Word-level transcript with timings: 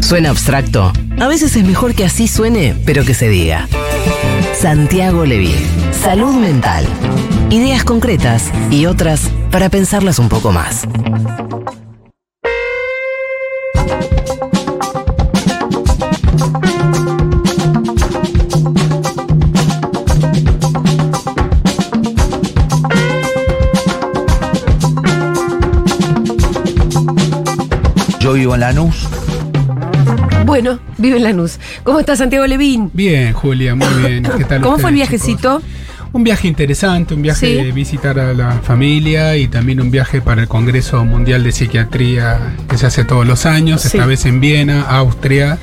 ¿Suena 0.00 0.30
abstracto? 0.30 0.92
A 1.18 1.26
veces 1.26 1.56
es 1.56 1.64
mejor 1.64 1.94
que 1.94 2.04
así 2.04 2.28
suene, 2.28 2.74
pero 2.84 3.04
que 3.04 3.14
se 3.14 3.28
diga. 3.28 3.68
Santiago 4.58 5.24
Leví. 5.24 5.54
Salud 5.92 6.34
mental. 6.34 6.86
Ideas 7.50 7.84
concretas 7.84 8.50
y 8.70 8.86
otras 8.86 9.30
para 9.50 9.68
pensarlas 9.68 10.18
un 10.18 10.28
poco 10.28 10.52
más. 10.52 10.86
Yo 28.20 28.32
vivo 28.32 28.54
en 28.54 28.60
Lanús. 28.60 29.15
Bueno, 30.56 30.78
vive 30.96 31.18
en 31.18 31.24
Lanús. 31.24 31.58
¿Cómo 31.84 32.00
está 32.00 32.16
Santiago 32.16 32.46
Levín? 32.46 32.90
Bien, 32.94 33.34
Julia, 33.34 33.74
muy 33.74 33.86
bien. 34.02 34.22
¿Qué 34.38 34.44
tal 34.44 34.62
¿Cómo 34.62 34.78
fue 34.78 34.88
el 34.88 34.96
viajecito? 34.96 35.58
chicos? 35.58 35.62
Un 36.14 36.24
viaje 36.24 36.48
interesante, 36.48 37.12
un 37.12 37.20
viaje 37.20 37.46
Sí. 37.46 37.54
de 37.62 37.72
visitar 37.72 38.18
a 38.18 38.32
la 38.32 38.52
familia 38.62 39.36
y 39.36 39.48
también 39.48 39.82
un 39.82 39.90
viaje 39.90 40.22
para 40.22 40.40
el 40.40 40.48
Congreso 40.48 41.04
Mundial 41.04 41.44
de 41.44 41.52
Psiquiatría 41.52 42.54
que 42.70 42.78
se 42.78 42.86
hace 42.86 43.04
todos 43.04 43.26
los 43.26 43.44
años, 43.44 43.82
Sí. 43.82 43.88
esta 43.88 44.06
vez 44.06 44.24
en 44.24 44.40
Viena, 44.40 44.80
Austria. 44.80 45.58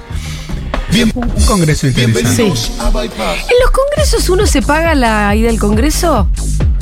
Bien, 0.92 1.12
un 1.16 1.24
un 1.24 1.46
congreso 1.48 1.88
interesante. 1.88 2.36
Sí. 2.36 2.44
¿En 2.44 2.50
los 2.50 3.72
congresos 3.72 4.30
uno 4.30 4.46
se 4.46 4.62
paga 4.62 4.94
la 4.94 5.36
ida 5.36 5.50
al 5.50 5.58
congreso? 5.58 6.28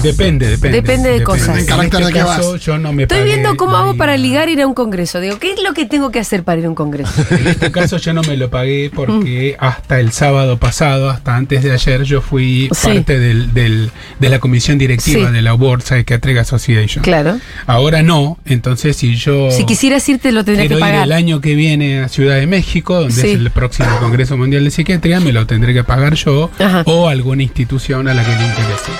Depende, 0.03 0.47
depende. 0.47 0.81
Depende 0.81 1.09
de 1.11 1.23
cosas. 1.23 1.57
En 1.59 1.65
Carácter 1.65 2.01
este 2.01 2.13
de 2.13 2.19
qué 2.19 2.23
vas. 2.23 2.59
yo 2.61 2.77
no 2.77 2.93
me 2.93 3.03
Estoy 3.03 3.23
viendo 3.23 3.55
cómo 3.57 3.75
hago 3.77 3.95
para 3.95 4.17
ligar 4.17 4.49
ir 4.49 4.61
a 4.61 4.67
un 4.67 4.73
congreso. 4.73 5.19
Digo, 5.19 5.37
¿qué 5.39 5.53
es 5.53 5.61
lo 5.63 5.73
que 5.73 5.85
tengo 5.85 6.11
que 6.11 6.19
hacer 6.19 6.43
para 6.43 6.59
ir 6.59 6.65
a 6.65 6.69
un 6.69 6.75
congreso? 6.75 7.11
En 7.31 7.47
este 7.47 7.71
caso 7.71 7.97
yo 7.97 8.13
no 8.13 8.21
me 8.23 8.37
lo 8.37 8.49
pagué 8.49 8.91
porque 8.93 9.55
hasta 9.59 9.99
el 9.99 10.11
sábado 10.11 10.57
pasado, 10.57 11.09
hasta 11.09 11.35
antes 11.35 11.63
de 11.63 11.71
ayer, 11.71 12.03
yo 12.03 12.21
fui 12.21 12.69
Sí. 12.73 12.87
parte 12.87 13.19
del, 13.19 13.53
del- 13.53 13.91
de 14.19 14.29
la 14.29 14.39
comisión 14.39 14.77
directiva 14.77 15.27
Sí. 15.27 15.33
de 15.33 15.41
la 15.41 15.53
World 15.53 15.83
Psychiatric 15.83 16.37
Association. 16.37 17.03
Claro. 17.03 17.39
Ahora 17.67 18.01
no, 18.01 18.37
entonces 18.45 18.95
si 18.97 19.15
yo 19.15 19.49
Si 19.51 19.65
quisieras 19.65 20.07
ir, 20.09 20.19
te 20.19 20.31
lo 20.31 20.43
tendrías 20.43 20.67
quiero 20.67 20.77
que 20.83 20.89
ir 20.89 20.91
pagar. 20.93 21.05
el 21.05 21.11
año 21.11 21.41
que 21.41 21.55
viene 21.55 22.01
a 22.01 22.07
Ciudad 22.09 22.35
de 22.35 22.47
México, 22.47 22.95
donde 22.95 23.13
Sí. 23.21 23.27
es 23.29 23.35
el 23.35 23.49
próximo 23.51 23.89
Congreso 23.99 24.37
Mundial 24.37 24.63
de 24.63 24.71
Psiquiatría, 24.71 25.19
me 25.19 25.31
lo 25.31 25.45
tendré 25.47 25.73
que 25.73 25.83
pagar 25.83 26.15
yo 26.15 26.49
Ajá. 26.59 26.83
o 26.85 27.07
alguna 27.07 27.43
institución 27.43 28.07
a 28.07 28.13
la 28.13 28.23
que 28.23 28.29
le 28.35 28.45
interese. 28.45 28.91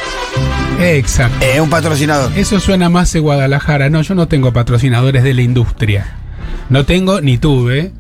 Exacto. 0.98 1.46
Eh, 1.46 1.62
un 1.62 1.70
patrocinador. 1.70 2.32
Eso 2.38 2.60
suena 2.60 2.90
más 2.90 3.12
de 3.14 3.20
Guadalajara. 3.20 3.90
No, 3.90 4.02
yo 4.02 4.16
no 4.16 4.28
tengo 4.28 4.52
patrocinadores 4.54 5.24
de 5.24 5.34
la 5.34 5.42
industria. 5.42 6.16
No 6.70 6.86
tengo 6.86 7.22
ni 7.22 7.38
tuve. 7.38 7.92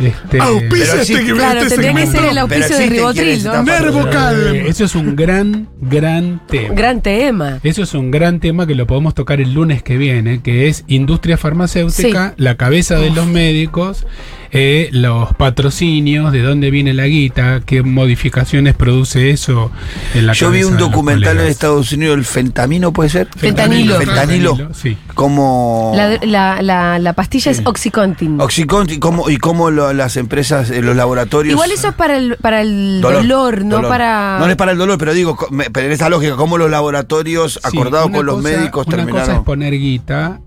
Este, 0.00 0.38
Auspicia 0.40 0.86
Pero 0.92 1.04
sí, 1.04 1.14
este, 1.14 1.32
Claro, 1.32 1.60
este 1.60 1.74
tendría 1.76 1.94
que 1.94 2.06
ser 2.10 2.24
el 2.26 2.38
auspicio 2.38 2.76
de 2.76 2.86
Ribotril, 2.86 3.44
¿no? 3.44 3.62
Nervocal. 3.62 4.56
eh, 4.56 4.64
eso 4.68 4.84
es 4.84 4.94
un 4.94 5.16
gran, 5.16 5.68
gran 5.80 6.42
tema. 6.46 6.74
Gran 6.74 7.00
tema. 7.00 7.60
Eso 7.62 7.82
es 7.82 7.94
un 7.94 8.10
gran 8.10 8.38
tema 8.40 8.66
que 8.66 8.74
lo 8.74 8.86
podemos 8.86 9.14
tocar 9.14 9.40
el 9.40 9.54
lunes 9.54 9.82
que 9.82 9.96
viene, 9.96 10.42
que 10.42 10.68
es 10.68 10.84
industria 10.86 11.38
farmacéutica, 11.38 12.34
la 12.36 12.56
cabeza 12.56 12.96
de 12.96 13.10
los 13.10 13.26
médicos, 13.26 14.06
eh, 14.56 14.88
los 14.92 15.32
patrocinios, 15.34 16.32
de 16.32 16.42
dónde 16.42 16.70
viene 16.70 16.94
la 16.94 17.06
guita, 17.06 17.60
qué 17.64 17.82
modificaciones 17.82 18.74
produce 18.74 19.30
eso 19.30 19.70
en 20.14 20.26
la 20.26 20.32
Yo 20.32 20.50
vi 20.50 20.64
un 20.64 20.76
documental 20.76 21.38
en. 21.40 21.46
Estados 21.46 21.92
Unidos, 21.92 22.16
el 22.16 22.24
fentamino, 22.24 22.92
¿puede 22.92 23.10
ser? 23.10 23.28
Fentanilo. 23.36 23.96
Fentanilo. 23.98 24.70
Sí. 24.74 24.96
Como... 25.14 25.92
La, 25.94 26.18
la- 26.24 26.62
la- 26.62 26.98
la 26.98 27.12
pastilla 27.12 27.50
es 27.50 27.62
Oxycontin. 27.64 28.40
Oxycontin 28.40 28.96
y 28.96 29.00
cómo, 29.00 29.30
y 29.30 29.36
cómo 29.38 29.70
lo- 29.70 29.92
las 29.92 30.16
empresas, 30.16 30.70
eh, 30.70 30.82
los 30.82 30.96
laboratorios. 30.96 31.52
Igual 31.52 31.72
eso 31.72 31.88
es 31.88 31.94
para 31.94 32.16
el, 32.16 32.36
para 32.36 32.60
el 32.62 33.00
dolor, 33.00 33.64
no 33.64 33.76
dolor. 33.76 33.90
para. 33.90 34.38
No 34.38 34.46
es 34.48 34.56
para 34.56 34.72
el 34.72 34.78
dolor, 34.78 34.98
pero 34.98 35.12
digo, 35.14 35.36
pero 35.72 35.86
en 35.86 35.92
esta 35.92 36.08
lógica, 36.08 36.36
cómo 36.36 36.58
los 36.58 36.70
laboratorios, 36.70 37.54
Sí, 37.54 37.60
acordados 37.62 38.10
con 38.10 38.24
los 38.26 38.36
cosa- 38.36 38.48
médicos, 38.48 38.86
Una 38.86 38.96
cosa 38.96 39.02
es 39.02 39.12
terminaron. 39.14 39.44
poner 39.44 39.72
guita, 39.78 40.40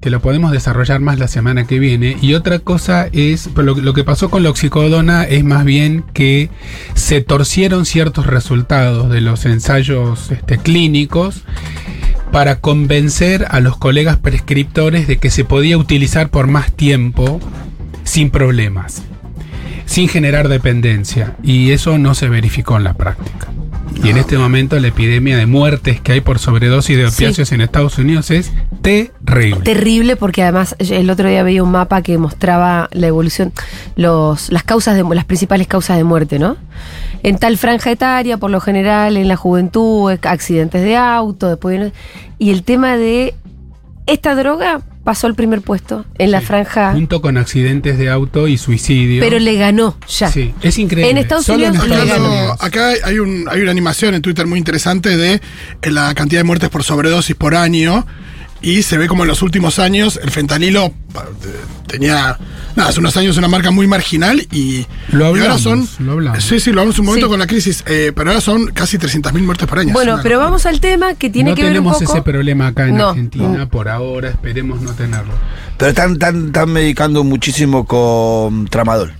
que 0.00 0.10
lo 0.10 0.20
podemos 0.20 0.50
desarrollar 0.50 1.00
más 1.00 1.18
la 1.18 1.28
semana 1.28 1.66
que 1.66 1.78
viene, 1.78 2.16
y 2.22 2.34
otra 2.34 2.58
cosa 2.58 3.08
es, 3.12 3.50
lo, 3.54 3.74
lo 3.74 3.92
que 3.92 4.04
pasó 4.04 4.30
con 4.30 4.42
la 4.42 4.50
oxicodona 4.50 5.24
es 5.24 5.44
más 5.44 5.64
bien 5.64 6.04
que 6.14 6.48
se 6.94 7.20
torcieron 7.20 7.84
ciertos 7.84 8.26
resultados 8.26 9.10
de 9.10 9.20
los 9.20 9.44
ensayos 9.44 10.30
este, 10.30 10.58
clínicos 10.58 11.42
para 12.32 12.60
convencer 12.60 13.46
a 13.50 13.60
los 13.60 13.76
colegas 13.76 14.16
prescriptores 14.16 15.06
de 15.06 15.18
que 15.18 15.30
se 15.30 15.44
podía 15.44 15.76
utilizar 15.76 16.30
por 16.30 16.46
más 16.46 16.72
tiempo 16.72 17.40
sin 18.04 18.30
problemas, 18.30 19.02
sin 19.84 20.08
generar 20.08 20.48
dependencia, 20.48 21.36
y 21.42 21.72
eso 21.72 21.98
no 21.98 22.14
se 22.14 22.28
verificó 22.28 22.76
en 22.76 22.84
la 22.84 22.94
práctica. 22.94 23.48
Y 24.02 24.08
en 24.08 24.16
este 24.16 24.38
momento 24.38 24.78
la 24.78 24.88
epidemia 24.88 25.36
de 25.36 25.46
muertes 25.46 26.00
que 26.00 26.12
hay 26.12 26.20
por 26.20 26.38
sobredosis 26.38 26.96
de 26.96 27.10
Sí. 27.10 27.24
opiáceos 27.24 27.52
en 27.52 27.60
Estados 27.60 27.98
Unidos 27.98 28.30
es 28.30 28.52
terrible. 28.82 29.60
Terrible 29.62 30.16
porque 30.16 30.42
además 30.42 30.74
el 30.78 31.10
otro 31.10 31.28
día 31.28 31.42
veía 31.42 31.62
un 31.62 31.70
mapa 31.70 32.02
que 32.02 32.16
mostraba 32.16 32.88
la 32.92 33.06
evolución, 33.08 33.52
los, 33.96 34.50
las 34.50 34.62
causas 34.62 34.96
de 34.96 35.04
las 35.14 35.24
principales 35.24 35.66
causas 35.66 35.96
de 35.96 36.04
muerte, 36.04 36.38
¿no? 36.38 36.56
En 37.22 37.36
tal 37.38 37.58
franja 37.58 37.90
etaria, 37.90 38.38
por 38.38 38.50
lo 38.50 38.60
general, 38.60 39.16
en 39.16 39.28
la 39.28 39.36
juventud, 39.36 40.10
accidentes 40.22 40.82
de 40.82 40.96
auto, 40.96 41.48
después 41.48 41.92
y 42.38 42.50
el 42.50 42.62
tema 42.62 42.96
de 42.96 43.34
esta 44.06 44.34
droga 44.34 44.80
pasó 45.04 45.26
al 45.26 45.34
primer 45.34 45.62
puesto 45.62 46.04
en 46.18 46.30
la 46.30 46.40
Sí, 46.40 46.46
franja, 46.46 46.92
Junto 46.92 47.20
con 47.20 47.36
accidentes 47.38 47.96
de 47.98 48.10
auto 48.10 48.46
y 48.48 48.58
suicidio. 48.58 49.20
pero 49.20 49.38
le 49.38 49.54
ganó 49.56 49.96
ya. 50.08 50.30
Sí, 50.30 50.52
es 50.62 50.78
increíble. 50.78 51.10
En 51.10 51.18
Estados 51.18 51.46
Solo 51.46 51.64
en 51.64 51.70
Unidos 51.70 51.88
le 51.88 51.94
Estados 51.94 52.22
ganó. 52.22 52.34
Unidos. 52.34 52.56
Acá 52.60 52.92
hay, 53.04 53.18
un, 53.18 53.46
hay 53.50 53.60
una 53.62 53.70
animación 53.70 54.14
en 54.14 54.22
Twitter 54.22 54.46
muy 54.46 54.58
interesante 54.58 55.16
de 55.16 55.34
eh, 55.82 55.90
la 55.90 56.14
cantidad 56.14 56.40
de 56.40 56.44
muertes 56.44 56.68
por 56.68 56.84
sobredosis 56.84 57.34
por 57.36 57.54
año. 57.54 58.06
Y 58.62 58.82
se 58.82 58.98
ve 58.98 59.08
como 59.08 59.22
en 59.24 59.28
los 59.28 59.40
últimos 59.42 59.78
años 59.78 60.20
el 60.22 60.30
fentanilo 60.30 60.92
tenía, 61.86 62.38
nada, 62.76 62.88
hace 62.90 63.00
unos 63.00 63.16
años 63.16 63.36
una 63.36 63.48
marca 63.48 63.70
muy 63.70 63.86
marginal 63.86 64.46
y, 64.52 64.86
Lo 65.12 65.24
y 65.36 65.40
ahora 65.40 65.54
hablamos, 65.54 65.62
son. 65.62 65.88
lo 66.06 66.12
hablamos. 66.12 66.44
Sí, 66.44 66.60
sí, 66.60 66.70
lo 66.72 66.80
hablamos 66.82 66.98
un 66.98 67.06
momento 67.06 67.26
Sí. 67.26 67.30
con 67.30 67.38
la 67.40 67.46
crisis, 67.46 67.82
eh, 67.86 68.12
pero 68.14 68.30
ahora 68.30 68.40
son 68.40 68.66
casi 68.68 68.98
300.000 68.98 69.42
muertes 69.42 69.66
por 69.66 69.78
año. 69.78 69.92
Bueno, 69.94 70.20
pero 70.22 70.38
vamos 70.38 70.66
al 70.66 70.78
tema 70.80 71.14
que 71.14 71.30
tiene 71.30 71.50
no 71.50 71.56
que 71.56 71.62
ver 71.62 71.70
un 71.70 71.74
tenemos 71.76 71.98
poco. 71.98 72.12
ese 72.12 72.22
problema 72.22 72.68
acá 72.68 72.86
en 72.86 72.96
No. 72.96 73.08
Argentina 73.08 73.66
por 73.68 73.88
ahora, 73.88 74.28
esperemos 74.28 74.80
no 74.82 74.92
tenerlo. 74.92 75.32
Pero 75.78 75.88
están, 75.88 76.12
están, 76.12 76.46
están 76.48 76.70
medicando 76.70 77.24
muchísimo 77.24 77.86
con 77.86 78.66
tramadol. 78.68 79.14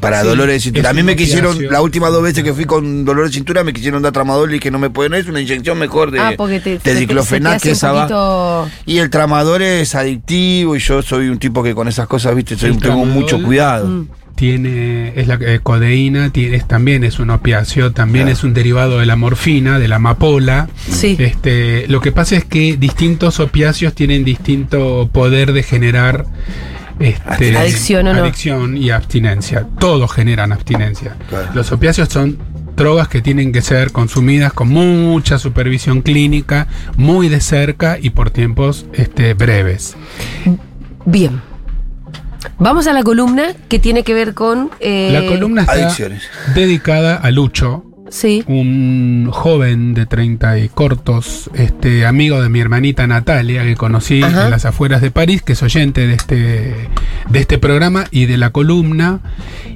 Para 0.00 0.20
Sí, 0.22 0.28
dolores 0.28 0.54
de 0.56 0.60
cintura. 0.60 0.90
A 0.90 0.92
mí 0.92 1.02
me 1.02 1.16
quisieron, 1.16 1.56
las 1.70 1.80
últimas 1.80 2.12
dos 2.12 2.22
veces 2.22 2.44
que 2.44 2.52
fui 2.54 2.64
con 2.64 3.04
dolor 3.04 3.26
de 3.26 3.32
cintura, 3.32 3.64
me 3.64 3.72
quisieron 3.72 4.00
dar 4.02 4.12
tramadol 4.12 4.54
y 4.54 4.60
que 4.60 4.70
no 4.70 4.78
me 4.78 4.90
pueden. 4.90 5.14
Es 5.14 5.26
una 5.26 5.40
inyección 5.40 5.78
mejor 5.78 6.10
de, 6.10 6.20
ah, 6.20 6.32
porque 6.36 6.60
te, 6.60 6.70
de 6.70 6.78
te- 6.78 6.94
diclofenac, 6.94 7.60
te 7.60 7.70
que 7.72 7.74
poquito- 7.74 8.68
Y 8.86 8.98
el 8.98 9.10
tramador 9.10 9.60
es 9.62 9.94
adictivo 9.94 10.76
y 10.76 10.78
yo 10.78 11.02
soy 11.02 11.28
un 11.28 11.38
tipo 11.38 11.62
que 11.62 11.74
con 11.74 11.88
esas 11.88 12.06
cosas, 12.06 12.34
viste, 12.36 12.56
soy, 12.56 12.76
tengo 12.78 13.04
mucho 13.04 13.42
cuidado. 13.42 13.86
Mm. 13.88 14.08
Tiene, 14.36 15.14
es 15.16 15.26
la 15.26 15.34
eh, 15.40 15.58
codeína, 15.60 16.30
tiene, 16.30 16.54
es- 16.56 16.68
también 16.68 17.02
es 17.02 17.18
un 17.18 17.30
opiáceo, 17.30 17.90
también 17.90 18.26
Claro. 18.26 18.38
es 18.38 18.44
un 18.44 18.54
derivado 18.54 19.00
de 19.00 19.06
la 19.06 19.16
morfina, 19.16 19.80
de 19.80 19.88
la 19.88 19.96
amapola. 19.96 20.68
Sí. 20.88 21.16
Este, 21.18 21.88
lo 21.88 22.00
que 22.00 22.12
pasa 22.12 22.36
es 22.36 22.44
que 22.44 22.76
distintos 22.76 23.40
opiáceos 23.40 23.94
tienen 23.94 24.24
distinto 24.24 25.10
poder 25.12 25.52
de 25.52 25.64
generar 25.64 26.24
este, 27.00 27.56
Adicción 27.56 28.06
o 28.08 28.14
no. 28.14 28.22
adicción 28.22 28.76
y 28.76 28.90
abstinencia. 28.90 29.66
Todos 29.78 30.12
generan 30.12 30.52
abstinencia. 30.52 31.16
Claro. 31.28 31.48
Los 31.54 31.70
opiáceos 31.72 32.08
son 32.08 32.38
drogas 32.76 33.08
que 33.08 33.20
tienen 33.22 33.52
que 33.52 33.60
ser 33.62 33.90
consumidas 33.92 34.52
con 34.52 34.68
mucha 34.68 35.38
supervisión 35.38 36.02
clínica, 36.02 36.68
muy 36.96 37.28
de 37.28 37.40
cerca 37.40 37.98
y 38.00 38.10
por 38.10 38.30
tiempos 38.30 38.86
este, 38.92 39.34
breves. 39.34 39.96
Bien. 41.04 41.40
Vamos 42.58 42.86
a 42.86 42.92
la 42.92 43.02
columna 43.02 43.54
que 43.68 43.78
tiene 43.78 44.04
que 44.04 44.14
ver 44.14 44.34
con. 44.34 44.70
eh, 44.80 45.10
La 45.12 45.26
columna 45.26 45.62
está 45.62 45.72
adicciones. 45.74 46.22
dedicada 46.54 47.16
a 47.16 47.30
Lucho, 47.30 47.84
Sí. 48.10 48.42
un 48.46 49.28
joven 49.30 49.94
de 49.94 50.06
30 50.06 50.58
y 50.58 50.68
cortos, 50.68 51.50
este 51.54 52.06
amigo 52.06 52.40
de 52.40 52.48
mi 52.48 52.60
hermanita 52.60 53.06
Natalia, 53.06 53.62
que 53.64 53.76
conocí 53.76 54.22
Ajá. 54.22 54.44
en 54.46 54.50
las 54.50 54.64
afueras 54.64 55.00
de 55.02 55.10
París, 55.10 55.42
que 55.42 55.52
es 55.52 55.62
oyente 55.62 56.06
de 56.06 56.14
este, 56.14 56.74
de 57.28 57.38
este 57.38 57.58
programa 57.58 58.06
y 58.10 58.26
de 58.26 58.36
la 58.36 58.50
columna, 58.50 59.20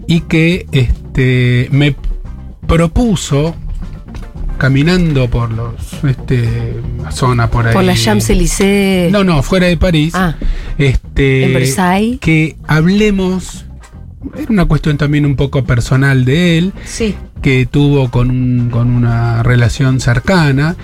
y 0.06 0.20
que 0.22 0.66
este, 0.72 1.68
me 1.70 1.94
propuso, 2.66 3.54
caminando 4.58 5.28
por 5.28 5.50
los 5.52 5.74
este, 6.04 6.80
zona 7.10 7.50
por 7.50 7.66
ahí. 7.66 7.74
Por 7.74 7.84
la 7.84 7.94
Champs-Élysées. 7.94 9.10
No, 9.10 9.24
no, 9.24 9.42
fuera 9.42 9.66
de 9.66 9.76
París. 9.76 10.14
Ah. 10.14 10.36
Este, 10.78 11.44
En 11.44 11.52
Versailles. 11.54 12.18
Que 12.20 12.56
hablemos. 12.66 13.66
Era 14.36 14.46
una 14.50 14.64
cuestión 14.66 14.96
también 14.98 15.26
un 15.26 15.36
poco 15.36 15.64
personal 15.64 16.24
de 16.24 16.58
él 16.58 16.72
Sí. 16.84 17.14
que 17.42 17.66
tuvo 17.66 18.10
con, 18.10 18.30
un- 18.30 18.70
con 18.70 18.90
una 18.90 19.42
relación 19.42 20.00
cercana, 20.00 20.76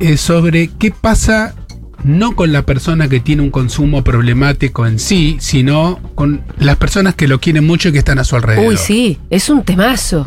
eh, 0.00 0.16
sobre 0.16 0.68
qué 0.78 0.90
pasa 0.90 1.54
no 2.02 2.34
con 2.34 2.50
la 2.52 2.62
persona 2.62 3.08
que 3.08 3.20
tiene 3.20 3.42
un 3.42 3.50
consumo 3.50 4.02
problemático 4.02 4.86
en 4.86 4.98
sí, 4.98 5.36
sino 5.38 6.00
con 6.14 6.42
las 6.58 6.76
personas 6.76 7.14
que 7.14 7.28
lo 7.28 7.40
quieren 7.40 7.66
mucho 7.66 7.90
y 7.90 7.92
que 7.92 7.98
están 7.98 8.18
a 8.18 8.24
su 8.24 8.36
alrededor. 8.36 8.66
Uy, 8.68 8.76
sí, 8.78 9.18
es 9.28 9.50
un 9.50 9.62
temazo. 9.64 10.26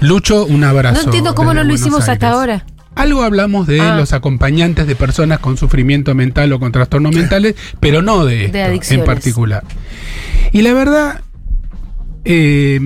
Lucho, 0.00 0.44
un 0.46 0.64
abrazo. 0.64 0.96
No 0.96 1.04
entiendo 1.04 1.34
cómo 1.36 1.54
no 1.54 1.60
lo 1.60 1.66
Buenos 1.68 1.80
hicimos 1.80 2.08
hasta 2.08 2.28
ahora. 2.30 2.66
Algo 2.96 3.22
hablamos 3.22 3.66
de 3.68 3.80
Ah. 3.80 3.96
los 3.96 4.12
acompañantes 4.12 4.86
de 4.88 4.96
personas 4.96 5.38
con 5.38 5.56
sufrimiento 5.56 6.14
mental 6.16 6.52
o 6.52 6.58
con 6.58 6.72
trastornos 6.72 7.12
mentales, 7.14 7.54
pero 7.78 8.02
no 8.02 8.24
de 8.24 8.46
esto 8.46 8.58
en 8.58 8.64
adicciones. 8.66 9.06
particular. 9.06 9.62
Y 10.50 10.62
la 10.62 10.72
verdad, 10.74 11.20
eh, 12.24 12.80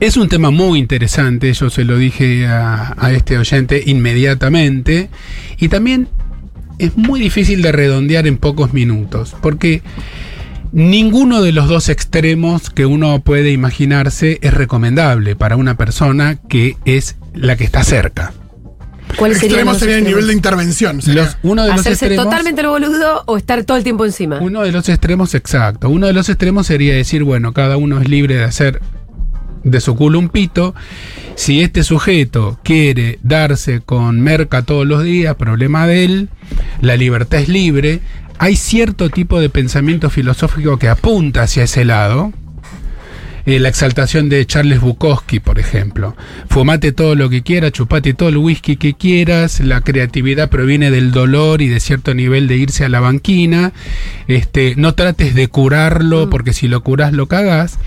es 0.00 0.16
un 0.16 0.28
tema 0.28 0.50
muy 0.50 0.78
interesante, 0.78 1.52
yo 1.52 1.70
se 1.70 1.84
lo 1.84 1.96
dije 1.96 2.46
a 2.46 3.12
este 3.12 3.38
oyente 3.38 3.82
inmediatamente, 3.86 5.10
y 5.58 5.68
también 5.68 6.08
es 6.78 6.96
muy 6.96 7.20
difícil 7.20 7.62
de 7.62 7.72
redondear 7.72 8.26
en 8.26 8.36
pocos 8.36 8.72
minutos, 8.72 9.36
porque 9.40 9.82
ninguno 10.72 11.42
de 11.42 11.52
los 11.52 11.68
dos 11.68 11.88
extremos 11.88 12.70
que 12.70 12.86
uno 12.86 13.20
puede 13.20 13.52
imaginarse 13.52 14.38
es 14.42 14.54
recomendable 14.54 15.36
para 15.36 15.56
una 15.56 15.76
persona 15.76 16.40
que 16.48 16.76
es 16.84 17.16
la 17.34 17.56
que 17.56 17.64
está 17.64 17.84
cerca. 17.84 18.32
¿Cuál 19.16 19.34
sería 19.34 19.60
el 19.98 20.04
nivel 20.04 20.26
de 20.26 20.32
intervención. 20.32 21.02
sería. 21.02 21.22
Los- 21.24 21.36
uno 21.42 21.62
de 21.62 21.68
los 21.70 21.80
¿Hacerse 21.80 22.06
extremos, 22.06 22.24
totalmente 22.24 22.60
el 22.60 22.66
boludo 22.68 23.22
o 23.26 23.36
estar 23.36 23.62
todo 23.64 23.76
el 23.76 23.82
tiempo 23.84 24.04
encima? 24.04 24.38
Uno 24.40 24.62
de 24.62 24.72
los 24.72 24.88
extremos, 24.88 25.34
exacto. 25.34 25.88
Uno 25.88 26.06
de 26.06 26.12
los 26.12 26.28
extremos 26.28 26.66
sería 26.66 26.94
decir, 26.94 27.22
bueno, 27.24 27.52
cada 27.52 27.76
uno 27.76 28.00
es 28.00 28.08
libre 28.08 28.36
de 28.36 28.44
hacer 28.44 28.80
de 29.64 29.80
su 29.80 29.94
culo 29.94 30.18
un 30.18 30.28
pito. 30.28 30.74
Si 31.36 31.60
este 31.62 31.84
sujeto 31.84 32.58
quiere 32.64 33.18
darse 33.22 33.80
con 33.80 34.20
merca 34.20 34.62
todos 34.62 34.86
los 34.86 35.04
días, 35.04 35.36
problema 35.36 35.86
de 35.86 36.04
él, 36.04 36.28
la 36.80 36.96
libertad 36.96 37.40
es 37.40 37.48
libre. 37.48 38.00
Hay 38.38 38.56
cierto 38.56 39.08
tipo 39.08 39.38
de 39.40 39.48
pensamiento 39.50 40.10
filosófico 40.10 40.78
que 40.78 40.88
apunta 40.88 41.42
hacia 41.42 41.62
ese 41.64 41.84
lado. 41.84 42.32
Eh, 43.44 43.58
la 43.58 43.68
exaltación 43.68 44.28
de 44.28 44.46
Charles 44.46 44.80
Bukowski, 44.80 45.40
por 45.40 45.58
ejemplo. 45.58 46.16
Fumate 46.48 46.92
todo 46.92 47.14
lo 47.14 47.28
que 47.28 47.42
quieras, 47.42 47.72
chupate 47.72 48.14
todo 48.14 48.28
el 48.28 48.36
whisky 48.36 48.76
que 48.76 48.94
quieras, 48.94 49.60
la 49.60 49.80
creatividad 49.80 50.48
proviene 50.48 50.90
del 50.90 51.10
dolor 51.10 51.62
y 51.62 51.68
de 51.68 51.80
cierto 51.80 52.14
nivel 52.14 52.46
de 52.46 52.56
irse 52.56 52.84
a 52.84 52.88
la 52.88 53.00
banquina. 53.00 53.72
Este, 54.28 54.74
no 54.76 54.94
trates 54.94 55.34
de 55.34 55.48
curarlo, 55.48 56.30
porque 56.30 56.52
si 56.52 56.68
lo 56.68 56.82
curas 56.82 57.12
lo 57.12 57.26
cagás. 57.26 57.78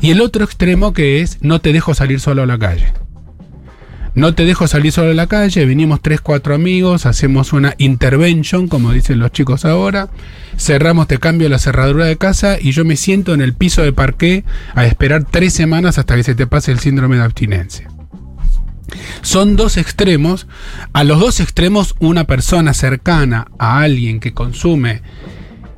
Y 0.00 0.10
el 0.10 0.20
otro 0.20 0.44
extremo 0.44 0.92
que 0.92 1.20
es 1.20 1.38
no 1.40 1.60
te 1.60 1.72
dejo 1.72 1.94
salir 1.94 2.20
solo 2.20 2.42
a 2.42 2.46
la 2.46 2.58
calle. 2.58 3.03
No 4.14 4.32
te 4.34 4.44
dejo 4.44 4.68
salir 4.68 4.92
solo 4.92 5.10
a 5.10 5.14
la 5.14 5.26
calle, 5.26 5.66
venimos 5.66 6.00
tres, 6.00 6.20
cuatro 6.20 6.54
amigos, 6.54 7.04
hacemos 7.04 7.52
una 7.52 7.74
intervention, 7.78 8.68
como 8.68 8.92
dicen 8.92 9.18
los 9.18 9.32
chicos 9.32 9.64
ahora, 9.64 10.08
cerramos, 10.56 11.08
te 11.08 11.18
cambio 11.18 11.48
la 11.48 11.58
cerradura 11.58 12.04
de 12.04 12.16
casa 12.16 12.56
y 12.60 12.70
yo 12.70 12.84
me 12.84 12.96
siento 12.96 13.34
en 13.34 13.40
el 13.40 13.54
piso 13.54 13.82
de 13.82 13.92
parqué 13.92 14.44
a 14.74 14.86
esperar 14.86 15.24
tres 15.28 15.52
semanas 15.52 15.98
hasta 15.98 16.14
que 16.14 16.22
se 16.22 16.36
te 16.36 16.46
pase 16.46 16.70
el 16.70 16.78
síndrome 16.78 17.16
de 17.16 17.24
abstinencia. 17.24 17.88
Son 19.22 19.56
dos 19.56 19.76
extremos. 19.76 20.46
A 20.92 21.02
los 21.02 21.18
dos 21.18 21.40
extremos, 21.40 21.96
una 21.98 22.24
persona 22.24 22.74
cercana 22.74 23.48
a 23.58 23.80
alguien 23.80 24.20
que 24.20 24.32
consume 24.32 25.02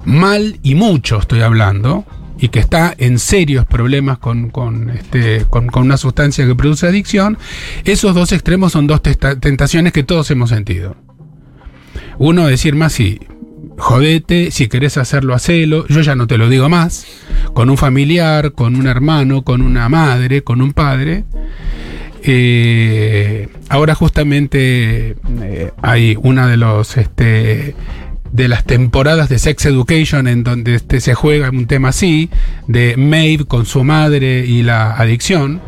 mal 0.05 0.59
y 0.63 0.75
mucho, 0.75 1.19
estoy 1.19 1.41
hablando, 1.41 2.05
y 2.39 2.49
que 2.49 2.59
está 2.59 2.95
en 2.99 3.19
serios 3.19 3.67
problemas 3.67 4.19
con, 4.19 4.51
con, 4.51 4.91
este, 4.91 5.45
con, 5.49 5.69
con 5.69 5.85
una 5.85 5.97
sustancia 5.97 6.47
que 6.47 6.55
produce 6.55 6.87
adicción, 6.87 7.39
esos 7.85 8.15
dos 8.15 8.33
extremos 8.33 8.73
son 8.73 8.87
dos 8.87 9.03
tentaciones 9.03 9.93
que 9.93 10.03
todos 10.03 10.31
hemos 10.31 10.51
sentido. 10.51 10.97
Uno 12.19 12.47
decir 12.47 12.75
más 12.75 12.95
si 12.95 13.21
jodete, 13.79 14.51
si 14.51 14.69
querés 14.69 14.97
hacerlo, 14.97 15.35
hacelo, 15.35 15.87
yo 15.89 16.01
ya 16.01 16.15
no 16.15 16.27
te 16.27 16.39
lo 16.39 16.49
digo 16.49 16.69
más, 16.69 17.07
con 17.53 17.71
un 17.71 17.77
familiar, 17.77 18.53
con 18.53 18.77
un 18.77 18.87
hermano, 18.87 19.43
con 19.43 19.63
una 19.63 19.89
madre, 19.89 20.43
con 20.43 20.61
un 20.61 20.73
padre. 20.73 21.25
Eh, 22.23 23.49
ahora 23.69 23.95
justamente 23.95 25.17
eh, 25.43 25.71
hay 25.81 26.17
una 26.21 26.49
de 26.49 26.57
los 26.57 26.97
este, 26.97 27.75
de 28.37 28.49
las 28.49 28.65
temporadas 28.65 29.31
de 29.31 29.39
Sex 29.39 29.65
Education 29.65 30.29
en 30.29 30.45
donde 30.45 30.75
este, 30.75 31.01
se 31.01 31.15
juega 31.15 31.49
un 31.49 31.67
tema 31.67 31.89
así 31.89 32.29
de 32.69 32.97
Maeve 32.99 33.47
con 33.47 33.65
su 33.65 33.83
madre 33.83 34.45
y 34.47 34.63
la 34.63 34.93
adicción. 34.93 35.63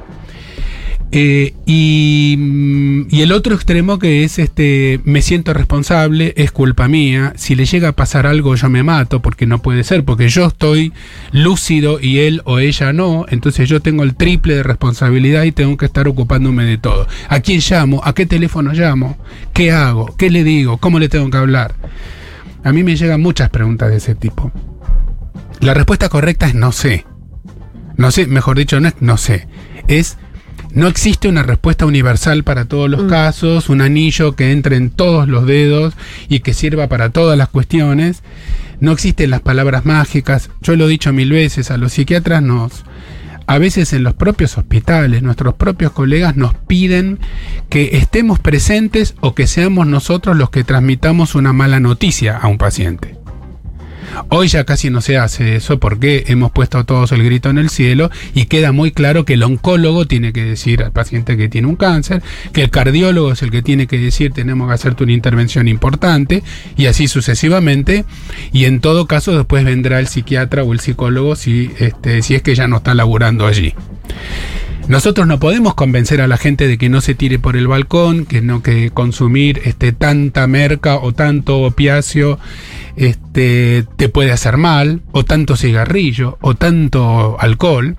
Eh, 1.11 1.55
y, 1.65 2.37
mm, 2.39 3.07
y 3.09 3.23
el 3.23 3.33
otro 3.33 3.55
extremo 3.55 3.99
que 3.99 4.25
es 4.25 4.39
este 4.39 5.01
me 5.05 5.23
siento 5.23 5.55
responsable, 5.55 6.35
es 6.37 6.53
culpa 6.53 6.87
mía, 6.87 7.33
si 7.35 7.55
le 7.55 7.65
llega 7.65 7.89
a 7.89 7.93
pasar 7.93 8.27
algo 8.27 8.55
yo 8.57 8.69
me 8.69 8.83
mato 8.83 9.23
porque 9.23 9.47
no 9.47 9.63
puede 9.63 9.85
ser, 9.85 10.05
porque 10.05 10.29
yo 10.29 10.45
estoy 10.45 10.93
lúcido 11.33 11.99
y 11.99 12.19
él 12.19 12.43
o 12.45 12.59
ella 12.59 12.93
no, 12.93 13.25
entonces 13.31 13.71
yo 13.71 13.81
tengo 13.81 14.03
el 14.03 14.17
triple 14.17 14.57
de 14.57 14.63
responsabilidad 14.63 15.45
y 15.45 15.53
tengo 15.53 15.79
que 15.79 15.87
estar 15.87 16.07
ocupándome 16.09 16.65
de 16.65 16.77
todo. 16.77 17.07
¿A 17.31 17.41
quién 17.41 17.63
llamo? 17.67 18.03
¿A 18.05 18.13
qué 18.13 18.27
teléfono 18.27 18.75
llamo? 18.75 19.17
¿Qué 19.55 19.73
hago? 19.73 20.15
¿Qué 20.19 20.29
le 20.31 20.45
digo? 20.45 20.77
¿Cómo 20.77 20.99
le 20.99 21.09
tengo 21.09 21.31
que 21.31 21.39
hablar? 21.39 21.75
A 22.65 22.73
mí 22.73 22.83
me 22.83 22.97
llegan 22.97 23.21
muchas 23.21 23.51
preguntas 23.51 23.91
de 23.91 23.97
ese 23.97 24.15
tipo. 24.15 24.53
La 25.61 25.75
respuesta 25.75 26.09
correcta 26.09 26.47
es 26.47 26.55
no 26.55 26.73
sé. 26.73 27.07
No 27.97 28.11
sé, 28.11 28.27
mejor 28.27 28.59
dicho, 28.59 28.81
no 28.81 28.89
es 28.89 28.95
no 29.01 29.17
sé. 29.17 29.49
Es 29.89 30.19
no 30.73 30.87
existe 30.87 31.29
una 31.29 31.43
respuesta 31.43 31.87
universal 31.87 32.45
para 32.45 32.67
todos 32.67 32.91
los 32.91 33.05
casos, 33.05 33.69
un 33.69 33.81
anillo 33.81 34.37
que 34.37 34.53
entre 34.53 34.77
en 34.77 34.91
todos 34.91 35.27
los 35.27 35.47
dedos 35.47 35.95
y 36.29 36.41
que 36.41 36.53
sirva 36.53 36.89
para 36.89 37.11
todas 37.11 37.39
las 37.39 37.49
cuestiones. 37.49 38.23
No 38.79 38.93
existen 38.93 39.31
las 39.31 39.41
palabras 39.41 39.87
mágicas. 39.87 40.51
Yo 40.61 40.77
lo 40.77 40.87
he 40.87 40.91
dicho 40.91 41.13
mil 41.13 41.33
veces, 41.33 41.71
a 41.71 41.79
los 41.79 41.93
psiquiatras 41.93 42.43
nos... 42.43 42.85
A 43.49 43.57
veces 43.57 43.95
en 43.95 44.03
los 44.03 44.13
propios 44.13 44.59
hospitales, 44.59 45.23
nuestros 45.23 45.55
propios 45.55 45.93
colegas 45.93 46.37
nos 46.37 46.55
piden 46.55 47.19
que 47.71 47.97
estemos 47.97 48.39
presentes 48.39 49.15
o 49.21 49.35
que 49.35 49.47
seamos 49.47 49.87
nosotros 49.87 50.37
los 50.37 50.51
que 50.51 50.65
transmitamos 50.65 51.35
una 51.35 51.55
mala 51.55 51.81
noticia 51.81 52.37
a 52.37 52.47
un 52.47 52.59
paciente. 52.59 53.18
Hoy 54.29 54.49
ya 54.49 54.65
casi 54.65 54.91
no 54.91 55.01
se 55.01 55.17
hace 55.17 55.57
eso 55.57 55.79
porque 55.79 56.25
hemos 56.29 56.53
puesto 56.53 56.85
todos 56.85 57.13
el 57.13 57.23
grito 57.23 57.51
en 57.51 57.59
el 57.59 57.71
cielo 57.71 58.11
y 58.35 58.47
queda 58.47 58.73
muy 58.73 58.91
claro 58.93 59.25
que 59.25 59.35
el 59.35 59.43
oncólogo 59.43 60.07
tiene 60.07 60.33
que 60.33 60.45
decir 60.45 60.83
al 60.83 60.93
paciente 60.93 61.37
que 61.37 61.49
tiene 61.49 61.69
un 61.69 61.77
cáncer, 61.77 62.23
que 62.53 62.63
el 62.63 62.71
cardiólogo 62.71 63.33
es 63.33 63.43
el 63.43 63.51
que 63.51 63.63
tiene 63.63 63.87
que 63.87 63.99
decir 63.99 64.33
tenemos 64.33 64.69
que 64.69 64.75
hacerte 64.75 65.05
una 65.05 65.13
intervención 65.13 65.69
importante 65.69 66.43
y 66.77 66.87
así 66.87 67.09
sucesivamente 67.09 68.05
y 68.53 68.65
en 68.65 68.81
todo 68.81 69.07
caso 69.07 69.37
después 69.37 69.65
vendrá 69.65 70.01
el 70.01 70.09
psiquiatra 70.09 70.63
o 70.63 70.73
el 70.73 70.81
psicólogo 70.81 71.37
si, 71.37 71.71
este, 71.79 72.23
si 72.23 72.35
es 72.35 72.43
que 72.43 72.55
ya 72.55 72.69
no 72.69 72.79
está 72.79 72.95
laburando 72.95 73.47
allí. 73.47 73.75
Nosotros 74.89 75.27
no 75.27 75.39
podemos 75.39 75.75
convencer 75.75 76.23
a 76.23 76.27
la 76.27 76.39
gente 76.39 76.67
de 76.67 76.79
que 76.79 76.89
no 76.89 77.03
se 77.03 77.15
tire 77.15 77.39
por 77.39 77.57
el 77.57 77.69
balcón, 77.69 78.25
que 78.25 78.41
no 78.41 78.63
que 78.63 78.91
consumir 78.91 79.61
este 79.65 79.93
tanta 79.93 80.47
merca 80.47 80.97
o 80.97 81.13
tanto 81.13 81.59
opiáceo 81.61 82.39
este 82.97 83.85
te 83.97 84.09
puede 84.09 84.33
hacer 84.33 84.57
mal, 84.57 85.03
o 85.13 85.25
tanto 85.25 85.57
cigarrillo, 85.57 86.39
o 86.41 86.55
tanto 86.55 87.37
alcohol. 87.39 87.97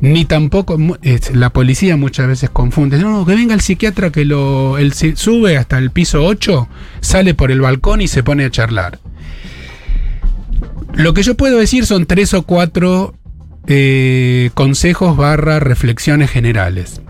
Ni 0.00 0.24
tampoco 0.24 0.78
es- 1.02 1.34
la 1.34 1.50
policía 1.50 1.96
muchas 1.96 2.26
veces 2.26 2.48
confunde. 2.50 2.98
No, 2.98 3.10
no, 3.10 3.26
que 3.26 3.34
venga 3.34 3.52
el 3.54 3.60
psiquiatra 3.60 4.10
que 4.10 4.24
lo 4.24 4.76
se- 4.92 5.14
sube 5.16 5.58
hasta 5.58 5.76
el 5.76 5.90
piso 5.90 6.24
8, 6.24 6.68
sale 7.00 7.34
por 7.34 7.50
el 7.50 7.60
balcón 7.60 8.00
y 8.00 8.08
se 8.08 8.22
pone 8.22 8.44
a 8.46 8.50
charlar. 8.50 8.98
Lo 10.94 11.12
que 11.14 11.22
yo 11.22 11.36
puedo 11.36 11.58
decir 11.58 11.84
son 11.84 12.06
tres 12.06 12.32
o 12.34 12.42
cuatro 12.42 13.14
eh, 13.68 14.50
consejos 14.54 15.16
barra 15.16 15.60
reflexiones 15.60 16.30
generales. 16.30 17.02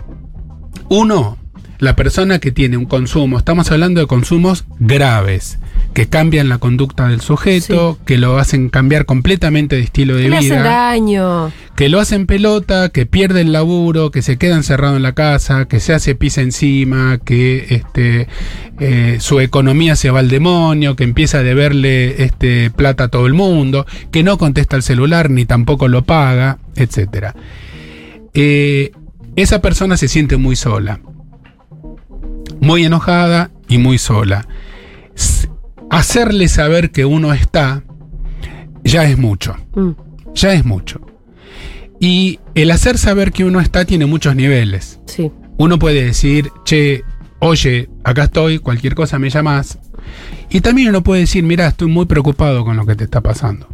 Uno, 0.89 1.38
la 1.79 1.95
persona 1.97 2.39
que 2.39 2.51
tiene 2.51 2.77
un 2.77 2.87
consumo, 2.87 3.39
estamos 3.39 3.71
hablando 3.71 4.01
de 4.01 4.07
consumos 4.07 4.65
graves, 4.79 5.59
que 5.95 6.09
cambian 6.09 6.49
la 6.49 6.59
conducta 6.59 7.09
del 7.09 7.21
sujeto, 7.21 7.99
que 8.05 8.19
lo 8.19 8.39
hacen 8.39 8.69
cambiar 8.69 9.05
completamente 9.05 9.77
de 9.77 9.83
estilo 9.83 10.17
de 10.17 10.25
¿Qué 10.25 10.29
le 10.29 10.37
hacen 10.37 10.51
vida, 10.51 10.63
daño? 10.63 11.53
que 11.77 11.89
lo 11.89 12.01
hacen 12.01 12.27
pelota, 12.27 12.89
que 12.89 13.07
pierde 13.07 13.43
el 13.43 13.53
laburo, 13.53 14.11
que 14.11 14.23
se 14.23 14.37
queda 14.37 14.57
encerrado 14.57 14.97
en 14.97 15.03
la 15.03 15.13
casa, 15.13 15.67
que 15.67 15.79
se 15.79 15.95
hace 15.95 16.17
pis 16.17 16.39
encima, 16.39 17.19
que 17.25 17.67
este, 17.71 18.27
eh, 18.81 19.19
su 19.21 19.39
economía 19.39 19.95
se 19.95 20.11
va 20.11 20.19
al 20.19 20.29
demonio, 20.29 20.97
que 20.97 21.05
empieza 21.05 21.39
a 21.39 21.43
deberle 21.45 22.25
este, 22.25 22.71
plata 22.71 23.05
a 23.05 23.09
todo 23.09 23.29
el 23.29 23.35
mundo, 23.35 23.87
que 24.11 24.25
no 24.25 24.39
contesta 24.39 24.75
el 24.75 24.83
celular 24.83 25.31
ni 25.31 25.45
tampoco 25.45 25.87
lo 25.87 26.03
paga, 26.03 26.59
etc. 26.75 27.35
Eh, 28.35 28.91
esa 29.37 29.61
persona 29.61 29.97
se 29.97 30.09
siente 30.09 30.37
muy 30.37 30.57
sola, 30.57 30.99
muy 32.69 32.85
enojada 32.85 33.51
y 33.67 33.79
muy 33.79 33.97
sola. 33.97 34.47
Hacerle 35.91 36.49
saber 36.49 36.91
que 36.91 37.07
uno 37.07 37.33
está 37.33 37.83
ya 38.85 39.05
es 39.05 39.17
mucho 39.19 39.57
Mm. 39.75 39.91
ya 40.35 40.53
es 40.53 40.65
mucho. 40.67 41.01
Y 41.99 42.39
el 42.55 42.71
hacer 42.71 42.99
saber 42.99 43.33
que 43.33 43.45
uno 43.45 43.59
está 43.61 43.85
tiene 43.87 44.05
muchos 44.07 44.37
niveles. 44.37 45.01
Sí. 45.07 45.33
Uno 45.57 45.79
puede 45.79 46.05
decir, 46.05 46.51
che, 46.65 47.03
oye, 47.41 47.89
acá 48.05 48.25
estoy, 48.25 48.59
cualquier 48.61 48.95
cosa 48.95 49.19
me 49.19 49.31
llamas. 49.31 49.79
Y 50.51 50.61
también 50.61 50.91
uno 50.91 51.03
puede 51.03 51.23
decir, 51.23 51.43
mira, 51.43 51.67
estoy 51.67 51.89
muy 51.89 52.05
preocupado 52.07 52.65
con 52.65 52.77
lo 52.77 52.85
que 52.87 52.95
te 52.95 53.05
está 53.05 53.21
pasando. 53.23 53.67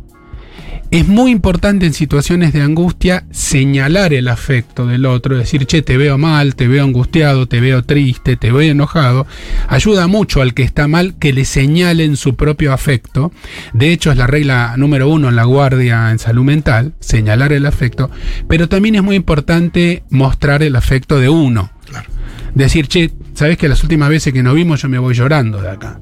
Es 0.94 1.08
muy 1.08 1.32
importante 1.32 1.86
en 1.86 1.92
situaciones 1.92 2.52
de 2.52 2.62
angustia 2.62 3.26
señalar 3.32 4.14
el 4.14 4.28
afecto 4.28 4.86
del 4.86 5.06
otro, 5.06 5.36
decir, 5.36 5.66
che, 5.66 5.82
te 5.82 5.96
veo 5.96 6.18
mal, 6.18 6.54
te 6.54 6.68
veo 6.68 6.84
angustiado, 6.84 7.48
te 7.48 7.58
veo 7.58 7.82
triste, 7.82 8.36
te 8.36 8.52
veo 8.52 8.70
enojado. 8.70 9.26
Ayuda 9.66 10.06
mucho 10.06 10.40
al 10.40 10.54
que 10.54 10.62
está 10.62 10.86
mal 10.86 11.18
que 11.18 11.32
le 11.32 11.46
señalen 11.46 12.16
su 12.16 12.36
propio 12.36 12.72
afecto. 12.72 13.32
De 13.72 13.90
hecho, 13.90 14.12
es 14.12 14.16
la 14.16 14.28
regla 14.28 14.74
número 14.76 15.08
uno 15.08 15.30
en 15.30 15.34
la 15.34 15.42
guardia 15.42 16.12
en 16.12 16.20
salud 16.20 16.44
mental, 16.44 16.94
señalar 17.00 17.52
el 17.52 17.66
afecto. 17.66 18.08
Pero 18.48 18.68
también 18.68 18.94
es 18.94 19.02
muy 19.02 19.16
importante 19.16 20.04
mostrar 20.10 20.62
el 20.62 20.76
afecto 20.76 21.18
de 21.18 21.28
uno. 21.28 21.72
Claro. 21.86 22.08
Decir, 22.54 22.86
che, 22.86 23.10
¿sabes 23.34 23.58
que 23.58 23.68
las 23.68 23.82
últimas 23.82 24.10
veces 24.10 24.32
que 24.32 24.44
nos 24.44 24.54
vimos 24.54 24.82
yo 24.82 24.88
me 24.88 25.00
voy 25.00 25.14
llorando 25.14 25.60
de 25.60 25.70
acá? 25.70 26.00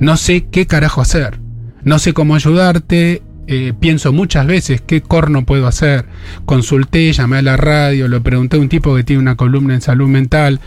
No 0.00 0.16
sé 0.16 0.46
qué 0.50 0.66
carajo 0.66 1.02
hacer. 1.02 1.40
No 1.84 1.98
sé 1.98 2.14
cómo 2.14 2.34
ayudarte. 2.34 3.20
Eh, 3.48 3.72
pienso 3.78 4.12
muchas 4.12 4.46
veces 4.46 4.80
qué 4.80 5.00
corno 5.00 5.44
puedo 5.44 5.66
hacer. 5.66 6.04
Consulté, 6.44 7.12
llamé 7.12 7.38
a 7.38 7.42
la 7.42 7.56
radio, 7.56 8.08
lo 8.08 8.22
pregunté 8.22 8.56
a 8.56 8.60
un 8.60 8.68
tipo 8.68 8.94
que 8.94 9.04
tiene 9.04 9.20
una 9.20 9.36
columna 9.36 9.74
en 9.74 9.80
salud 9.80 10.08
mental. 10.08 10.60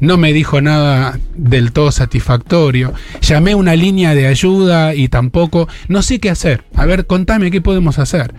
No 0.00 0.16
me 0.16 0.32
dijo 0.32 0.60
nada 0.60 1.18
del 1.34 1.72
todo 1.72 1.92
satisfactorio. 1.92 2.92
Llamé 3.20 3.52
a 3.52 3.56
una 3.56 3.76
línea 3.76 4.14
de 4.14 4.26
ayuda 4.26 4.94
y 4.94 5.08
tampoco. 5.08 5.68
No 5.88 6.02
sé 6.02 6.18
qué 6.20 6.30
hacer. 6.30 6.64
A 6.74 6.86
ver, 6.86 7.06
contame 7.06 7.50
qué 7.50 7.60
podemos 7.60 7.98
hacer. 7.98 8.34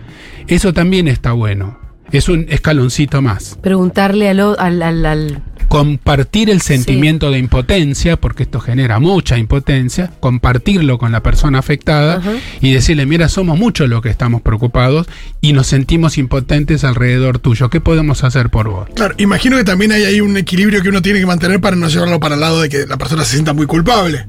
Eso 0.48 0.72
también 0.72 1.08
está 1.08 1.32
bueno. 1.32 1.78
Es 2.12 2.28
un 2.28 2.46
escaloncito 2.48 3.22
más 3.22 3.58
Preguntarle 3.62 4.28
al, 4.28 5.42
compartir 5.78 6.50
el 6.50 6.60
sentimiento 6.60 7.32
de 7.32 7.38
impotencia, 7.40 8.16
porque 8.16 8.44
esto 8.44 8.60
genera 8.60 9.00
mucha 9.00 9.38
impotencia, 9.38 10.12
compartirlo 10.20 10.98
con 10.98 11.10
la 11.10 11.20
persona 11.20 11.58
afectada 11.58 12.22
y 12.60 12.72
decirle, 12.72 13.06
mira, 13.06 13.28
somos 13.28 13.58
muchos 13.58 13.88
los 13.88 14.00
que 14.00 14.08
estamos 14.08 14.40
preocupados 14.40 15.08
y 15.40 15.52
nos 15.52 15.66
sentimos 15.66 16.16
impotentes 16.16 16.84
alrededor 16.84 17.40
tuyo. 17.40 17.70
¿Qué 17.70 17.80
podemos 17.80 18.22
hacer 18.22 18.50
por 18.50 18.68
vos? 18.68 18.88
Claro, 18.94 19.16
imagino 19.18 19.56
que 19.56 19.64
también 19.64 19.90
hay 19.90 20.04
ahí 20.04 20.20
un 20.20 20.36
equilibrio 20.36 20.80
que 20.80 20.90
uno 20.90 21.02
tiene 21.02 21.18
que 21.18 21.26
mantener 21.26 21.60
para 21.60 21.74
no 21.74 21.88
llevarlo 21.88 22.20
para 22.20 22.36
el 22.36 22.40
lado 22.40 22.60
de 22.62 22.68
que 22.68 22.86
la 22.86 22.96
persona 22.96 23.24
se 23.24 23.32
sienta 23.32 23.52
muy 23.52 23.66
culpable. 23.66 24.28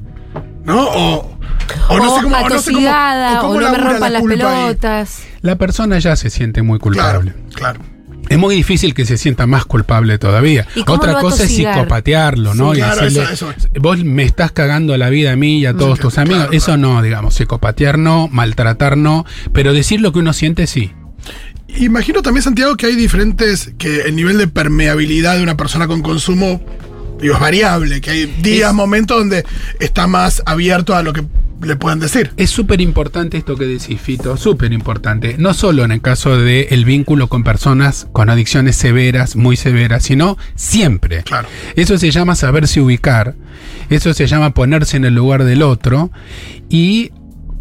¿No? 0.64 0.84
O, 0.84 1.38
o 1.90 1.96
no 1.96 2.12
o 2.12 2.16
sé 2.16 2.22
cómo. 2.24 2.36
o 2.38 2.48
no 2.48 2.58
sé 2.58 2.72
cómo- 2.72 2.78
atosigada, 2.80 3.34
o 3.34 3.38
o, 3.38 3.48
cómo 3.48 3.60
no 3.60 3.70
me 3.70 3.78
rompan 3.78 4.00
la 4.00 4.18
las 4.18 4.22
ahí. 4.22 4.28
pelotas. 4.28 5.22
La 5.42 5.56
persona 5.56 6.00
ya 6.00 6.16
se 6.16 6.28
siente 6.28 6.62
muy 6.62 6.80
Claro, 6.80 7.20
culpable. 7.20 7.34
claro. 7.54 7.80
Es 8.28 8.38
muy 8.38 8.54
difícil 8.56 8.92
que 8.94 9.04
se 9.06 9.16
sienta 9.18 9.46
más 9.46 9.64
culpable 9.64 10.18
todavía. 10.18 10.66
¿Y 10.74 10.82
cómo 10.84 10.98
Otra 10.98 11.14
cosa 11.20 11.44
es 11.44 11.50
psicopatearlo, 11.52 12.54
¿no? 12.54 12.72
Sí, 12.72 12.78
y 12.78 12.82
claro, 12.82 13.02
decirle, 13.02 13.24
eso- 13.32 13.50
eso 13.50 13.68
vos 13.80 14.02
me 14.04 14.24
estás 14.24 14.52
cagando 14.52 14.96
la 14.96 15.10
vida 15.10 15.32
a 15.32 15.36
mí 15.36 15.58
y 15.60 15.66
a 15.66 15.74
todos 15.74 15.98
tus 16.00 16.14
claro, 16.14 16.28
amigos. 16.30 16.44
claro. 16.48 16.56
Eso 16.56 16.76
no, 16.76 17.02
digamos, 17.02 17.34
psicopatear 17.34 17.98
no, 17.98 18.28
maltratar 18.32 18.96
no, 18.96 19.24
pero 19.52 19.72
decir 19.72 20.00
lo 20.00 20.12
que 20.12 20.18
uno 20.18 20.32
siente 20.32 20.66
sí. 20.66 20.92
Imagino 21.78 22.22
también, 22.22 22.42
Santiago, 22.42 22.76
que 22.76 22.86
hay 22.86 22.94
diferentes. 22.96 23.72
que 23.78 24.02
el 24.02 24.16
nivel 24.16 24.38
de 24.38 24.48
permeabilidad 24.48 25.36
de 25.36 25.42
una 25.42 25.56
persona 25.56 25.86
con 25.86 26.02
consumo. 26.02 26.62
Digo, 27.20 27.34
es 27.34 27.40
variable, 27.40 28.00
que 28.00 28.10
hay 28.10 28.26
días, 28.42 28.70
Es- 28.70 28.74
momentos 28.74 29.16
donde 29.18 29.44
está 29.80 30.06
más 30.06 30.42
abierto 30.46 30.94
a 30.94 31.02
lo 31.02 31.12
que 31.12 31.24
le 31.62 31.76
puedan 31.76 32.00
decir. 32.00 32.32
Es 32.36 32.50
súper 32.50 32.80
importante 32.80 33.36
esto 33.36 33.56
que 33.56 33.66
decís, 33.66 34.00
Fito, 34.00 34.36
súper 34.36 34.72
importante. 34.72 35.36
No 35.38 35.54
solo 35.54 35.84
en 35.84 35.92
el 35.92 36.00
caso 36.00 36.38
del 36.38 36.66
el 36.70 36.84
vínculo 36.84 37.28
con 37.28 37.44
personas 37.44 38.06
con 38.12 38.30
adicciones 38.30 38.76
severas, 38.76 39.36
muy 39.36 39.56
severas, 39.56 40.04
sino 40.04 40.36
siempre. 40.54 41.22
Claro. 41.22 41.48
Eso 41.74 41.98
se 41.98 42.10
llama 42.10 42.34
saberse 42.34 42.80
ubicar, 42.80 43.34
eso 43.90 44.12
se 44.14 44.26
llama 44.26 44.50
ponerse 44.50 44.96
en 44.96 45.04
el 45.04 45.14
lugar 45.14 45.44
del 45.44 45.62
otro 45.62 46.10
y 46.68 47.12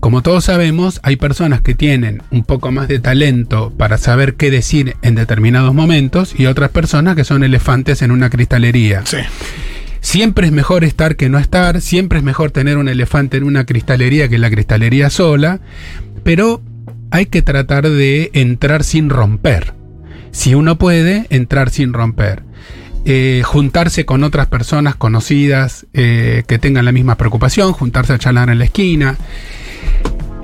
como 0.05 0.21
todos 0.21 0.45
sabemos, 0.45 0.99
hay 1.01 1.15
personas 1.15 1.61
que 1.61 1.73
tienen 1.73 2.21
un 2.29 2.43
poco 2.43 2.71
más 2.71 2.87
de 2.87 2.99
talento 2.99 3.73
para 3.75 3.97
saber 3.97 4.35
qué 4.35 4.51
decir 4.51 4.95
en 5.01 5.15
determinados 5.15 5.73
momentos 5.73 6.35
y 6.37 6.45
otras 6.45 6.69
personas 6.69 7.15
que 7.15 7.23
son 7.23 7.43
elefantes 7.43 8.03
en 8.03 8.11
una 8.11 8.29
cristalería. 8.29 9.01
Sí. 9.03 9.17
Siempre 10.05 10.45
es 10.45 10.53
mejor 10.53 10.83
estar 10.83 11.15
que 11.15 11.29
no 11.29 11.39
estar, 11.39 11.81
siempre 11.81 12.19
es 12.19 12.24
mejor 12.24 12.51
tener 12.51 12.77
un 12.77 12.88
elefante 12.88 13.38
en 13.38 13.43
una 13.43 13.65
cristalería 13.65 14.29
que 14.29 14.35
en 14.35 14.41
la 14.41 14.51
cristalería 14.51 15.09
sola, 15.09 15.62
pero 16.24 16.62
hay 17.09 17.25
que 17.25 17.41
tratar 17.41 17.89
de 17.89 18.29
entrar 18.33 18.83
sin 18.83 19.09
romper. 19.09 19.74
Si 20.29 20.53
uno 20.53 20.77
puede, 20.77 21.25
entrar 21.31 21.71
sin 21.71 21.91
romper. 21.91 22.43
Eh, 23.03 23.41
juntarse 23.43 24.05
con 24.05 24.24
otras 24.24 24.45
personas 24.45 24.95
conocidas 24.95 25.88
eh, 25.95 26.43
que 26.47 26.59
tengan 26.59 26.85
la 26.85 26.91
misma 26.91 27.17
preocupación, 27.17 27.74
juntarse 27.74 28.13
a 28.13 28.19
charlar 28.19 28.51
en 28.51 28.59
la 28.59 28.65
esquina. 28.65 29.17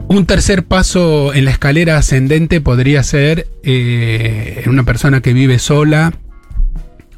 Un 0.08 0.26
tercer 0.26 0.66
paso 0.66 1.36
en 1.36 1.46
la 1.46 1.52
escalera 1.52 1.98
ascendente 1.98 2.62
podría 2.62 3.04
ser 3.04 3.48
eh, 3.62 4.64
una 4.66 4.84
persona 4.84 5.22
que 5.22 5.34
vive 5.34 5.60
sola, 5.60 6.14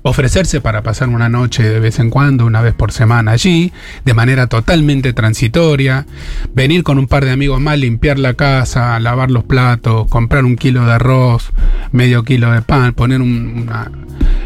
ofrecerse 0.03 0.61
para 0.61 0.83
pasar 0.83 1.09
una 1.09 1.29
noche 1.29 1.63
de 1.63 1.79
vez 1.79 1.99
en 1.99 2.09
cuando, 2.09 2.45
una 2.45 2.61
vez 2.61 2.73
por 2.73 2.91
semana 2.91 3.31
allí, 3.31 3.71
de 4.05 4.13
manera 4.13 4.47
totalmente 4.47 5.13
transitoria, 5.13 6.05
venir 6.53 6.83
con 6.83 6.99
un 6.99 7.07
par 7.07 7.25
de 7.25 7.31
amigos 7.31 7.59
más, 7.61 7.79
limpiar 7.79 8.19
la 8.19 8.33
casa, 8.33 8.99
lavar 8.99 9.31
los 9.31 9.45
platos, 9.45 10.07
comprar 10.09 10.45
un 10.45 10.55
kilo 10.57 10.85
de 10.85 10.93
arroz, 10.93 11.51
medio 11.91 12.23
kilo 12.23 12.51
de 12.51 12.61
pan, 12.61 12.93
poner 12.93 13.21
un, 13.21 13.63
una 13.63 13.91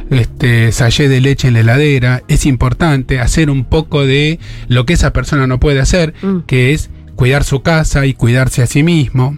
este 0.10 0.72
sallé 0.72 1.10
de 1.10 1.20
leche 1.20 1.50
en 1.50 1.56
la 1.56 1.60
heladera, 1.62 2.24
es 2.28 2.46
importante 2.46 3.20
hacer 3.20 3.50
un 3.50 3.66
poco 3.66 4.06
de 4.06 4.40
lo 4.70 4.86
que 4.86 4.94
esa 4.94 5.12
persona 5.12 5.48
no 5.48 5.60
puede 5.60 5.82
hacer, 5.82 6.14
Mm. 6.22 6.40
que 6.48 6.74
es 6.74 6.90
cuidar 7.16 7.44
su 7.44 7.62
casa 7.62 8.06
y 8.06 8.14
cuidarse 8.14 8.62
a 8.62 8.68
sí 8.68 8.84
mismo. 8.84 9.38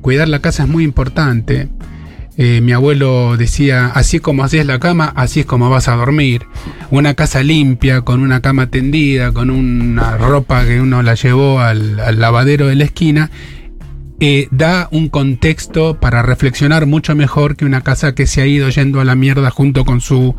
Cuidar 0.00 0.28
la 0.28 0.38
casa 0.40 0.62
es 0.62 0.68
muy 0.68 0.84
importante. 0.84 1.68
Eh, 2.38 2.60
mi 2.60 2.72
abuelo 2.72 3.36
decía, 3.36 3.86
así 3.86 4.20
como 4.20 4.44
haces 4.44 4.66
la 4.66 4.78
cama, 4.78 5.12
así 5.16 5.40
es 5.40 5.46
como 5.46 5.70
vas 5.70 5.88
a 5.88 5.96
dormir. 5.96 6.46
Una 6.90 7.14
casa 7.14 7.42
limpia, 7.42 8.02
con 8.02 8.20
una 8.20 8.42
cama 8.42 8.68
tendida, 8.68 9.32
con 9.32 9.50
una 9.50 10.16
ropa 10.18 10.64
que 10.66 10.80
uno 10.80 11.02
la 11.02 11.14
llevó 11.14 11.60
al, 11.60 11.98
al 12.00 12.20
lavadero 12.20 12.66
de 12.66 12.76
la 12.76 12.84
esquina, 12.84 13.30
eh, 14.18 14.48
da 14.50 14.88
un 14.92 15.10
contexto 15.10 16.00
para 16.00 16.22
reflexionar 16.22 16.86
mucho 16.86 17.14
mejor 17.14 17.54
que 17.54 17.66
una 17.66 17.82
casa 17.82 18.14
que 18.14 18.26
se 18.26 18.40
ha 18.40 18.46
ido 18.46 18.70
yendo 18.70 19.00
a 19.00 19.04
la 19.04 19.14
mierda 19.14 19.50
junto 19.50 19.84
con 19.84 20.00
su 20.00 20.34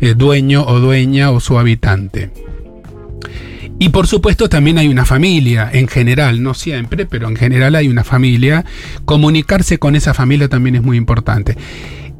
eh, 0.00 0.14
dueño 0.14 0.64
o 0.66 0.80
dueña 0.80 1.30
o 1.30 1.40
su 1.40 1.58
habitante. 1.58 2.30
Y 3.82 3.88
por 3.88 4.06
supuesto 4.06 4.50
también 4.50 4.76
hay 4.76 4.88
una 4.88 5.06
familia, 5.06 5.70
en 5.72 5.88
general, 5.88 6.42
no 6.42 6.52
siempre, 6.52 7.06
pero 7.06 7.28
en 7.28 7.36
general 7.36 7.74
hay 7.74 7.88
una 7.88 8.04
familia. 8.04 8.66
Comunicarse 9.06 9.78
con 9.78 9.96
esa 9.96 10.12
familia 10.12 10.50
también 10.50 10.76
es 10.76 10.82
muy 10.82 10.98
importante. 10.98 11.56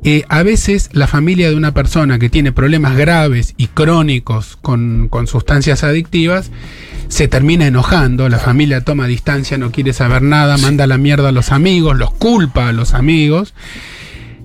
Eh, 0.03 0.25
a 0.31 0.43
veces 0.43 0.89
la 0.93 1.07
familia 1.07 1.51
de 1.51 1.57
una 1.57 1.75
persona 1.75 2.19
que 2.19 2.31
tiene 2.31 2.53
problemas 2.53 2.97
graves 2.97 3.53
y 3.59 3.67
crónicos 3.67 4.57
con, 4.63 5.09
con 5.11 5.27
sustancias 5.27 5.85
adictivas 5.85 6.51
se 7.09 7.29
termina 7.29 7.67
enojando, 7.67 8.31
la 8.31 8.39
familia 8.39 8.83
toma 8.83 9.07
distancia, 9.07 9.59
no 9.59 9.71
quiere 9.71 9.93
saber 9.93 10.23
nada, 10.23 10.57
manda 10.57 10.87
la 10.87 10.97
mierda 10.97 11.29
a 11.29 11.33
los 11.33 11.53
amigos, 11.53 11.99
los 11.99 12.11
culpa 12.13 12.69
a 12.69 12.73
los 12.73 12.95
amigos. 12.95 13.53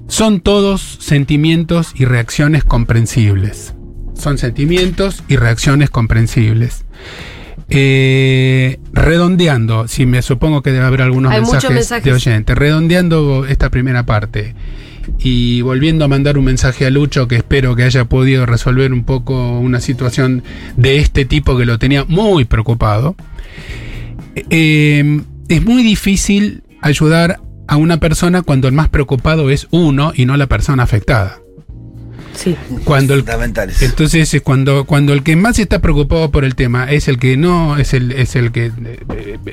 Son 0.10 0.42
todos 0.42 0.98
sentimientos 1.00 1.94
y 1.96 2.04
reacciones 2.04 2.66
comprensibles. 2.66 3.74
Son 4.16 4.38
sentimientos 4.38 5.24
y 5.30 5.38
reacciones 5.38 5.90
comprensibles. 5.90 6.85
Eh, 7.68 8.80
redondeando, 8.94 9.88
si 9.88 10.06
me 10.06 10.22
supongo 10.22 10.62
que 10.62 10.72
debe 10.72 10.86
haber 10.86 11.02
algunos 11.02 11.32
Hay 11.32 11.42
mensajes, 11.42 11.72
mensajes. 11.72 12.04
de 12.04 12.14
oyente, 12.14 12.54
redondeando 12.56 13.46
esta 13.48 13.70
primera 13.72 14.06
parte 14.06 14.54
y 15.20 15.62
volviendo 15.62 16.06
a 16.06 16.08
mandar 16.08 16.38
un 16.38 16.46
mensaje 16.46 16.86
a 16.86 16.90
Lucho 16.90 17.28
que 17.28 17.36
espero 17.36 17.76
que 17.76 17.84
haya 17.84 18.06
podido 18.06 18.46
resolver 18.46 18.94
un 18.94 19.04
poco 19.04 19.60
una 19.60 19.80
situación 19.80 20.44
de 20.78 20.98
este 20.98 21.26
tipo 21.26 21.58
que 21.58 21.66
lo 21.66 21.80
tenía 21.80 22.06
muy 22.06 22.46
preocupado. 22.46 23.16
Eh, 24.50 25.22
es 25.48 25.64
muy 25.64 25.84
difícil 25.84 26.64
ayudar 26.82 27.40
a 27.68 27.78
una 27.78 28.00
persona 28.00 28.42
cuando 28.42 28.68
el 28.68 28.74
más 28.74 28.90
preocupado 28.90 29.50
es 29.50 29.68
uno 29.72 30.12
y 30.16 30.26
no 30.26 30.38
la 30.38 30.48
persona 30.48 30.84
afectada. 30.84 31.40
Sí. 32.36 32.56
Cuando 32.84 33.14
el, 33.14 33.22
Fundamentales. 33.22 33.82
entonces, 33.82 34.42
cuando, 34.44 34.86
cuando 34.86 35.14
el 35.14 35.24
que 35.24 35.36
más 35.36 35.58
está 35.58 35.80
preocupado 35.80 36.32
por 36.32 36.44
el 36.44 36.56
tema 36.56 36.92
es 36.92 37.08
el 37.08 37.18
que 37.18 37.38
no, 37.38 37.78
es 37.78 37.94
el, 37.94 38.12
es 38.12 38.36
el 38.36 38.52
que 38.52 38.72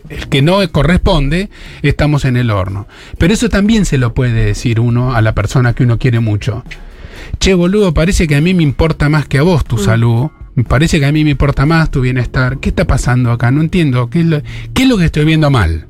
el 0.09 0.29
que 0.29 0.43
no 0.43 0.59
corresponde, 0.71 1.49
estamos 1.83 2.25
en 2.25 2.37
el 2.37 2.51
horno. 2.51 2.87
Pero 3.19 3.33
eso 3.33 3.49
también 3.49 3.85
se 3.85 3.99
lo 3.99 4.15
puede 4.15 4.45
decir 4.45 4.81
uno 4.81 5.15
a 5.15 5.23
la 5.23 5.35
persona 5.35 5.75
que 5.75 5.85
uno 5.85 5.99
quiere 5.99 6.21
mucho. 6.21 6.65
Che, 7.39 7.55
boludo, 7.55 7.95
parece 7.95 8.27
que 8.27 8.37
a 8.37 8.41
mí 8.41 8.55
me 8.55 8.63
importa 8.63 9.09
más 9.09 9.27
que 9.27 9.39
a 9.39 9.43
vos 9.43 9.65
tu 9.65 9.79
salud. 9.79 10.31
Me 10.55 10.65
parece 10.65 11.01
que 11.01 11.07
a 11.07 11.13
mí 11.13 11.25
me 11.25 11.31
importa 11.31 11.65
más 11.67 11.91
tu 11.91 12.01
bienestar. 12.01 12.59
¿Qué 12.59 12.69
está 12.69 12.87
pasando 12.87 13.33
acá? 13.33 13.51
No 13.51 13.61
entiendo. 13.61 14.11
¿Qué 14.11 14.21
es 14.21 14.27
lo, 14.27 14.43
qué 14.75 14.83
es 14.83 14.89
lo 14.89 14.99
que 14.99 15.07
estoy 15.07 15.25
viendo 15.25 15.51
mal? 15.51 15.87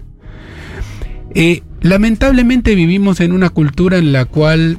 Eh, 1.34 1.62
lamentablemente 1.80 2.74
vivimos 2.74 3.20
en 3.20 3.32
una 3.32 3.50
cultura 3.50 3.98
en 3.98 4.12
la 4.12 4.24
cual 4.26 4.78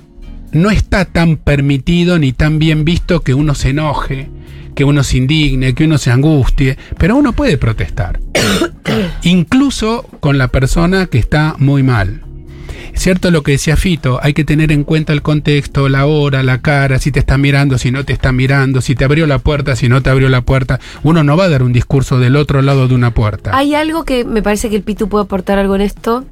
no 0.53 0.69
está 0.69 1.05
tan 1.05 1.37
permitido 1.37 2.19
ni 2.19 2.31
tan 2.31 2.59
bien 2.59 2.85
visto 2.85 3.21
que 3.21 3.33
uno 3.33 3.55
se 3.55 3.69
enoje, 3.69 4.29
que 4.75 4.83
uno 4.83 5.03
se 5.03 5.17
indigne, 5.17 5.73
que 5.73 5.85
uno 5.85 5.97
se 5.97 6.11
angustie, 6.11 6.77
pero 6.97 7.15
uno 7.15 7.33
puede 7.33 7.57
protestar. 7.57 8.19
Incluso 9.23 10.03
con 10.19 10.37
la 10.37 10.47
persona 10.47 11.07
que 11.07 11.17
está 11.17 11.55
muy 11.57 11.83
mal. 11.83 12.21
Cierto 12.95 13.31
lo 13.31 13.41
que 13.41 13.53
decía 13.53 13.75
Fito, 13.75 14.19
hay 14.21 14.33
que 14.33 14.43
tener 14.43 14.71
en 14.71 14.83
cuenta 14.83 15.13
el 15.13 15.23
contexto, 15.23 15.89
la 15.89 16.05
hora, 16.05 16.43
la 16.43 16.61
cara, 16.61 16.99
si 16.99 17.11
te 17.11 17.19
está 17.19 17.39
mirando, 17.39 17.79
si 17.79 17.91
no 17.91 18.05
te 18.05 18.13
está 18.13 18.31
mirando, 18.31 18.81
si 18.81 18.93
te 18.93 19.03
abrió 19.03 19.25
la 19.25 19.39
puerta, 19.39 19.75
si 19.75 19.89
no 19.89 20.03
te 20.03 20.11
abrió 20.11 20.29
la 20.29 20.41
puerta. 20.41 20.79
Uno 21.01 21.23
no 21.23 21.35
va 21.35 21.45
a 21.45 21.49
dar 21.49 21.63
un 21.63 21.73
discurso 21.73 22.19
del 22.19 22.35
otro 22.35 22.61
lado 22.61 22.87
de 22.87 22.93
una 22.93 23.11
puerta. 23.11 23.51
Hay 23.57 23.73
algo 23.73 24.05
que 24.05 24.25
me 24.25 24.43
parece 24.43 24.69
que 24.69 24.75
el 24.75 24.83
Pitu 24.83 25.09
puede 25.09 25.25
aportar 25.25 25.57
algo 25.57 25.75
en 25.75 25.81
esto, 25.81 26.25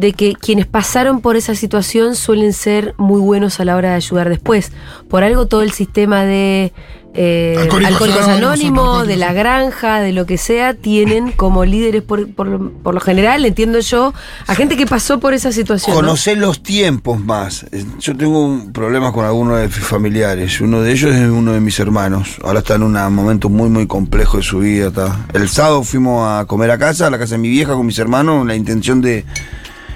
de 0.00 0.12
que 0.14 0.34
quienes 0.34 0.66
pasaron 0.66 1.20
por 1.20 1.36
esa 1.36 1.54
situación 1.54 2.14
suelen 2.16 2.52
ser 2.54 2.94
muy 2.96 3.20
buenos 3.20 3.60
a 3.60 3.64
la 3.66 3.76
hora 3.76 3.90
de 3.90 3.96
ayudar 3.96 4.30
después. 4.30 4.72
Por 5.10 5.24
algo 5.24 5.46
todo 5.46 5.60
el 5.60 5.72
sistema 5.72 6.24
de 6.24 6.72
eh, 7.12 7.56
Alcohólicos 7.58 7.92
Alcohólicos 7.92 8.28
Anónimos, 8.28 9.06
de 9.06 9.16
la 9.16 9.32
granja, 9.32 10.00
de 10.00 10.12
lo 10.12 10.24
que 10.26 10.38
sea, 10.38 10.74
tienen 10.74 11.32
como 11.32 11.64
líderes 11.64 12.02
por, 12.02 12.32
por, 12.32 12.46
lo- 12.46 12.70
por 12.70 12.94
lo 12.94 13.00
general, 13.00 13.44
entiendo 13.44 13.80
yo, 13.80 14.14
a 14.46 14.54
gente 14.54 14.76
que 14.76 14.86
pasó 14.86 15.18
por 15.20 15.34
esa 15.34 15.50
situación. 15.52 15.94
¿no? 15.96 16.00
Conocer 16.02 16.38
los 16.38 16.62
tiempos 16.62 17.18
más. 17.20 17.66
Eh, 17.72 17.84
Yo 17.98 18.16
tengo 18.16 18.42
un 18.44 18.72
problema 18.72 19.12
con 19.12 19.24
algunos 19.26 19.58
de 19.58 19.66
mis 19.66 19.74
familiares. 19.80 20.60
Uno 20.62 20.80
de 20.82 20.92
ellos 20.92 21.14
es 21.14 21.28
uno 21.28 21.52
de 21.52 21.60
mis 21.60 21.78
hermanos. 21.80 22.36
Ahora 22.44 22.60
está 22.60 22.76
en 22.76 22.84
un 22.84 22.92
momento 23.12 23.48
muy, 23.50 23.68
muy 23.68 23.86
complejo 23.86 24.36
de 24.38 24.42
su 24.44 24.60
vida. 24.60 24.86
está. 24.86 25.26
El 25.34 25.48
sábado 25.48 25.82
fuimos 25.82 26.26
a 26.26 26.44
comer 26.46 26.70
a 26.70 26.78
casa, 26.78 27.08
a 27.08 27.10
la 27.10 27.18
casa 27.18 27.34
de 27.34 27.38
mi 27.38 27.48
vieja 27.50 27.74
con 27.74 27.84
mis 27.84 27.98
hermanos, 27.98 28.38
con 28.38 28.46
la 28.48 28.54
intención 28.54 29.02
de 29.02 29.24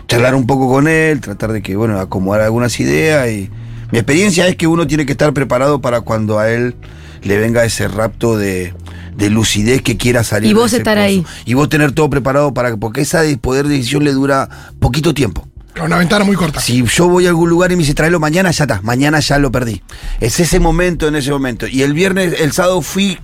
charlar 0.08 0.34
un 0.34 0.46
poco 0.46 0.68
con 0.68 0.88
él, 0.88 1.20
tratar 1.20 1.52
de 1.52 1.62
que, 1.62 1.76
bueno, 1.76 1.98
acomodar 1.98 2.42
algunas 2.42 2.78
ideas. 2.80 3.28
Y 3.30 3.50
mi 3.90 3.98
experiencia 3.98 4.46
es 4.48 4.56
que 4.56 4.66
uno 4.66 4.86
tiene 4.86 5.06
que 5.06 5.12
estar 5.12 5.32
preparado 5.32 5.80
para 5.80 6.00
cuando 6.00 6.38
a 6.38 6.50
él 6.50 6.74
le 7.22 7.38
venga 7.38 7.64
ese 7.64 7.88
rapto 7.88 8.36
de, 8.36 8.74
de 9.16 9.30
lucidez 9.30 9.82
que 9.82 9.96
quiera 9.96 10.24
salir. 10.24 10.50
Y 10.50 10.54
de 10.54 10.60
vos 10.60 10.72
ese 10.72 10.78
estar 10.78 10.96
pozo. 10.96 11.06
ahí. 11.06 11.24
Y 11.44 11.54
vos 11.54 11.68
tener 11.68 11.92
todo 11.92 12.10
preparado 12.10 12.52
para 12.54 12.76
porque 12.76 13.00
esa 13.00 13.22
de 13.22 13.36
poder 13.38 13.66
de 13.66 13.76
decisión 13.76 14.04
le 14.04 14.12
dura 14.12 14.48
poquito 14.78 15.14
tiempo. 15.14 15.48
Una 15.82 15.98
ventana 15.98 16.24
muy 16.24 16.36
corta. 16.36 16.60
Si 16.60 16.84
yo 16.84 17.08
voy 17.08 17.26
a 17.26 17.30
algún 17.30 17.50
lugar 17.50 17.72
y 17.72 17.76
me 17.76 17.82
dice 17.82 17.94
tráelo 17.94 18.20
mañana, 18.20 18.50
ya 18.52 18.64
está, 18.64 18.80
mañana 18.82 19.18
ya 19.18 19.38
lo 19.38 19.50
perdí. 19.50 19.82
Es 20.20 20.38
ese 20.38 20.60
momento, 20.60 21.08
en 21.08 21.16
ese 21.16 21.32
momento. 21.32 21.66
Y 21.66 21.82
el 21.82 21.94
viernes, 21.94 22.40
el 22.40 22.52
sábado 22.52 22.80
fui, 22.80 23.18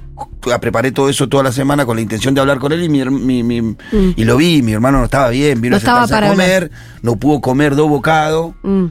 preparé 0.60 0.92
todo 0.92 1.08
eso 1.08 1.28
toda 1.28 1.42
la 1.44 1.52
semana 1.52 1.84
con 1.86 1.96
la 1.96 2.02
intención 2.02 2.34
de 2.34 2.40
hablar 2.40 2.58
con 2.58 2.72
él 2.72 2.82
y, 2.82 2.88
mi, 2.88 3.04
mi- 3.04 3.42
mi- 3.42 3.76
y 4.16 4.24
lo 4.24 4.36
vi, 4.36 4.62
mi 4.62 4.72
hermano 4.72 4.98
no 4.98 5.04
estaba 5.04 5.28
bien, 5.30 5.60
vino 5.60 5.72
No 5.72 5.76
a 5.76 5.78
estaba 5.78 6.06
sentarse 6.06 6.14
a 6.14 6.16
para 6.18 6.30
comer, 6.30 6.70
no 7.02 7.16
pudo 7.16 7.40
comer 7.40 7.74
dos 7.76 7.88
bocados. 7.88 8.54
Mm. 8.62 8.86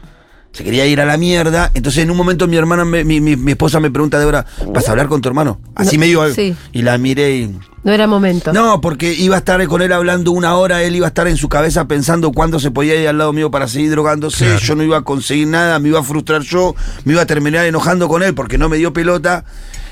Se 0.52 0.64
quería 0.64 0.86
ir 0.88 1.00
a 1.00 1.06
la 1.06 1.16
mierda. 1.18 1.70
Entonces, 1.76 2.04
en 2.04 2.10
un 2.10 2.18
momento, 2.18 2.48
mi 2.48 2.58
hermana, 2.58 2.84
me- 2.84 3.04
mi, 3.04 3.22
mi- 3.22 3.36
mi 3.36 3.52
esposa 3.52 3.80
me 3.80 3.92
pregunta, 3.92 4.18
Débora, 4.18 4.46
¿vas 4.74 4.88
a 4.88 4.92
hablar 4.92 5.08
con 5.08 5.22
tu 5.22 5.30
hermano? 5.30 5.60
Así 5.76 5.96
No, 5.96 6.00
me 6.02 6.06
dio. 6.08 6.34
sí. 6.34 6.56
Y 6.74 6.82
la 6.82 6.98
miré 6.98 7.36
y. 7.38 7.60
No 7.84 7.94
era 7.94 8.08
momento. 8.08 8.52
No, 8.52 8.82
porque 8.82 9.14
iba 9.14 9.36
a 9.36 9.40
estar 9.40 9.66
con 9.68 9.82
él 9.84 9.94
hablando 9.94 10.32
una 10.32 10.56
hora, 10.56 10.82
él 10.84 10.96
iba 10.96 11.06
a 11.06 11.10
estar 11.10 11.28
en 11.28 11.38
su 11.38 11.48
cabeza 11.50 11.88
pensando 11.88 12.32
cuándo 12.32 12.60
se 12.60 12.72
podía 12.72 13.00
ir 13.00 13.08
al 13.08 13.20
lado 13.20 13.32
mío 13.32 13.52
para 13.52 13.68
seguir 13.68 13.92
drogándose, 13.92 14.46
Claro. 14.46 14.60
yo 14.60 14.76
no 14.76 14.84
iba 14.84 14.98
a 14.98 15.02
conseguir 15.04 15.48
nada, 15.48 15.78
me 15.80 15.90
iba 15.90 16.00
a 16.00 16.04
frustrar 16.04 16.42
yo, 16.42 16.76
me 17.06 17.14
iba 17.14 17.22
a 17.22 17.26
terminar 17.26 17.66
enojando 17.68 18.08
con 18.10 18.22
él 18.24 18.34
porque 18.34 18.58
no 18.58 18.68
me 18.70 18.78
dio 18.78 18.92
pelota. 18.92 19.46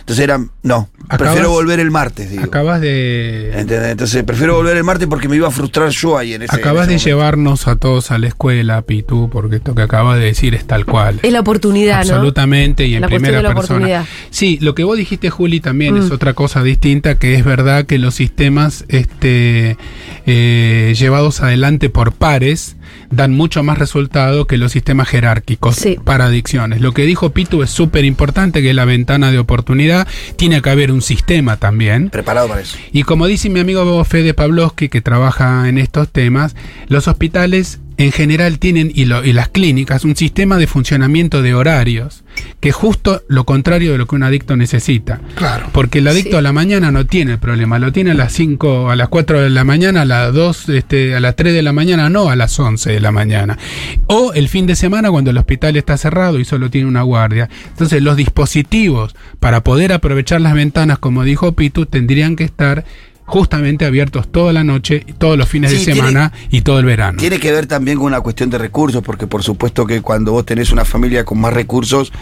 Entonces 0.08 0.24
era, 0.24 0.38
no, 0.64 0.90
Acabas- 1.10 1.18
prefiero 1.34 1.50
volver 1.52 1.82
el 1.82 1.92
martes, 1.92 2.32
digo. 2.32 2.42
Acabas 2.46 2.80
de. 2.80 3.52
¿Entendés? 3.60 3.92
Entonces 3.92 4.24
prefiero 4.24 4.56
volver 4.56 4.78
el 4.78 4.86
martes 4.86 5.06
porque 5.10 5.28
me 5.28 5.36
iba 5.36 5.50
a 5.50 5.52
frustrar 5.52 5.90
yo 5.90 6.18
ahí 6.18 6.34
en 6.34 6.44
ese 6.44 6.56
Acabas 6.56 6.84
en 6.84 6.92
de 6.92 6.94
momento. 6.94 7.04
llevarnos 7.10 7.68
a 7.68 7.76
todos 7.76 8.10
a 8.12 8.18
la 8.18 8.28
escuela, 8.30 8.82
Pitu, 8.84 9.30
porque 9.30 9.58
esto 9.58 9.76
que 9.76 9.82
acabas 9.82 10.18
de 10.18 10.24
decir 10.24 10.56
es 10.56 10.66
tal 10.66 10.86
cual. 10.86 11.20
Es 11.24 11.34
la 11.34 11.42
oportunidad, 11.42 12.06
¿no? 12.06 12.14
Absolutamente, 12.14 12.88
y 12.88 12.96
en 12.96 13.02
La 13.02 13.08
primera 13.10 13.36
de 13.38 13.44
la 13.44 13.50
persona. 13.54 13.80
oportunidad. 13.80 14.06
Sí, 14.30 14.58
lo 14.62 14.76
que 14.76 14.86
vos 14.86 14.96
dijiste, 14.98 15.30
Juli, 15.30 15.60
también 15.60 15.96
Mm. 15.96 16.04
es 16.06 16.12
otra 16.12 16.32
cosa 16.34 16.64
distinta, 16.64 17.16
que 17.20 17.36
es 17.36 17.44
verdad 17.44 17.86
que 17.86 17.98
los 17.98 18.16
sistemas 18.16 18.86
este, 18.88 19.76
eh, 20.26 20.94
llevados 20.98 21.42
adelante 21.42 21.90
por 21.90 22.14
pares 22.14 22.78
dan 23.10 23.34
mucho 23.34 23.64
más 23.64 23.78
resultado 23.78 24.48
que 24.48 24.58
los 24.58 24.72
sistemas 24.72 25.08
jerárquicos 25.08 25.76
Sí. 25.76 25.98
para 26.04 26.26
adicciones. 26.26 26.82
Lo 26.82 26.94
que 26.94 27.04
dijo 27.04 27.32
Pitu 27.32 27.64
es 27.64 27.70
súper 27.70 28.06
importante, 28.06 28.62
que 28.62 28.70
es 28.70 28.76
la 28.76 28.86
ventana 28.86 29.32
de 29.32 29.40
oportunidad. 29.40 30.08
Tiene 30.36 30.62
que 30.62 30.70
haber 30.70 30.92
un 30.92 31.02
sistema 31.02 31.58
también. 31.58 32.10
Preparado 32.10 32.48
para 32.48 32.62
eso. 32.62 32.78
Y 32.92 33.04
como 33.04 33.28
dice 33.28 33.50
mi 33.50 33.60
amigo 33.60 34.04
Fede 34.04 34.34
Pavlovsky, 34.34 34.90
que 34.90 35.02
trabaja 35.02 35.70
en 35.70 35.78
estos 35.78 36.10
temas, 36.10 36.56
los 36.88 37.08
hospitales 37.08 37.80
en 37.98 38.12
general 38.12 38.60
tienen, 38.60 38.92
y, 38.94 39.06
lo- 39.06 39.24
y 39.26 39.34
las 39.34 39.50
clínicas, 39.50 40.04
un 40.06 40.16
sistema 40.16 40.58
de 40.58 40.68
funcionamiento 40.68 41.42
de 41.42 41.54
horarios, 41.56 42.24
que 42.60 42.70
es 42.70 42.76
justo 42.76 43.24
lo 43.28 43.44
contrario 43.46 43.92
de 43.92 43.98
lo 43.98 44.06
que 44.06 44.16
un 44.16 44.24
adicto 44.24 44.56
necesita. 44.56 45.20
Claro. 45.36 45.68
Porque 45.72 46.00
el 46.00 46.08
adicto 46.08 46.32
Sí. 46.32 46.36
a 46.38 46.42
la 46.42 46.54
mañana 46.54 46.92
no 46.92 47.06
tiene 47.08 47.34
el 47.34 47.40
problema, 47.40 47.80
lo 47.80 47.92
tiene 47.92 48.12
a 48.12 48.14
las 48.14 48.34
5, 48.34 48.92
a 48.92 48.96
las 48.96 49.10
4 49.10 49.42
de 49.42 49.50
la 49.50 49.64
mañana, 49.64 50.04
a 50.04 50.06
las 50.06 50.34
2, 50.34 50.70
este, 50.70 51.16
a 51.16 51.20
las 51.20 51.36
3 51.36 51.54
de 51.54 51.64
la 51.64 51.74
mañana, 51.74 52.10
no 52.10 52.30
a 52.30 52.36
las 52.36 52.60
11 52.60 52.92
de 52.92 53.00
la 53.00 53.12
mañana. 53.12 53.58
O 54.06 54.32
el 54.34 54.48
fin 54.50 54.68
de 54.68 54.76
semana 54.76 55.10
cuando 55.10 55.32
el 55.32 55.38
hospital 55.38 55.76
está 55.76 55.98
cerrado 55.98 56.40
y 56.40 56.46
solo 56.46 56.70
tiene 56.70 56.88
una 56.88 57.02
guardia. 57.02 57.50
Entonces 57.70 58.04
los 58.04 58.16
dispositivos 58.16 59.16
para 59.40 59.64
poder 59.64 59.92
aprovechar 59.92 60.42
las 60.42 60.54
ventanas, 60.54 61.00
como 61.00 61.24
dijo 61.24 61.54
Pitu, 61.54 61.86
tendrían 61.88 62.36
que 62.36 62.44
estar 62.44 62.86
justamente 63.28 63.86
abiertos 63.86 64.32
toda 64.32 64.54
la 64.54 64.64
noche, 64.64 65.06
todos 65.18 65.38
los 65.38 65.48
fines 65.50 65.70
Sí, 65.72 65.78
de 65.80 65.84
tiene- 65.84 66.00
semana 66.00 66.32
y 66.50 66.62
todo 66.62 66.80
el 66.80 66.86
verano. 66.86 67.20
Tiene 67.20 67.40
que 67.40 67.52
ver 67.52 67.68
también 67.68 67.98
con 67.98 68.08
una 68.08 68.22
cuestión 68.22 68.50
de 68.50 68.58
recursos, 68.58 69.04
porque 69.04 69.28
por 69.28 69.44
supuesto 69.44 69.86
que 69.86 70.02
cuando 70.02 70.32
vos 70.32 70.46
tenés 70.46 70.72
una 70.72 70.86
familia 70.86 71.26
con 71.26 71.38
más 71.40 71.52
recursos, 71.54 72.14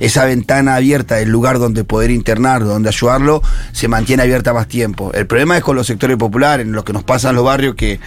esa 0.00 0.24
ventana 0.24 0.74
abierta, 0.76 1.20
el 1.20 1.28
lugar 1.28 1.58
donde 1.58 1.84
poder 1.84 2.10
internar, 2.10 2.64
donde 2.64 2.88
ayudarlo, 2.88 3.42
se 3.72 3.86
mantiene 3.86 4.22
abierta 4.22 4.54
más 4.54 4.66
tiempo. 4.66 5.12
El 5.12 5.26
problema 5.26 5.58
es 5.58 5.62
con 5.62 5.76
los 5.76 5.86
sectores 5.86 6.16
populares, 6.16 6.66
en 6.66 6.72
lo 6.72 6.84
que 6.84 6.94
nos 6.94 7.04
pasa 7.04 7.28
en 7.30 7.36
los 7.36 7.44
barrios, 7.44 7.74
que 7.74 8.00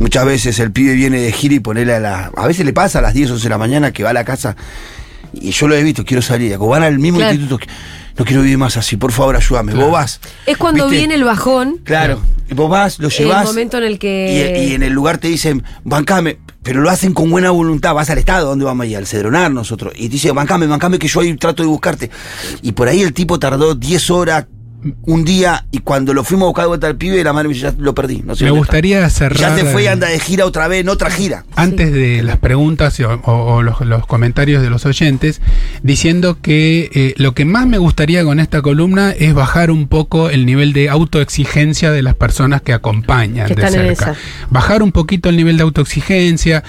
muchas 0.00 0.26
veces 0.26 0.58
el 0.58 0.72
pibe 0.72 0.94
viene 0.94 1.20
de 1.20 1.30
gira 1.30 1.54
y 1.54 1.60
ponele 1.60 1.94
a 1.94 2.00
la... 2.00 2.32
A 2.36 2.46
veces 2.48 2.66
le 2.66 2.72
pasa 2.72 2.98
a 2.98 3.02
las 3.02 3.14
10, 3.14 3.30
11 3.30 3.44
de 3.44 3.48
la 3.50 3.58
mañana 3.58 3.92
que 3.92 4.02
va 4.02 4.10
a 4.10 4.12
la 4.12 4.24
casa, 4.24 4.56
y 5.32 5.52
yo 5.52 5.68
lo 5.68 5.76
he 5.76 5.82
visto, 5.84 6.04
quiero 6.04 6.20
salir, 6.22 6.56
como 6.58 6.70
van 6.70 6.82
al 6.82 6.98
mismo 6.98 7.18
Claro. 7.18 7.34
instituto, 7.34 7.64
no 8.18 8.24
quiero 8.24 8.42
vivir 8.42 8.58
más 8.58 8.76
así, 8.76 8.96
por 8.96 9.12
favor 9.12 9.36
ayúdame, 9.36 9.72
Claro. 9.72 9.86
vos 9.86 9.92
vas. 9.94 10.20
Es 10.46 10.56
cuando 10.56 10.84
¿Viste? 10.84 10.98
viene 10.98 11.14
el 11.14 11.24
bajón, 11.24 11.78
Claro, 11.84 12.20
y 12.48 12.54
vos 12.54 12.70
vas, 12.70 12.98
lo 12.98 13.08
el 13.08 13.14
llevas. 13.14 13.44
momento 13.44 13.78
en 13.78 13.84
el 13.84 13.98
que... 13.98 14.56
Y, 14.64 14.70
y 14.70 14.74
en 14.74 14.82
el 14.82 14.92
lugar 14.92 15.18
te 15.18 15.28
dicen, 15.28 15.62
bancame, 15.84 16.38
pero 16.62 16.80
lo 16.80 16.90
hacen 16.90 17.12
con 17.14 17.30
buena 17.30 17.50
voluntad, 17.50 17.94
vas 17.94 18.10
al 18.10 18.18
Estado, 18.18 18.48
¿dónde 18.48 18.64
vamos 18.64 18.84
a 18.84 18.86
ir? 18.88 18.96
Al 18.96 19.06
Cedronar 19.06 19.50
nosotros. 19.52 19.92
Y 19.96 20.08
te 20.08 20.14
dice, 20.14 20.32
bancame, 20.32 20.66
bancame 20.66 20.98
que 20.98 21.06
yo 21.08 21.20
ahí 21.20 21.36
trato 21.36 21.62
de 21.62 21.68
buscarte. 21.68 22.10
Y 22.62 22.72
por 22.72 22.88
ahí 22.88 23.02
el 23.02 23.12
tipo 23.12 23.38
tardó 23.38 23.74
10 23.76 24.10
horas, 24.10 24.46
un 25.02 25.24
día, 25.24 25.66
y 25.70 25.78
cuando 25.78 26.14
lo 26.14 26.24
fuimos 26.24 26.44
a 26.44 26.48
buscar 26.48 26.64
de 26.64 26.68
vuelta 26.68 26.86
al 26.86 26.96
pibe, 26.96 27.22
la 27.24 27.32
madre 27.32 27.48
me 27.48 27.54
dice, 27.54 27.66
ya 27.66 27.74
lo 27.78 27.94
perdí. 27.94 28.22
No 28.24 28.34
sé 28.36 28.44
Me 28.44 28.50
gustaría 28.50 28.98
está". 29.06 29.10
Cerrar... 29.10 29.38
Ya 29.38 29.56
se 29.56 29.64
fue 29.72 29.84
y 29.84 29.86
anda 29.86 30.08
de 30.08 30.18
gira 30.20 30.44
otra 30.46 30.68
vez, 30.68 30.80
en 30.80 30.88
otra 30.88 31.10
gira. 31.10 31.44
Antes 31.56 31.92
de 31.92 32.22
las 32.22 32.38
preguntas 32.38 32.98
o, 33.00 33.10
o- 33.24 33.54
o 33.56 33.62
los, 33.62 33.80
los 33.80 34.06
comentarios 34.06 34.62
de 34.62 34.70
los 34.70 34.84
oyentes, 34.86 35.40
diciendo 35.82 36.38
que 36.40 36.90
eh, 36.94 37.14
lo 37.16 37.32
que 37.34 37.44
más 37.44 37.66
me 37.66 37.78
gustaría 37.78 38.24
con 38.24 38.40
esta 38.40 38.62
columna 38.62 39.10
es 39.12 39.34
bajar 39.34 39.70
un 39.70 39.88
poco 39.88 40.30
el 40.30 40.46
nivel 40.46 40.72
de 40.72 40.88
autoexigencia 40.90 41.90
de 41.90 42.02
las 42.02 42.14
personas 42.14 42.62
que 42.62 42.72
acompañan 42.72 43.46
Que 43.46 43.54
de 43.54 43.64
están 43.64 43.80
en 43.80 43.96
cerca. 43.96 44.12
esa. 44.12 44.20
Bajar 44.50 44.82
un 44.82 44.92
poquito 44.92 45.28
el 45.28 45.36
nivel 45.36 45.56
de 45.56 45.62
autoexigencia. 45.64 46.62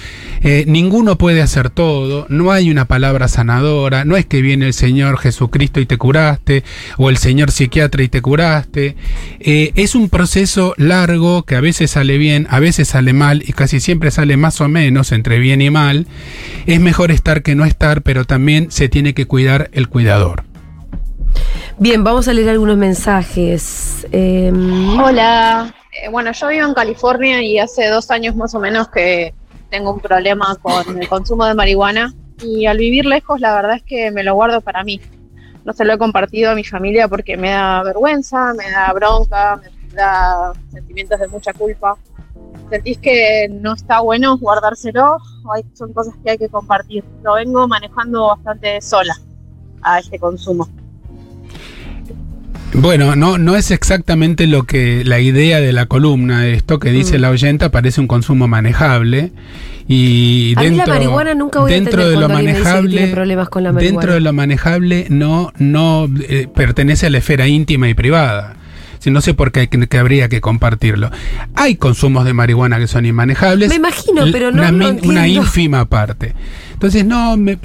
eh, 0.44 0.64
ninguno 0.68 1.18
puede 1.18 1.42
hacer 1.42 1.70
todo, 1.70 2.26
no 2.30 2.52
hay 2.52 2.70
una 2.70 2.86
palabra 2.86 3.28
sanadora, 3.28 4.06
no 4.06 4.16
es 4.18 4.26
que 4.26 4.42
viene 4.42 4.68
el 4.68 4.74
Señor 4.74 5.18
Jesucristo 5.18 5.80
y 5.80 5.86
te 5.86 5.98
curaste, 5.98 6.64
o 6.98 7.10
el 7.10 7.18
Señor 7.18 7.52
psiquiatra 7.52 8.04
y 8.04 8.07
te 8.08 8.22
curaste. 8.22 8.96
Eh, 9.40 9.72
es 9.76 9.96
un 9.96 10.10
proceso 10.10 10.74
largo 10.78 11.44
que 11.44 11.56
a 11.56 11.62
veces 11.62 11.92
sale 11.92 12.18
bien, 12.18 12.48
a 12.50 12.60
veces 12.60 12.90
sale 12.90 13.14
mal 13.14 13.44
y 13.46 13.54
casi 13.54 13.80
siempre 13.80 14.12
sale 14.12 14.38
más 14.38 14.62
o 14.62 14.68
menos 14.68 15.12
entre 15.12 15.40
bien 15.40 15.62
y 15.62 15.70
mal. 15.70 16.08
Es 16.66 16.80
mejor 16.80 17.12
estar 17.12 17.44
que 17.44 17.56
no 17.56 17.66
estar, 17.66 18.02
pero 18.02 18.26
también 18.26 18.72
se 18.72 18.90
tiene 18.90 19.14
que 19.14 19.26
cuidar 19.26 19.70
el 19.74 19.90
cuidador. 19.90 20.44
Bien, 21.80 22.04
vamos 22.04 22.28
a 22.28 22.34
leer 22.34 22.50
algunos 22.50 22.78
mensajes. 22.78 24.08
Eh, 24.12 24.52
Hola, 24.52 25.74
Eh, 26.04 26.10
bueno, 26.10 26.32
yo 26.32 26.48
vivo 26.48 26.66
en 26.66 26.74
California 26.74 27.42
y 27.42 27.60
hace 27.60 27.88
dos 27.88 28.12
años 28.12 28.36
más 28.36 28.54
o 28.54 28.60
menos 28.60 28.90
que 28.90 29.34
tengo 29.70 29.94
un 29.94 30.00
problema 30.00 30.56
con 30.62 31.02
el 31.02 31.08
consumo 31.08 31.46
de 31.46 31.54
marihuana 31.54 32.14
y 32.42 32.66
al 32.68 32.78
vivir 32.78 33.06
lejos 33.06 33.40
la 33.40 33.56
verdad 33.56 33.78
es 33.78 33.84
que 33.84 34.12
me 34.12 34.24
lo 34.24 34.36
guardo 34.36 34.62
para 34.62 34.84
mí. 34.84 35.02
No 35.68 35.74
se 35.74 35.84
lo 35.84 35.92
he 35.92 35.98
compartido 35.98 36.52
a 36.52 36.56
mi 36.56 36.64
familia 36.64 37.10
porque 37.10 37.36
me 37.36 37.50
da 37.50 37.84
vergüenza, 37.84 38.54
me 38.54 38.72
da 38.72 38.94
bronca, 38.94 39.58
me 39.58 39.94
da 39.94 40.54
sentimientos 40.72 41.20
de 41.20 41.28
mucha 41.28 41.52
culpa. 41.52 41.98
¿Sentís 42.70 42.98
que 43.00 43.50
no 43.52 43.74
está 43.74 44.00
bueno 44.00 44.38
guardárselo 44.38 45.18
hay, 45.54 45.66
son 45.74 45.92
cosas 45.92 46.14
que 46.24 46.32
hay 46.32 46.38
que 46.38 46.48
compartir? 46.48 47.04
Lo 47.22 47.34
vengo 47.34 47.68
manejando 47.68 48.28
bastante 48.28 48.80
sola 48.80 49.14
a 49.82 50.00
este 50.00 50.18
consumo. 50.18 50.70
Bueno, 52.74 53.16
no, 53.16 53.38
no 53.38 53.56
es 53.56 53.72
exactamente 53.72 54.46
lo 54.46 54.64
que 54.64 55.04
la 55.06 55.20
idea 55.20 55.60
de 55.62 55.72
la 55.74 55.86
columna, 55.88 56.48
esto 56.48 56.80
que 56.80 56.92
dice 56.92 57.18
Mm. 57.18 57.22
la 57.22 57.30
oyenta, 57.32 57.72
parece 57.72 58.02
un 58.02 58.08
consumo 58.08 58.48
manejable. 58.48 59.32
Y 59.88 60.54
A 60.58 60.62
mí 60.62 60.66
la 60.72 60.76
dentro, 60.76 60.94
marihuana 60.94 61.34
nunca 61.34 61.60
voy 61.62 61.72
a 61.72 61.76
dentro 61.76 62.08
de 62.10 62.16
lo 62.16 62.28
dice 62.28 62.28
que 62.28 62.34
manejable, 62.34 63.08
problemas 63.08 63.50
con 63.50 63.64
la 63.64 63.72
marihuana. 63.72 63.98
dentro 64.00 64.14
de 64.14 64.20
lo 64.22 64.34
manejable 64.34 65.08
no, 65.10 65.54
no 65.60 66.10
eh, 66.28 66.48
pertenece 66.54 67.06
a 67.06 67.10
la 67.10 67.20
esfera 67.20 67.48
íntima 67.48 67.88
y 67.88 67.94
privada. 67.94 68.56
Si 69.00 69.12
no 69.12 69.22
sé 69.22 69.34
por 69.34 69.52
qué 69.54 69.70
que, 69.70 69.98
habría 69.98 70.28
que 70.28 70.42
compartirlo. 70.42 71.10
Hay 71.56 71.76
consumos 71.78 72.26
de 72.26 72.34
marihuana 72.34 72.80
que 72.80 72.88
son 72.88 73.06
inmanejables. 73.06 73.70
Me 73.70 73.76
imagino, 73.76 74.26
pero 74.32 74.52
no 74.52 74.68
una, 74.68 74.90
una 75.04 75.28
ínfima 75.28 75.86
parte. 75.86 76.34
Entonces, 76.74 77.06
no, 77.06 77.38
me- 77.38 77.58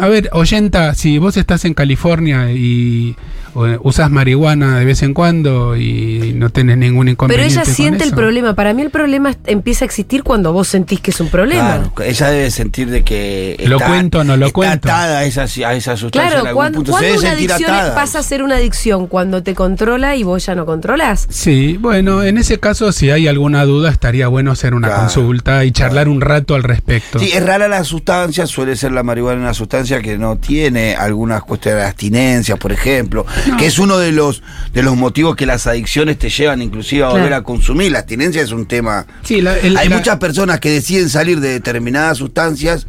a 0.00 0.08
ver, 0.08 0.28
oyenta, 0.32 0.94
si 0.94 1.16
vos 1.18 1.36
estás 1.38 1.64
en 1.64 1.72
California 1.74 2.50
y 2.52 3.16
usas 3.54 4.10
marihuana 4.10 4.78
de 4.78 4.84
vez 4.84 5.02
en 5.02 5.14
cuando 5.14 5.76
y 5.76 6.32
no 6.36 6.50
tenés 6.50 6.78
ningún 6.78 7.06
Pero 7.06 7.12
inconveniente. 7.12 7.52
ella 7.54 7.64
con 7.64 7.74
siente 7.74 8.04
el 8.04 8.12
problema. 8.12 8.54
Para 8.54 8.74
mí 8.74 8.82
el 8.82 8.90
problema 8.90 9.34
empieza 9.46 9.84
a 9.84 9.86
existir 9.86 10.22
cuando 10.22 10.52
vos 10.52 10.68
sentís 10.68 11.00
que 11.00 11.10
es 11.10 11.20
un 11.20 11.28
problema. 11.28 11.90
Claro, 11.94 12.10
ella 12.10 12.30
debe 12.30 12.50
sentir 12.50 12.90
de 12.90 13.02
que 13.02 13.56
¿Lo 13.66 13.78
cuento 13.80 14.20
o 14.20 14.24
no 14.24 14.36
lo 14.36 14.46
está 14.46 14.54
cuento? 14.54 14.88
atada 14.88 15.18
a 15.20 15.24
esa, 15.24 15.42
a 15.42 15.74
esa 15.74 15.96
sustancia 15.96 16.22
en 16.22 16.28
Claro, 16.30 16.38
algún 16.48 16.54
cuando, 16.54 16.76
punto. 16.78 16.98
Se 16.98 17.04
debe 17.06 17.18
una 17.18 17.30
adicción 17.32 17.70
atada. 17.74 17.94
pasa 17.94 18.18
a 18.18 18.22
ser 18.22 18.42
una 18.42 18.56
adicción, 18.56 19.06
cuando 19.06 19.42
te 19.42 19.54
controla 19.54 20.16
y 20.16 20.22
vos 20.22 20.46
ya 20.46 20.54
no 20.54 20.66
controlas. 20.66 21.26
Sí, 21.30 21.76
bueno, 21.80 22.22
en 22.22 22.38
ese 22.38 22.58
caso, 22.60 22.92
si 22.92 23.10
hay 23.10 23.28
alguna 23.28 23.64
duda, 23.64 23.90
estaría 23.90 24.28
bueno 24.28 24.52
hacer 24.52 24.74
una 24.74 24.88
Claro, 24.88 25.02
consulta 25.02 25.64
y 25.64 25.72
charlar 25.72 26.08
un 26.08 26.20
rato 26.20 26.54
al 26.54 26.62
respecto. 26.62 27.18
Sí, 27.18 27.30
es 27.32 27.44
rara 27.44 27.68
la 27.68 27.84
sustancia, 27.84 28.46
suele 28.46 28.76
ser 28.76 28.92
la 28.92 29.02
marihuana 29.02 29.40
una 29.40 29.54
sustancia 29.54 30.00
que 30.00 30.18
no 30.18 30.36
tiene 30.36 30.94
algunas 30.96 31.42
cuestiones 31.42 31.80
de 31.82 31.86
abstinencia, 31.88 32.56
por 32.56 32.72
ejemplo, 32.72 33.26
que 33.58 33.66
es 33.66 33.78
uno 33.78 33.98
de 33.98 34.12
los 34.12 34.42
de 34.72 34.82
los 34.82 34.96
motivos 34.96 35.36
que 35.36 35.46
las 35.46 35.66
adicciones 35.66 36.18
te 36.18 36.28
llevan 36.30 36.62
inclusive 36.62 37.02
a 37.04 37.06
Claro. 37.08 37.18
volver 37.22 37.34
a 37.34 37.42
consumir. 37.42 37.92
La 37.92 38.00
abstinencia 38.00 38.42
es 38.42 38.52
un 38.52 38.66
tema. 38.66 39.06
Sí, 39.22 39.40
la- 39.40 39.58
el- 39.58 39.76
Hay 39.76 39.88
la- 39.88 39.96
muchas 39.96 40.16
personas 40.18 40.60
que 40.60 40.70
deciden 40.70 41.08
salir 41.08 41.40
de 41.40 41.48
determinadas 41.50 42.18
sustancias 42.18 42.86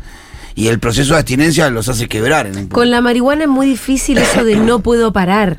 y 0.56 0.68
el 0.68 0.80
proceso 0.80 1.14
de 1.14 1.20
abstinencia 1.20 1.70
los 1.70 1.88
hace 1.90 2.08
quebrar. 2.08 2.46
En. 2.48 2.68
Con 2.68 2.90
la 2.92 3.02
marihuana 3.02 3.44
es 3.44 3.50
muy 3.50 3.68
difícil 3.68 4.18
eso 4.18 4.44
de 4.44 4.56
no 4.58 4.80
puedo 4.80 5.12
parar. 5.14 5.58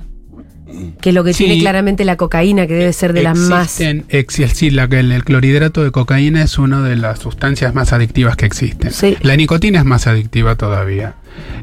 Que 1.03 1.11
es 1.11 1.15
lo 1.15 1.23
que 1.23 1.35
Sí. 1.35 1.45
tiene 1.45 1.61
claramente 1.61 2.03
la 2.07 2.17
cocaína, 2.17 2.67
que 2.67 2.73
debe 2.73 2.93
ser 2.95 3.13
de 3.13 3.23
las 3.23 3.37
más. 3.37 3.79
Existen, 3.79 4.07
exi- 4.09 4.49
sí, 4.55 4.71
la 4.71 4.89
que 4.89 5.01
el, 5.01 5.13
el 5.13 5.23
clorhidrato 5.23 5.85
de 5.85 5.91
cocaína 5.91 6.43
es 6.43 6.57
una 6.59 6.81
de 6.81 6.97
las 6.97 7.19
sustancias 7.19 7.75
más 7.75 7.93
adictivas 7.93 8.37
que 8.37 8.47
existen. 8.47 8.91
Sí. 8.91 9.19
La 9.21 9.37
nicotina 9.37 9.81
es 9.81 9.85
más 9.85 10.07
adictiva 10.07 10.57
todavía. 10.57 11.17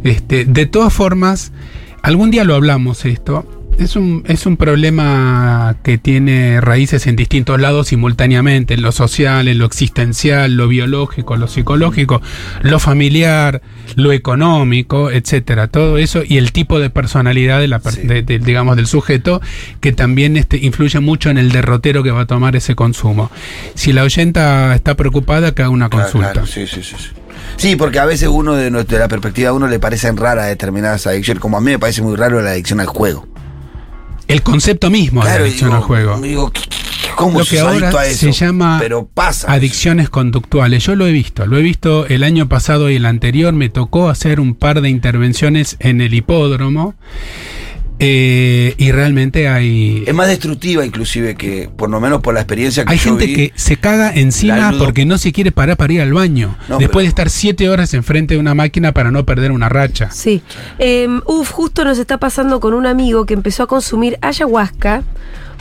Este, 0.04 0.46
de 0.46 0.66
todas 0.68 0.94
formas, 0.94 1.52
algún 2.04 2.32
día 2.32 2.44
lo 2.44 2.56
hablamos 2.56 3.06
esto. 3.06 3.46
Es 3.78 3.96
un, 3.96 4.24
es 4.28 4.46
un 4.46 4.58
problema 4.58 5.78
que 5.84 5.98
tiene 5.98 6.60
raíces 6.60 7.08
en 7.08 7.16
distintos 7.16 7.62
lados 7.62 7.88
simultáneamente, 7.88 8.74
en 8.74 8.82
lo 8.82 8.92
social, 8.92 9.48
en 9.48 9.58
lo 9.58 9.66
existencial, 9.66 10.56
lo 10.58 10.68
biológico, 10.68 11.38
lo 11.38 11.48
psicológico, 11.48 12.22
lo 12.62 12.80
familiar, 12.80 13.62
lo 13.96 14.12
económico, 14.12 15.12
etcétera, 15.12 15.68
todo 15.68 15.98
eso 15.98 16.24
y 16.28 16.38
el 16.40 16.52
tipo 16.52 16.78
de 16.80 16.90
personalidad 16.90 17.62
de 17.62 17.70
la 17.70 17.80
Sí. 17.80 18.02
de- 18.06 18.22
de- 18.22 18.40
digamos 18.40 18.76
del 18.76 18.86
sujeto 18.88 19.40
que 19.80 19.94
también 19.94 20.36
este, 20.36 20.58
influye 20.58 21.00
mucho 21.00 21.30
en 21.30 21.38
el 21.38 21.50
derrotero 21.54 22.04
que 22.04 22.12
va 22.12 22.22
a 22.22 22.28
tomar 22.28 22.58
ese 22.58 22.76
consumo. 22.76 23.32
Si 23.76 23.94
la 23.94 24.04
oyenta 24.04 24.76
está 24.76 24.96
preocupada, 24.96 25.54
que 25.56 25.62
haga 25.62 25.70
una 25.72 25.88
Claro, 25.90 26.04
consulta. 26.04 26.32
claro, 26.34 26.48
sí, 26.48 26.68
sí, 26.68 26.84
sí, 26.84 26.96
sí. 27.58 27.76
Porque 27.76 28.00
a 28.00 28.06
veces 28.06 28.30
uno 28.30 28.54
de, 28.56 28.72
nuestra- 28.72 28.98
de 28.98 29.04
la 29.04 29.08
perspectiva 29.08 29.50
de 29.52 29.56
uno 29.56 29.68
le 29.68 29.80
parecen 29.80 30.18
raras 30.18 30.48
determinadas 30.48 31.06
adicciones, 31.08 31.42
como 31.42 31.58
a 31.58 31.62
mí 31.62 31.72
me 31.72 31.80
parece 31.80 32.02
muy 32.02 32.16
raro 32.16 32.42
la 32.42 32.52
adicción 32.52 32.80
al 32.80 32.88
juego. 32.88 33.28
El 34.28 34.44
concepto 34.44 34.90
mismo 34.90 35.22
de 35.22 35.28
Claro, 35.28 35.44
adicción 35.44 35.70
digo, 35.70 35.78
al 35.78 35.84
juego. 35.84 36.20
Digo, 36.22 36.52
¿qué- 36.52 36.62
qué- 36.62 37.10
¿cómo 37.16 37.40
Lo 37.40 37.46
que 37.46 37.60
ahora 37.60 37.72
adicto 37.88 37.98
a 37.98 38.06
eso? 38.06 38.20
se 38.20 38.32
llama 38.32 38.78
Pero 38.80 39.08
pasa. 39.12 39.52
Adicciones 39.52 40.10
conductuales. 40.10 40.84
Yo 40.84 40.96
lo 40.96 41.08
he 41.08 41.12
visto, 41.12 41.48
lo 41.48 41.58
he 41.58 41.62
visto 41.64 42.06
el 42.06 42.24
año 42.24 42.48
pasado 42.48 42.90
y 42.92 42.96
el 42.98 43.06
anterior. 43.08 43.54
Me 43.54 43.70
tocó 43.70 44.08
hacer 44.10 44.40
un 44.40 44.54
par 44.54 44.82
de 44.82 44.90
intervenciones 44.90 45.78
en 45.80 46.02
el 46.02 46.14
hipódromo. 46.14 46.94
Eh, 48.00 48.74
y 48.78 48.92
realmente 48.92 49.48
hay. 49.50 50.04
Es 50.08 50.14
más 50.14 50.28
destructiva 50.28 50.86
inclusive 50.86 51.36
que, 51.36 51.70
por 51.76 51.90
lo 51.90 52.00
menos 52.00 52.22
por 52.22 52.34
la 52.34 52.40
experiencia 52.42 52.86
que 52.86 52.94
Hay 52.94 52.98
yo 52.98 53.04
gente 53.12 53.26
vi. 53.28 53.34
que 53.36 53.54
se 53.56 53.76
caga 53.78 54.12
encima 54.14 54.72
ludo- 54.72 54.86
porque 54.86 55.06
no 55.06 55.18
se 55.18 55.32
quiere 55.32 55.52
parar 55.52 55.76
para 55.78 55.92
ir 55.94 56.02
al 56.02 56.14
baño. 56.14 56.56
No, 56.70 56.78
después 56.78 56.90
pero- 56.94 57.02
de 57.02 57.08
estar 57.08 57.30
siete 57.30 57.70
horas 57.70 57.94
enfrente 57.94 58.36
de 58.36 58.40
una 58.40 58.54
máquina 58.56 58.94
para 58.94 59.12
no 59.12 59.26
perder 59.26 59.52
una 59.52 59.68
racha. 59.70 60.10
Sí. 60.12 60.42
Eh, 60.80 61.08
uf, 61.26 61.52
justo 61.52 61.84
nos 61.84 61.98
está 62.00 62.18
pasando 62.18 62.60
con 62.60 62.74
un 62.74 62.86
amigo 62.86 63.26
que 63.26 63.34
empezó 63.34 63.64
a 63.64 63.68
consumir 63.68 64.18
ayahuasca 64.22 65.04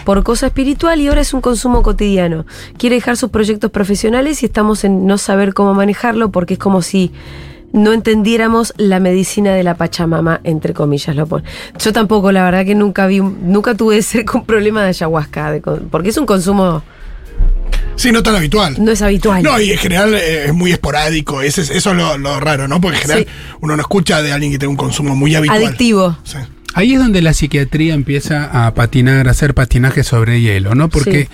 por 0.04 0.22
cosa 0.22 0.46
espiritual 0.46 1.00
y 1.00 1.08
ahora 1.08 1.20
es 1.20 1.34
un 1.34 1.40
consumo 1.40 1.82
cotidiano. 1.82 2.46
Quiere 2.78 2.96
dejar 2.96 3.16
sus 3.16 3.30
proyectos 3.30 3.70
profesionales 3.70 4.42
y 4.42 4.46
estamos 4.46 4.84
en 4.84 5.06
no 5.06 5.18
saber 5.18 5.52
cómo 5.54 5.74
manejarlo 5.74 6.30
porque 6.30 6.54
es 6.54 6.60
como 6.60 6.80
si 6.82 7.10
no 7.72 7.92
entendiéramos 7.92 8.72
la 8.76 8.98
medicina 9.00 9.54
de 9.54 9.62
la 9.62 9.74
Pachamama, 9.76 10.40
entre 10.44 10.72
comillas 10.74 11.14
lo 11.14 11.26
pone. 11.26 11.44
Yo 11.78 11.92
tampoco, 11.92 12.32
la 12.32 12.42
verdad 12.44 12.64
que 12.64 12.74
nunca 12.74 13.06
vi, 13.06 13.20
un- 13.20 13.52
nunca 13.52 13.74
tuve 13.74 14.00
cerca 14.02 14.38
un 14.38 14.44
problema 14.46 14.82
de 14.82 14.88
ayahuasca, 14.88 15.52
de 15.52 15.60
con- 15.60 15.88
porque 15.90 16.08
es 16.10 16.16
un 16.16 16.26
consumo, 16.26 16.82
Sí, 17.96 18.12
no 18.12 18.22
tan 18.22 18.36
habitual. 18.36 18.76
no 18.78 18.92
es 18.92 19.02
habitual. 19.02 19.42
No, 19.42 19.60
y 19.60 19.72
en 19.72 19.78
general 19.78 20.14
eh, 20.14 20.44
es 20.46 20.54
muy 20.54 20.70
esporádico. 20.70 21.42
Ese 21.42 21.62
es- 21.62 21.70
eso 21.70 21.90
es 21.90 21.96
lo, 21.96 22.16
lo 22.16 22.38
raro, 22.38 22.68
¿no? 22.68 22.80
Porque 22.80 22.96
en 22.96 23.02
general 23.02 23.24
Sí. 23.24 23.56
uno 23.60 23.74
no 23.76 23.82
escucha 23.82 24.22
de 24.22 24.32
alguien 24.32 24.52
que 24.52 24.58
tenga 24.58 24.70
un 24.70 24.76
consumo 24.76 25.16
muy 25.16 25.34
habitual. 25.34 25.58
Adictivo. 25.64 26.16
Sí. 26.24 26.38
Ahí 26.74 26.92
es 26.94 27.00
donde 27.00 27.22
la 27.22 27.32
psiquiatría 27.32 27.94
empieza 27.94 28.66
a 28.66 28.72
patinar, 28.74 29.26
a 29.26 29.32
hacer 29.32 29.52
patinaje 29.52 30.04
sobre 30.04 30.40
hielo, 30.40 30.74
¿no? 30.76 30.88
Porque 30.88 31.28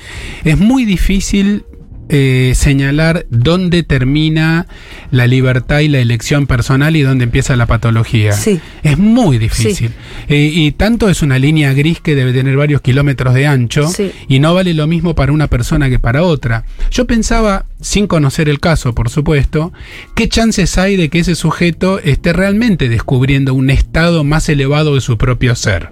es 0.44 0.57
muy 0.57 0.87
difícil 0.87 1.66
eh, 2.09 2.53
señalar 2.55 3.27
dónde 3.31 3.83
termina 3.83 4.67
la 5.11 5.27
libertad 5.27 5.81
y 5.81 5.88
la 5.88 5.99
elección 6.01 6.47
personal 6.47 6.97
y 6.97 7.03
dónde 7.03 7.25
empieza 7.25 7.57
la 7.57 7.67
patología. 7.67 8.33
Sí. 8.33 8.61
Es 8.83 8.99
muy 8.99 9.38
difícil. 9.38 9.93
Eh, 10.29 10.51
y 10.53 10.73
tanto 10.73 11.09
es 11.09 11.23
una 11.23 11.38
línea 11.38 11.73
gris 11.73 12.01
que 12.01 12.14
debe 12.14 12.33
tener 12.33 12.57
varios 12.57 12.81
kilómetros 12.81 13.35
de 13.35 13.47
ancho 13.47 13.88
Sí. 13.88 14.12
y 14.29 14.38
no 14.38 14.55
vale 14.55 14.75
lo 14.75 14.87
mismo 14.87 15.14
para 15.14 15.33
una 15.33 15.49
persona 15.49 15.88
que 15.88 15.99
para 15.99 16.23
otra. 16.23 16.64
Yo 16.90 17.07
pensaba, 17.07 17.67
sin 17.81 18.07
conocer 18.07 18.49
el 18.49 18.61
caso, 18.61 18.95
por 18.95 19.09
supuesto, 19.11 19.73
qué 20.14 20.29
chances 20.29 20.79
hay 20.79 20.97
de 20.97 21.09
que 21.09 21.21
ese 21.21 21.35
sujeto 21.35 21.99
esté 22.01 22.33
realmente 22.33 22.88
descubriendo 22.88 23.55
un 23.55 23.71
estado 23.71 24.25
más 24.25 24.49
elevado 24.49 24.95
de 24.95 25.01
su 25.01 25.17
propio 25.19 25.55
ser. 25.55 25.90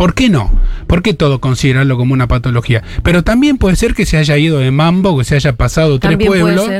¿Por 0.00 0.14
qué 0.14 0.30
no? 0.30 0.50
¿Por 0.86 1.02
qué 1.02 1.12
todo 1.12 1.42
considerarlo 1.42 1.98
como 1.98 2.14
una 2.14 2.26
patología? 2.26 2.82
Pero 3.02 3.22
también 3.22 3.58
puede 3.58 3.76
ser 3.76 3.92
que 3.92 4.06
se 4.06 4.16
haya 4.16 4.38
ido 4.38 4.58
de 4.58 4.70
mambo, 4.70 5.18
que 5.18 5.24
se 5.24 5.34
haya 5.34 5.56
pasado 5.56 5.98
tres 5.98 6.12
También 6.12 6.30
pueblos 6.30 6.70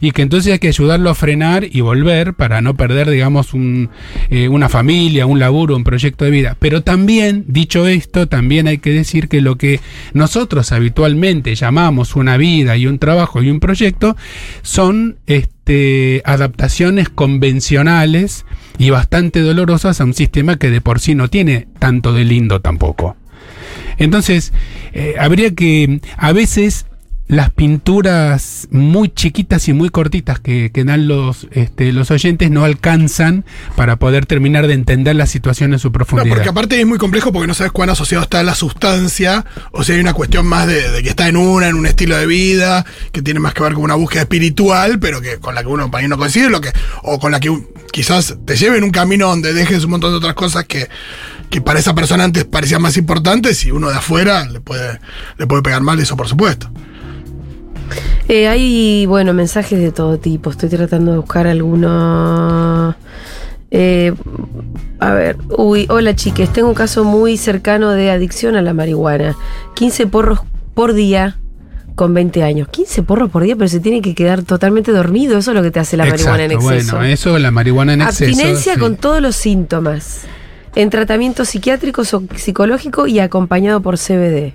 y 0.00 0.12
que 0.12 0.22
entonces 0.22 0.52
hay 0.52 0.60
que 0.60 0.68
ayudarlo 0.68 1.10
a 1.10 1.16
frenar 1.16 1.66
y 1.68 1.80
volver 1.80 2.34
para 2.34 2.60
no 2.60 2.76
perder, 2.76 3.10
digamos, 3.10 3.52
un, 3.52 3.90
eh, 4.30 4.46
una 4.46 4.68
familia, 4.68 5.26
un 5.26 5.40
laburo, 5.40 5.74
un 5.74 5.82
proyecto 5.82 6.24
de 6.24 6.30
vida. 6.30 6.56
Pero 6.60 6.84
también, 6.84 7.44
dicho 7.48 7.88
esto, 7.88 8.28
también 8.28 8.68
hay 8.68 8.78
que 8.78 8.92
decir 8.92 9.28
que 9.28 9.40
lo 9.40 9.58
que 9.58 9.80
nosotros 10.12 10.70
habitualmente 10.70 11.56
llamamos 11.56 12.14
una 12.14 12.36
vida 12.36 12.76
y 12.76 12.86
un 12.86 13.00
trabajo 13.00 13.42
y 13.42 13.50
un 13.50 13.58
proyecto 13.58 14.16
son 14.62 15.16
este, 15.26 16.22
adaptaciones 16.24 17.08
convencionales 17.08 18.44
y 18.78 18.90
bastante 18.90 19.40
dolorosas 19.40 20.00
a 20.00 20.04
un 20.04 20.14
sistema 20.14 20.56
que 20.56 20.70
de 20.70 20.80
por 20.80 21.00
sí 21.00 21.14
no 21.14 21.28
tiene 21.28 21.66
tanto 21.78 22.12
de 22.12 22.24
lindo 22.24 22.60
tampoco. 22.60 23.16
Entonces, 23.98 24.52
eh, 24.92 25.16
habría 25.18 25.54
que, 25.54 26.00
a 26.16 26.32
veces, 26.32 26.86
las 27.28 27.50
pinturas 27.50 28.68
muy 28.70 29.10
chiquitas 29.10 29.68
y 29.68 29.74
muy 29.74 29.90
cortitas 29.90 30.40
que, 30.40 30.70
que 30.72 30.84
dan 30.84 31.08
los, 31.08 31.46
este, 31.52 31.92
los 31.92 32.10
oyentes 32.10 32.50
no 32.50 32.64
alcanzan 32.64 33.44
para 33.76 33.96
poder 33.96 34.24
terminar 34.26 34.66
de 34.66 34.72
entender 34.72 35.14
la 35.14 35.26
situación 35.26 35.72
en 35.74 35.78
su 35.78 35.88
No, 35.88 35.92
profundidad. 35.92 36.34
porque 36.34 36.48
aparte 36.48 36.80
es 36.80 36.86
muy 36.86 36.98
complejo 36.98 37.30
porque 37.30 37.46
no 37.46 37.52
sabes 37.54 37.72
cuán 37.72 37.90
asociado 37.90 38.24
está 38.24 38.42
la 38.42 38.54
sustancia, 38.54 39.44
o 39.72 39.84
si 39.84 39.92
hay 39.92 40.00
una 40.00 40.14
cuestión 40.14 40.46
más 40.46 40.66
de, 40.66 40.90
de 40.90 41.02
que 41.02 41.10
está 41.10 41.28
en 41.28 41.36
una, 41.36 41.68
en 41.68 41.76
un 41.76 41.86
estilo 41.86 42.16
de 42.16 42.26
vida, 42.26 42.86
que 43.12 43.20
tiene 43.20 43.40
más 43.40 43.52
que 43.54 43.62
ver 43.62 43.74
con 43.74 43.84
una 43.84 43.94
búsqueda 43.94 44.22
espiritual, 44.22 44.98
pero 44.98 45.20
que 45.20 45.36
con 45.38 45.54
la 45.54 45.62
que 45.62 45.68
uno 45.68 45.90
para 45.90 46.02
mí 46.02 46.08
no 46.08 46.16
coincide, 46.16 46.48
lo 46.48 46.60
que, 46.62 46.70
o 47.02 47.18
con 47.18 47.30
la 47.30 47.40
que 47.40 47.50
quizás 47.92 48.36
te 48.46 48.56
lleve 48.56 48.78
en 48.78 48.84
un 48.84 48.90
camino 48.90 49.28
donde 49.28 49.52
dejes 49.52 49.84
un 49.84 49.90
montón 49.90 50.12
de 50.12 50.16
otras 50.16 50.34
cosas 50.34 50.64
que, 50.64 50.88
que 51.50 51.60
para 51.60 51.78
esa 51.78 51.94
persona 51.94 52.24
antes 52.24 52.44
parecían 52.46 52.80
más 52.80 52.96
importantes 52.96 53.64
y 53.64 53.70
uno 53.70 53.90
de 53.90 53.96
afuera 53.96 54.46
le 54.46 54.60
puede, 54.60 54.98
le 55.36 55.46
puede 55.46 55.62
pegar 55.62 55.82
mal 55.82 55.98
eso, 56.00 56.16
por 56.16 56.26
supuesto. 56.26 56.70
Eh, 58.28 58.48
hay, 58.48 59.06
bueno, 59.06 59.32
mensajes 59.32 59.78
de 59.78 59.92
todo 59.92 60.18
tipo. 60.18 60.50
Estoy 60.50 60.68
tratando 60.68 61.12
de 61.12 61.18
buscar 61.18 61.46
algunos. 61.46 62.94
Eh, 63.70 64.12
a 64.98 65.12
ver, 65.12 65.36
uy, 65.56 65.86
hola 65.90 66.16
chiques, 66.16 66.50
tengo 66.52 66.68
un 66.68 66.74
caso 66.74 67.04
muy 67.04 67.36
cercano 67.36 67.90
de 67.90 68.10
adicción 68.10 68.56
a 68.56 68.62
la 68.62 68.74
marihuana. 68.74 69.36
15 69.74 70.06
porros 70.06 70.40
por 70.74 70.94
día 70.94 71.38
con 71.94 72.14
20 72.14 72.42
años. 72.44 72.68
15 72.68 73.02
porros 73.02 73.30
por 73.30 73.42
día, 73.42 73.56
pero 73.56 73.68
se 73.68 73.80
tiene 73.80 74.00
que 74.00 74.14
quedar 74.14 74.42
totalmente 74.42 74.92
dormido. 74.92 75.38
Eso 75.38 75.50
es 75.50 75.56
lo 75.56 75.62
que 75.62 75.70
te 75.70 75.80
hace 75.80 75.96
la 75.96 76.06
marihuana 76.06 76.44
en 76.44 76.52
exceso. 76.52 76.96
Bueno, 76.96 77.12
eso, 77.12 77.38
la 77.38 77.50
marihuana 77.50 77.94
en 77.94 78.02
exceso. 78.02 78.30
Abstinencia 78.30 78.74
sí. 78.74 78.80
con 78.80 78.96
todos 78.96 79.20
los 79.20 79.36
síntomas. 79.36 80.22
en 80.74 80.90
tratamiento 80.90 81.44
psiquiátrico 81.44 82.02
o 82.02 82.22
psicológico 82.36 83.06
y 83.06 83.18
acompañado 83.18 83.82
por 83.82 83.98
CBD. 83.98 84.54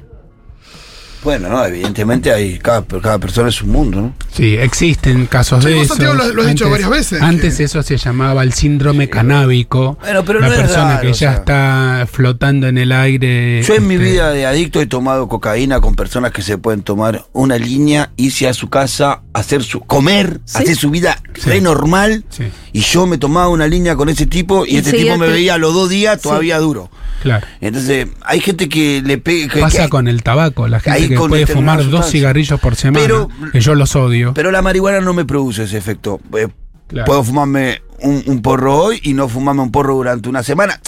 Bueno, 1.23 1.47
no, 1.49 1.65
evidentemente 1.65 2.31
hay 2.33 2.59
cada, 2.59 2.83
cada 2.83 3.17
persona 3.17 3.49
es 3.49 3.62
un 3.62 3.69
mundo, 3.71 4.01
¿no? 4.01 4.13
Sí, 4.33 4.55
existen 4.55 5.25
casos 5.27 5.63
Sí, 5.63 5.69
de 5.69 5.81
eso. 5.81 5.89
Santiago, 5.95 6.15
lo- 6.15 6.33
lo 6.33 6.41
has 6.41 6.47
dicho 6.49 6.69
varias 6.69 6.89
veces, 6.89 7.21
Antes 7.21 7.57
que- 7.57 7.63
eso 7.63 7.81
se 7.81 7.97
llamaba 7.97 8.43
el 8.43 8.51
síndrome 8.53 9.09
canábico. 9.09 9.97
Bueno, 10.01 10.25
pero 10.25 10.39
la 10.39 10.47
no 10.47 10.53
es 10.53 10.59
persona 10.59 10.89
raro, 10.95 11.01
que 11.01 11.07
o 11.07 11.12
ya 11.12 11.17
sea. 11.17 11.31
está 11.33 12.07
flotando 12.12 12.67
en 12.67 12.77
el 12.77 12.91
aire. 12.91 13.63
Yo 13.63 13.75
en 13.75 13.88
mi 13.88 13.95
este, 13.95 14.05
vida 14.12 14.31
de 14.31 14.45
adicto 14.45 14.81
he 14.81 14.86
tomado 14.86 15.27
cocaína 15.27 15.79
con 15.81 15.95
personas 15.95 16.31
que 16.31 16.41
se 16.41 16.57
pueden 16.57 16.81
tomar 16.81 17.23
una 17.33 17.57
línea, 17.57 18.12
irse 18.17 18.47
a 18.47 18.53
su 18.53 18.69
casa, 18.69 19.21
hacer 19.33 19.63
su 19.63 19.79
comer, 19.79 20.41
¿Sí? 20.45 20.57
hacer 20.63 20.75
su 20.75 20.89
vida 20.89 21.19
Sí. 21.36 21.49
re 21.49 21.62
normal. 21.62 22.25
Sí. 22.29 22.43
Y 22.73 22.81
yo 22.81 23.05
me 23.05 23.17
tomaba 23.17 23.49
una 23.49 23.67
línea 23.67 23.95
con 23.95 24.09
ese 24.09 24.25
tipo 24.25 24.65
y, 24.65 24.71
Y 24.73 24.77
este 24.77 24.93
tipo 24.93 25.17
me 25.17 25.27
veía 25.27 25.53
a 25.53 25.57
los 25.57 25.73
dos 25.73 25.89
días 25.89 26.19
todavía 26.19 26.57
duro. 26.59 26.89
Claro. 27.21 27.45
Entonces, 27.62 28.07
hay 28.25 28.41
gente 28.41 28.67
que 28.67 29.01
le 29.05 29.17
pega. 29.17 29.62
Pasa 29.62 29.83
que- 29.83 29.89
con 29.89 30.09
el 30.09 30.23
tabaco, 30.23 30.67
la 30.67 30.81
gente 30.81 31.03
ahí 31.03 31.12
que 31.13 31.19
con 31.19 31.30
puede 31.30 31.47
fumar 31.47 31.89
dos 31.89 32.10
cigarrillos 32.10 32.60
por 32.60 32.76
semana, 32.76 33.04
Pero- 33.06 33.30
que 33.52 33.60
yo 33.62 33.76
los 33.76 33.95
odio. 33.95 34.34
Pero 34.34 34.52
la 34.52 34.62
marihuana 34.62 34.99
no 35.02 35.13
me 35.13 35.26
produce 35.26 35.63
ese 35.63 35.78
efecto. 35.78 36.19
Eh, 36.38 36.47
Claro. 36.86 37.06
Puedo 37.08 37.23
fumarme 37.23 37.82
un, 38.02 38.21
un 38.28 38.41
porro 38.43 38.76
hoy 38.76 38.99
y 39.04 39.13
no 39.13 39.28
fumarme 39.28 39.62
un 39.63 39.71
porro 39.71 39.95
durante 39.95 40.30
una 40.30 40.43
semana. 40.43 40.80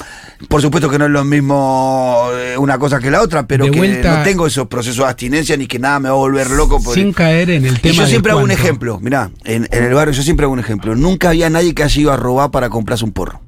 Por 0.49 0.61
supuesto 0.61 0.87
que 0.87 0.99
no 0.99 1.05
es 1.05 1.09
lo 1.11 1.23
mismo 1.23 2.27
eh, 2.35 2.55
una 2.59 2.77
cosa 2.77 2.99
que 2.99 3.09
la 3.09 3.21
otra, 3.23 3.47
pero 3.47 3.65
De 3.65 3.71
que 3.71 3.77
vuelta- 3.79 4.17
no 4.17 4.23
tengo 4.23 4.45
esos 4.45 4.67
procesos 4.67 4.97
de 4.97 5.05
abstinencia 5.05 5.57
ni 5.57 5.65
que 5.65 5.79
nada 5.79 5.99
me 5.99 6.09
va 6.09 6.13
a 6.15 6.17
volver 6.17 6.51
loco. 6.51 6.79
Sin 6.93 7.11
caer 7.11 7.49
en 7.49 7.65
el 7.65 7.75
Y 7.77 7.79
tema 7.79 7.95
yo 7.95 8.01
de 8.03 8.09
siempre 8.09 8.31
hago 8.33 8.41
un 8.41 8.51
ejemplo, 8.51 8.99
mirá, 8.99 9.31
en, 9.45 9.67
en 9.71 9.83
el 9.83 9.93
barrio 9.95 10.13
yo 10.13 10.21
siempre 10.21 10.43
hago 10.43 10.53
un 10.53 10.59
ejemplo. 10.59 10.95
Nunca 10.95 11.29
había 11.29 11.49
nadie 11.49 11.73
que 11.73 11.81
haya 11.81 11.99
ido 12.01 12.11
a 12.11 12.17
robar 12.17 12.51
para 12.51 12.69
comprarse 12.69 13.03
un 13.05 13.11
porro. 13.11 13.41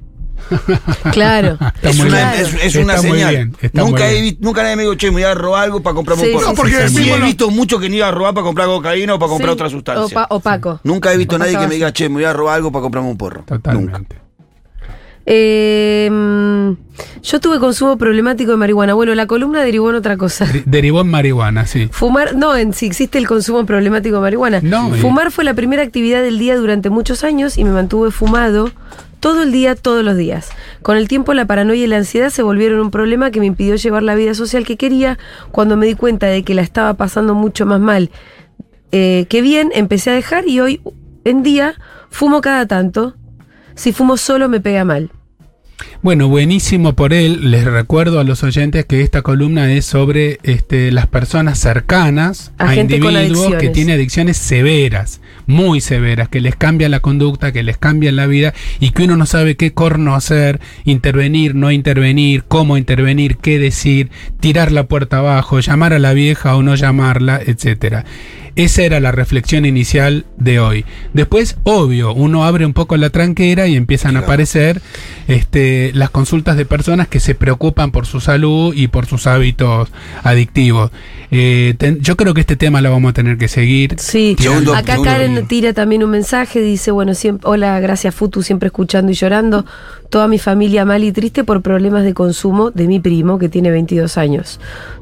Claro. 1.12 1.58
Está 1.76 1.90
es 1.90 1.96
muy 1.98 2.08
una, 2.08 2.32
bien. 2.32 2.42
es, 2.46 2.54
es 2.54 2.64
Está 2.64 2.80
una 2.80 2.92
muy 2.96 3.02
señal. 3.10 3.30
bien, 3.34 3.56
está 3.60 3.80
nunca, 3.82 4.04
muy 4.04 4.12
he 4.14 4.20
bien. 4.22 4.36
nunca 4.40 4.62
nadie 4.62 4.76
me 4.76 4.82
dijo, 4.82 4.94
che, 4.94 5.06
me 5.08 5.12
voy 5.14 5.22
a 5.24 5.34
robar 5.34 5.64
algo 5.64 5.82
para 5.82 5.94
comprarme 5.94 6.24
Sí, 6.24 6.30
un 6.30 6.34
porro. 6.36 6.48
sí, 6.50 6.54
porque 6.56 6.88
sí, 6.88 6.96
sí, 7.04 7.10
he 7.10 7.20
visto 7.20 7.50
mucho 7.50 7.78
que 7.78 7.88
no 7.88 7.96
iba 7.96 8.08
a 8.08 8.10
robar 8.10 8.34
para 8.34 8.44
comprar 8.44 8.66
cocaína 8.68 9.14
o 9.14 9.18
para 9.18 9.30
comprar 9.30 9.50
Sí, 9.50 9.54
otra 9.54 9.70
sustancia. 9.70 10.16
opa- 10.18 10.26
opaco. 10.30 10.80
Nunca 10.84 11.12
he 11.12 11.16
visto 11.16 11.36
a 11.36 11.38
nadie 11.38 11.58
que 11.58 11.66
me 11.68 11.74
diga, 11.74 11.92
che, 11.92 12.08
me 12.08 12.16
voy 12.16 12.24
a 12.24 12.32
robar 12.32 12.56
algo 12.56 12.70
para 12.72 12.82
comprarme 12.82 13.10
un 13.10 13.16
porro. 13.18 13.40
Nunca. 13.40 13.54
Totalmente. 13.56 14.16
Eh, 15.30 16.08
mm, 16.10 16.70
yo 17.22 17.40
tuve 17.40 17.58
consumo 17.58 17.98
problemático 17.98 18.52
de 18.52 18.56
marihuana. 18.56 18.94
Bueno, 18.94 19.14
la 19.14 19.26
columna 19.26 19.62
derivó 19.62 19.90
en 19.90 19.96
otra 19.96 20.16
cosa. 20.16 20.46
De- 20.46 20.62
Derivó 20.64 21.02
en 21.02 21.08
marihuana, 21.08 21.66
sí. 21.66 21.88
Fumar, 21.92 22.34
no, 22.34 22.56
en 22.56 22.72
si 22.72 22.86
existe 22.86 23.18
el 23.18 23.26
consumo 23.28 23.66
problemático 23.66 24.16
de 24.16 24.22
marihuana. 24.22 24.60
No, 24.62 24.96
y- 24.96 25.00
Fumar 25.00 25.30
fue 25.30 25.44
la 25.44 25.52
primera 25.52 25.82
actividad 25.82 26.22
del 26.22 26.38
día 26.38 26.56
durante 26.56 26.88
muchos 26.88 27.24
años 27.24 27.58
y 27.58 27.64
me 27.64 27.70
mantuve 27.72 28.10
fumado 28.10 28.70
todo 29.20 29.42
el 29.42 29.52
día, 29.52 29.74
todos 29.74 30.04
los 30.04 30.16
días. 30.16 30.50
Con 30.82 30.96
el 30.96 31.08
tiempo 31.08 31.34
la 31.34 31.46
paranoia 31.46 31.84
y 31.84 31.86
la 31.86 31.96
ansiedad 31.96 32.30
se 32.30 32.42
volvieron 32.42 32.80
un 32.80 32.90
problema 32.90 33.30
que 33.30 33.40
me 33.40 33.46
impidió 33.46 33.76
llevar 33.76 34.02
la 34.02 34.14
vida 34.14 34.34
social 34.34 34.64
que 34.64 34.76
quería. 34.76 35.18
Cuando 35.50 35.76
me 35.76 35.86
di 35.86 35.94
cuenta 35.94 36.26
de 36.26 36.42
que 36.42 36.54
la 36.54 36.62
estaba 36.62 36.94
pasando 36.94 37.34
mucho 37.34 37.66
más 37.66 37.80
mal 37.80 38.10
eh, 38.90 39.26
que 39.28 39.42
bien, 39.42 39.70
empecé 39.74 40.10
a 40.10 40.14
dejar 40.14 40.48
y 40.48 40.60
hoy 40.60 40.80
en 41.24 41.42
día 41.42 41.74
fumo 42.10 42.40
cada 42.40 42.66
tanto. 42.66 43.14
Si 43.74 43.92
fumo 43.92 44.16
solo 44.16 44.48
me 44.48 44.60
pega 44.60 44.84
mal. 44.84 45.10
Bueno, 46.02 46.28
buenísimo 46.28 46.94
por 46.94 47.12
él. 47.12 47.50
Les 47.50 47.64
recuerdo 47.64 48.20
a 48.20 48.24
los 48.24 48.42
oyentes 48.42 48.84
que 48.84 49.02
esta 49.02 49.22
columna 49.22 49.72
es 49.72 49.84
sobre 49.84 50.38
este, 50.42 50.92
las 50.92 51.06
personas 51.06 51.58
cercanas 51.58 52.52
A 52.58 52.76
individuos 52.76 53.54
que 53.56 53.68
tienen 53.68 53.96
adicciones 53.96 54.36
severas, 54.36 55.20
muy 55.46 55.80
severas, 55.80 56.28
que 56.28 56.40
les 56.40 56.56
cambian 56.56 56.92
la 56.92 57.00
conducta, 57.00 57.52
que 57.52 57.62
les 57.62 57.78
cambian 57.78 58.16
la 58.16 58.26
vida 58.26 58.54
y 58.80 58.90
que 58.90 59.04
uno 59.04 59.16
no 59.16 59.26
sabe 59.26 59.56
qué 59.56 59.72
corno 59.72 60.14
hacer, 60.14 60.60
intervenir, 60.84 61.54
no 61.54 61.70
intervenir, 61.70 62.44
cómo 62.44 62.76
intervenir, 62.76 63.36
qué 63.36 63.58
decir, 63.58 64.10
tirar 64.40 64.72
la 64.72 64.84
puerta 64.84 65.18
abajo, 65.18 65.60
llamar 65.60 65.92
a 65.92 65.98
la 65.98 66.12
vieja 66.12 66.54
o 66.56 66.62
no 66.62 66.74
llamarla, 66.74 67.40
etcétera. 67.44 68.04
Esa 68.58 68.82
era 68.82 68.98
la 68.98 69.12
reflexión 69.12 69.64
inicial 69.64 70.24
de 70.36 70.58
hoy. 70.58 70.84
Después, 71.12 71.56
obvio, 71.62 72.12
uno 72.12 72.44
abre 72.44 72.66
un 72.66 72.72
poco 72.72 72.96
la 72.96 73.08
tranquera 73.10 73.68
y 73.68 73.76
empiezan 73.76 74.16
a 74.16 74.20
aparecer 74.20 74.82
este, 75.28 75.92
las 75.94 76.10
consultas 76.10 76.56
de 76.56 76.64
personas 76.64 77.06
que 77.06 77.20
se 77.20 77.36
preocupan 77.36 77.92
por 77.92 78.04
su 78.06 78.18
salud 78.20 78.74
y 78.74 78.88
por 78.88 79.06
sus 79.06 79.28
hábitos 79.28 79.88
adictivos. 80.24 80.90
Eh, 81.30 81.74
ten- 81.78 82.00
yo 82.00 82.16
creo 82.16 82.34
que 82.34 82.40
este 82.40 82.56
tema 82.56 82.80
lo 82.80 82.90
vamos 82.90 83.10
a 83.10 83.12
tener 83.12 83.38
que 83.38 83.46
seguir. 83.46 83.94
Sí, 83.98 84.34
Segundo- 84.38 84.74
acá 84.74 84.92
segundo 84.94 85.10
Karen 85.12 85.30
video. 85.34 85.46
tira 85.46 85.72
también 85.72 86.02
un 86.02 86.10
mensaje, 86.10 86.60
dice, 86.60 86.90
bueno, 86.90 87.14
siempre, 87.14 87.46
hola, 87.48 87.78
gracias 87.80 88.14
Futu, 88.14 88.42
siempre 88.42 88.66
escuchando 88.68 89.12
y 89.12 89.14
llorando. 89.14 89.64
Toda 90.10 90.26
mi 90.26 90.38
familia 90.38 90.84
mal 90.84 91.04
y 91.04 91.12
triste 91.12 91.44
por 91.44 91.60
problemas 91.62 92.02
de 92.02 92.14
consumo 92.14 92.70
de 92.70 92.88
mi 92.88 92.98
primo, 92.98 93.38
que 93.38 93.48
tiene 93.50 93.70
22 93.70 94.16
años. 94.18 94.58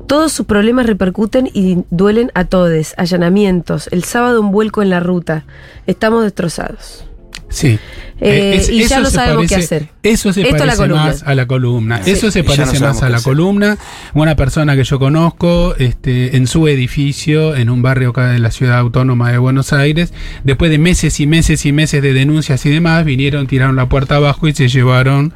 Todos 0.07 0.33
sus 0.33 0.47
problemas 0.47 0.87
repercuten 0.87 1.51
y 1.53 1.79
duelen 1.91 2.31
a 2.35 2.45
todos. 2.45 2.95
Allanamientos, 2.97 3.89
el 3.91 4.05
sábado 4.05 4.41
un 4.41 4.53
vuelco 4.53 4.83
en 4.83 4.91
la 4.91 5.01
ruta. 5.01 5.45
Estamos 5.87 6.23
destrozados. 6.23 7.05
Sí. 7.49 7.79
Eh, 8.19 8.65
y 8.71 8.79
ya 8.81 8.85
eso 8.87 9.01
no 9.01 9.11
se 9.11 9.15
sabemos 9.17 9.47
qué 9.47 9.57
hacer. 9.57 9.89
Eso 10.03 10.33
se 10.33 10.43
Esto 10.43 10.57
es 10.57 10.61
la 10.61 10.67
parece 10.67 10.77
columna. 10.79 11.05
más 11.05 11.23
a 11.23 11.35
la 11.35 11.47
columna. 11.47 12.03
Sí. 12.03 12.11
Eso 12.13 12.31
se 12.31 12.43
no 12.43 12.47
parece 12.47 12.81
más 12.81 13.03
a 13.03 13.11
la 13.11 13.21
columna. 13.21 13.77
Una 14.15 14.37
persona 14.37 14.75
que 14.75 14.85
yo 14.85 14.99
conozco 14.99 15.75
este, 15.77 16.37
en 16.37 16.47
su 16.47 16.67
edificio, 16.69 17.55
en 17.55 17.69
un 17.69 17.83
barrio 17.83 18.11
acá 18.11 18.29
de 18.29 18.39
la 18.39 18.51
ciudad 18.51 18.79
autónoma 18.79 19.31
de 19.31 19.39
Buenos 19.39 19.73
Aires, 19.73 20.15
después 20.45 20.71
de 20.71 20.79
meses 20.79 21.21
y 21.21 21.27
meses 21.27 21.67
y 21.67 21.73
meses 21.73 22.01
de 22.03 22.15
denuncias 22.15 22.65
y 22.65 22.71
demás, 22.71 23.05
vinieron, 23.05 23.47
tiraron 23.47 23.77
la 23.77 23.89
puerta 23.89 24.17
abajo 24.17 24.49
y 24.49 24.55
se 24.55 24.69
llevaron. 24.69 25.35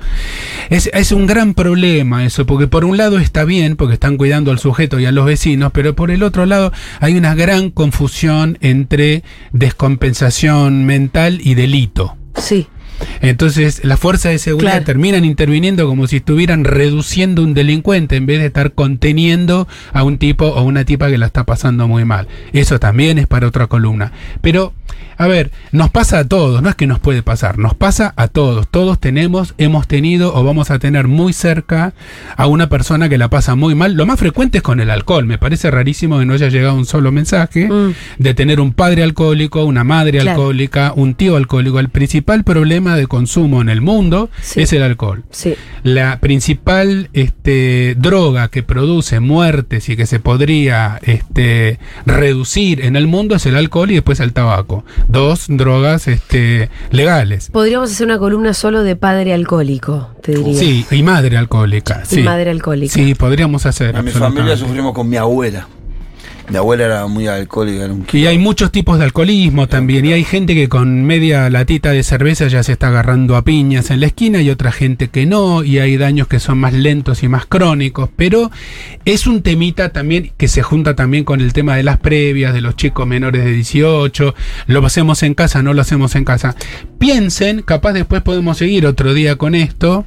Es, 0.71 0.88
es 0.95 1.12
un 1.12 1.27
gran 1.27 1.55
problema 1.55 2.25
eso, 2.25 2.47
porque 2.47 2.66
por 2.66 2.85
un 2.85 2.97
lado 2.97 3.19
está 3.19 3.45
bien, 3.45 3.77
porque 3.77 3.95
están 3.95 4.16
cuidando 4.16 4.51
al 4.51 4.59
sujeto 4.59 4.99
y 4.99 5.05
a 5.07 5.12
los 5.12 5.27
vecinos, 5.27 5.73
pero 5.75 5.95
por 5.95 6.11
el 6.11 6.23
otro 6.23 6.47
lado 6.47 6.73
hay 7.01 7.16
una 7.16 7.35
gran 7.35 7.71
confusión 7.71 8.57
entre 8.62 9.23
descompensación 9.53 10.87
mental 10.87 11.40
y 11.43 11.55
delito. 11.55 12.16
Sí, 12.37 12.69
Entonces, 13.20 13.82
las 13.84 13.98
fuerzas 13.98 14.32
de 14.32 14.38
seguridad 14.38 14.70
Claro. 14.72 14.84
terminan 14.86 15.24
interviniendo 15.24 15.86
como 15.86 16.06
si 16.06 16.16
estuvieran 16.16 16.64
reduciendo 16.64 17.42
un 17.42 17.54
delincuente 17.54 18.16
en 18.16 18.26
vez 18.26 18.40
de 18.40 18.46
estar 18.46 18.72
conteniendo 18.72 19.68
a 19.92 20.02
un 20.04 20.18
tipo 20.18 20.46
o 20.46 20.62
una 20.62 20.84
tipa 20.84 21.08
que 21.10 21.18
la 21.18 21.26
está 21.26 21.44
pasando 21.44 21.88
muy 21.88 22.04
mal. 22.04 22.28
Eso 22.52 22.78
también 22.78 23.18
es 23.18 23.26
para 23.26 23.46
otra 23.48 23.66
columna. 23.66 24.12
Pero, 24.40 24.72
a 25.16 25.26
ver, 25.26 25.50
nos 25.72 25.90
pasa 25.90 26.18
a 26.20 26.24
todos, 26.24 26.62
no 26.62 26.68
es 26.70 26.74
que 26.74 26.86
nos 26.86 26.98
puede 26.98 27.22
pasar, 27.22 27.58
nos 27.58 27.74
pasa 27.74 28.14
a 28.16 28.28
todos. 28.28 28.68
Todos 28.68 28.98
tenemos, 28.98 29.54
hemos 29.58 29.86
tenido 29.86 30.34
o 30.34 30.42
vamos 30.44 30.70
a 30.70 30.78
tener 30.78 31.08
muy 31.08 31.32
cerca 31.34 31.92
a 32.36 32.46
una 32.46 32.68
persona 32.68 33.08
que 33.08 33.18
la 33.18 33.28
pasa 33.28 33.54
muy 33.54 33.74
mal. 33.74 33.94
Lo 33.94 34.06
más 34.06 34.18
frecuente 34.18 34.58
es 34.58 34.62
con 34.62 34.80
el 34.80 34.88
alcohol. 34.90 35.26
Me 35.26 35.36
parece 35.38 35.70
rarísimo 35.70 36.18
que 36.18 36.24
no 36.26 36.32
haya 36.34 36.48
llegado 36.48 36.74
un 36.74 36.86
solo 36.86 37.12
mensaje 37.12 37.68
Mm. 37.68 37.92
de 38.18 38.34
tener 38.34 38.60
un 38.60 38.72
padre 38.72 39.02
alcohólico, 39.02 39.64
una 39.64 39.84
madre 39.84 40.18
Claro. 40.20 40.30
alcohólica, 40.30 40.92
un 40.96 41.14
tío 41.14 41.36
alcohólico. 41.36 41.78
El 41.80 41.90
principal 41.90 42.42
problema 42.44 42.89
de 42.96 43.07
consumo 43.07 43.61
en 43.61 43.68
el 43.68 43.81
mundo 43.81 44.31
Sí. 44.42 44.62
es 44.62 44.72
el 44.72 44.83
alcohol. 44.83 45.24
sí. 45.31 45.55
La 45.83 46.20
principal 46.20 47.09
este, 47.14 47.94
droga 47.96 48.48
que 48.48 48.62
produce 48.62 49.18
muertes 49.20 49.88
y 49.88 49.96
que 49.96 50.05
se 50.07 50.20
podría 50.20 50.98
este, 51.03 51.79
reducir 52.05 52.85
en 52.85 52.96
el 52.96 53.07
mundo 53.07 53.35
es 53.37 53.46
el 53.46 53.57
alcohol 53.57 53.90
y 53.90 53.94
después 53.94 54.20
el 54.20 54.33
tabaco. 54.35 54.85
Dos 55.09 55.46
drogas 55.48 56.07
este, 56.07 56.68
legales. 56.90 57.48
Podríamos 57.50 57.90
hacer 57.92 58.07
una 58.07 58.18
columna 58.18 58.53
solo 58.53 58.83
de 58.83 58.94
padre 58.96 59.33
alcohólico, 59.33 60.11
te 60.22 60.33
diría. 60.33 60.59
Sí, 60.59 60.85
y 60.90 61.03
madre 61.03 61.37
alcohólica. 61.38 62.03
Y 62.11 62.14
sí. 62.16 62.22
madre 62.22 62.50
alcohólica. 62.50 62.92
Sí, 62.92 63.14
podríamos 63.14 63.64
hacer. 63.64 63.96
En 63.96 64.05
mi 64.05 64.11
familia 64.11 64.57
sufrimos 64.57 64.92
con 64.92 65.09
mi 65.09 65.16
abuela. 65.16 65.66
Mi 66.50 66.56
abuela 66.56 66.84
era 66.84 67.06
muy 67.06 67.28
alcohólica. 67.28 67.84
Era 67.84 67.92
un... 67.92 68.04
Y 68.12 68.26
hay 68.26 68.36
muchos 68.36 68.72
tipos 68.72 68.98
de 68.98 69.04
alcoholismo 69.04 69.68
también. 69.68 70.04
Y 70.04 70.12
hay 70.12 70.24
gente 70.24 70.54
que 70.54 70.68
con 70.68 71.04
media 71.04 71.48
latita 71.48 71.92
de 71.92 72.02
cerveza 72.02 72.48
ya 72.48 72.64
se 72.64 72.72
está 72.72 72.88
agarrando 72.88 73.36
a 73.36 73.42
piñas 73.42 73.90
en 73.92 74.00
la 74.00 74.06
esquina 74.06 74.42
y 74.42 74.50
otra 74.50 74.72
gente 74.72 75.08
que 75.08 75.26
no. 75.26 75.62
Y 75.62 75.78
hay 75.78 75.96
daños 75.96 76.26
que 76.26 76.40
son 76.40 76.58
más 76.58 76.72
lentos 76.72 77.22
y 77.22 77.28
más 77.28 77.46
crónicos. 77.46 78.10
Pero 78.16 78.50
es 79.04 79.28
un 79.28 79.42
temita 79.42 79.90
también 79.90 80.32
que 80.36 80.48
se 80.48 80.62
junta 80.62 80.96
también 80.96 81.22
con 81.22 81.40
el 81.40 81.52
tema 81.52 81.76
de 81.76 81.84
las 81.84 81.98
previas, 81.98 82.52
de 82.52 82.60
los 82.60 82.74
chicos 82.74 83.06
menores 83.06 83.44
de 83.44 83.52
18. 83.52 84.34
Lo 84.66 84.84
hacemos 84.84 85.22
en 85.22 85.34
casa, 85.34 85.62
no 85.62 85.72
lo 85.72 85.82
hacemos 85.82 86.16
en 86.16 86.24
casa. 86.24 86.56
Piensen, 86.98 87.62
capaz 87.62 87.92
después 87.92 88.22
podemos 88.22 88.58
seguir 88.58 88.86
otro 88.86 89.14
día 89.14 89.36
con 89.36 89.54
esto. 89.54 90.04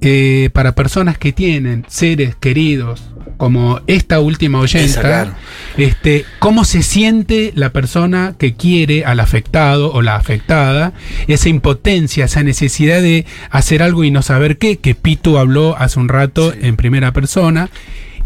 Eh, 0.00 0.50
para 0.52 0.74
personas 0.74 1.18
que 1.18 1.32
tienen 1.32 1.84
seres 1.88 2.34
queridos 2.34 3.02
como 3.36 3.80
esta 3.86 4.20
última 4.20 4.58
oyenta, 4.58 5.00
claro. 5.00 5.32
este, 5.78 6.26
cómo 6.40 6.64
se 6.66 6.82
siente 6.82 7.52
la 7.54 7.72
persona 7.72 8.34
que 8.36 8.54
quiere 8.54 9.06
al 9.06 9.18
afectado 9.18 9.92
o 9.92 10.02
la 10.02 10.16
afectada, 10.16 10.92
esa 11.26 11.48
impotencia, 11.48 12.26
esa 12.26 12.42
necesidad 12.42 13.00
de 13.00 13.24
hacer 13.50 13.82
algo 13.82 14.04
y 14.04 14.10
no 14.10 14.20
saber 14.20 14.58
qué, 14.58 14.78
que 14.78 14.94
Pitu 14.94 15.38
habló 15.38 15.74
hace 15.78 15.98
un 15.98 16.08
rato 16.08 16.52
en 16.52 16.76
primera 16.76 17.12
persona, 17.14 17.70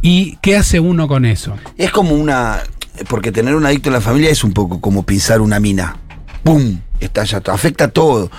y 0.05 0.37
qué 0.43 0.55
hace 0.55 0.81
uno 0.81 1.09
con 1.09 1.25
eso. 1.25 1.57
Es 1.79 1.91
como 1.91 2.15
una. 2.15 2.61
Porque 3.09 3.33
tener 3.33 3.55
un 3.55 3.65
adicto 3.65 3.89
en 3.89 3.95
la 3.95 4.03
familia 4.03 4.31
es 4.31 4.45
un 4.45 4.53
poco 4.53 4.79
como 4.81 5.05
pisar 5.05 5.41
una 5.41 5.59
mina. 5.61 5.97
¡Pum! 6.43 6.81
Estalla 7.01 7.41
todo. 7.41 7.55
Afecta 7.55 7.89
todo. 7.89 8.31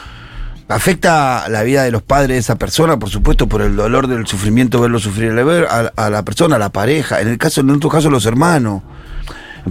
Afecta 0.68 1.48
la 1.50 1.64
vida 1.64 1.84
de 1.84 1.92
los 1.92 2.02
padres 2.02 2.30
de 2.30 2.38
esa 2.38 2.56
persona, 2.56 2.98
por 2.98 3.10
supuesto, 3.10 3.48
por 3.48 3.62
el 3.62 3.76
dolor 3.76 4.08
del 4.08 4.26
sufrimiento, 4.28 4.82
verlo 4.82 5.00
sufrir 5.00 5.32
a, 5.70 5.92
a 5.96 6.10
la 6.10 6.24
persona, 6.24 6.56
a 6.56 6.60
la 6.60 6.70
pareja, 6.70 7.22
en 7.22 7.28
el 7.28 7.38
caso, 7.38 7.62
en 7.62 7.70
otro 7.70 7.90
caso, 7.90 8.10
los 8.10 8.26
hermanos. 8.26 8.82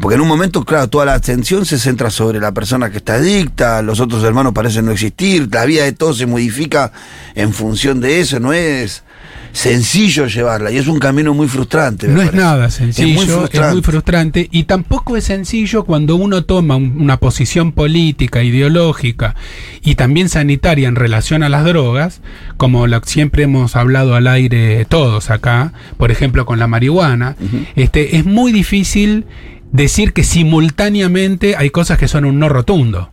Porque 0.00 0.16
en 0.16 0.20
un 0.20 0.28
momento, 0.28 0.64
claro, 0.64 0.88
toda 0.88 1.04
la 1.04 1.14
atención 1.14 1.64
se 1.64 1.78
centra 1.78 2.10
sobre 2.10 2.40
la 2.40 2.52
persona 2.52 2.90
que 2.90 2.98
está 2.98 3.14
adicta, 3.14 3.80
los 3.82 4.00
otros 4.00 4.24
hermanos 4.24 4.52
parecen 4.52 4.86
no 4.86 4.92
existir, 4.92 5.48
la 5.52 5.64
vida 5.64 5.84
de 5.84 5.92
todos 5.92 6.18
se 6.18 6.26
modifica 6.26 6.92
en 7.34 7.52
función 7.52 8.00
de 8.00 8.20
eso, 8.20 8.40
no 8.40 8.52
es 8.52 9.04
sencillo 9.54 10.26
llevarla 10.26 10.72
y 10.72 10.78
es 10.78 10.88
un 10.88 10.98
camino 10.98 11.32
muy 11.32 11.46
frustrante. 11.46 12.08
No 12.08 12.20
es 12.20 12.34
nada 12.34 12.70
sencillo, 12.70 13.46
es 13.50 13.72
muy, 13.72 13.82
frustrante 13.82 14.48
y 14.50 14.64
tampoco 14.64 15.16
es 15.16 15.24
sencillo 15.24 15.84
cuando 15.84 16.16
uno 16.16 16.42
toma 16.42 16.74
una 16.74 17.18
posición 17.18 17.70
política, 17.70 18.42
ideológica 18.42 19.36
y 19.80 19.94
también 19.94 20.28
sanitaria 20.28 20.88
en 20.88 20.96
relación 20.96 21.44
a 21.44 21.48
las 21.48 21.64
drogas, 21.64 22.20
como 22.56 22.88
lo, 22.88 23.00
siempre 23.04 23.44
hemos 23.44 23.76
hablado 23.76 24.16
al 24.16 24.26
aire 24.26 24.84
todos 24.86 25.30
acá, 25.30 25.72
por 25.98 26.10
ejemplo 26.10 26.46
con 26.46 26.58
la 26.58 26.66
marihuana, 26.66 27.36
este, 27.76 28.16
es 28.16 28.26
muy 28.26 28.50
difícil 28.50 29.24
decir 29.74 30.12
que 30.12 30.22
simultáneamente 30.22 31.56
hay 31.56 31.70
cosas 31.70 31.98
que 31.98 32.06
son 32.06 32.24
un 32.24 32.38
no 32.38 32.48
rotundo. 32.48 33.10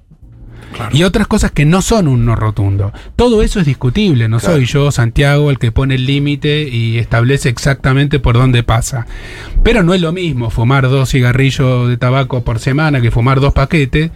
Y 0.94 1.04
otras 1.04 1.28
cosas 1.28 1.52
que 1.52 1.66
no 1.66 1.82
son 1.82 2.08
un 2.08 2.26
no 2.26 2.36
rotundo. 2.36 2.94
Todo 3.18 3.42
eso 3.42 3.60
es 3.60 3.66
discutible, 3.66 4.30
no 4.30 4.40
soy 4.40 4.66
yo, 4.66 4.90
Santiago, 4.92 5.50
el 5.52 5.60
que 5.60 5.72
pone 5.72 5.96
el 5.96 6.06
límite 6.06 6.70
y 6.70 6.98
establece 6.98 7.50
exactamente 7.50 8.20
por 8.20 8.36
dónde 8.36 8.64
pasa. 8.64 9.06
Pero 9.64 9.84
no 9.84 9.94
es 9.94 10.00
lo 10.00 10.14
mismo 10.14 10.50
fumar 10.50 10.84
dos 10.84 11.10
cigarrillos 11.10 11.90
de 11.90 11.98
tabaco 11.98 12.44
por 12.44 12.60
semana 12.60 13.02
que 13.02 13.12
fumar 13.12 13.42
dos 13.42 13.54
paquetes. 13.54 14.12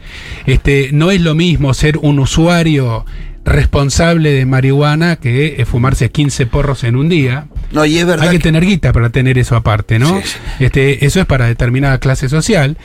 Este, 0.46 0.92
no 0.94 1.12
es 1.12 1.20
lo 1.22 1.36
mismo 1.36 1.74
ser 1.74 1.98
un 1.98 2.20
usuario 2.20 3.06
responsable 3.46 4.32
de 4.32 4.46
marihuana 4.46 5.18
que 5.18 5.64
fumarse 5.70 6.10
15 6.10 6.48
porros 6.48 6.84
en 6.84 6.96
un 6.96 7.10
día. 7.10 7.48
No, 7.72 7.86
y 7.86 7.98
es 7.98 8.06
verdad. 8.06 8.28
Hay 8.28 8.38
que, 8.38 8.44
tener 8.44 8.66
guita 8.66 8.92
para 8.92 9.10
tener 9.10 9.38
eso 9.38 9.56
aparte, 9.56 10.00
¿no? 10.00 10.22
Este, 10.60 11.06
eso 11.06 11.20
es 11.20 11.26
para 11.26 11.46
determinada 11.46 12.00
clase 12.00 12.28
social. 12.28 12.78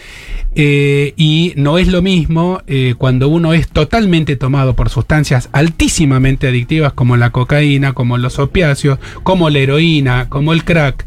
Eh, 0.56 1.14
y 1.16 1.52
no 1.56 1.78
es 1.78 1.86
lo 1.86 2.02
mismo 2.02 2.60
eh, 2.66 2.94
cuando 2.98 3.28
uno 3.28 3.54
es 3.54 3.68
totalmente 3.68 4.34
tomado 4.34 4.74
por 4.74 4.90
sustancias 4.90 5.48
altísimamente 5.52 6.48
adictivas 6.48 6.92
como 6.92 7.16
la 7.16 7.30
cocaína, 7.30 7.92
como 7.92 8.18
los 8.18 8.40
opiáceos, 8.40 8.98
como 9.22 9.48
la 9.48 9.60
heroína, 9.60 10.28
como 10.28 10.52
el 10.52 10.64
crack, 10.64 11.06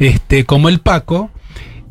este, 0.00 0.44
como 0.44 0.68
el 0.68 0.80
paco 0.80 1.30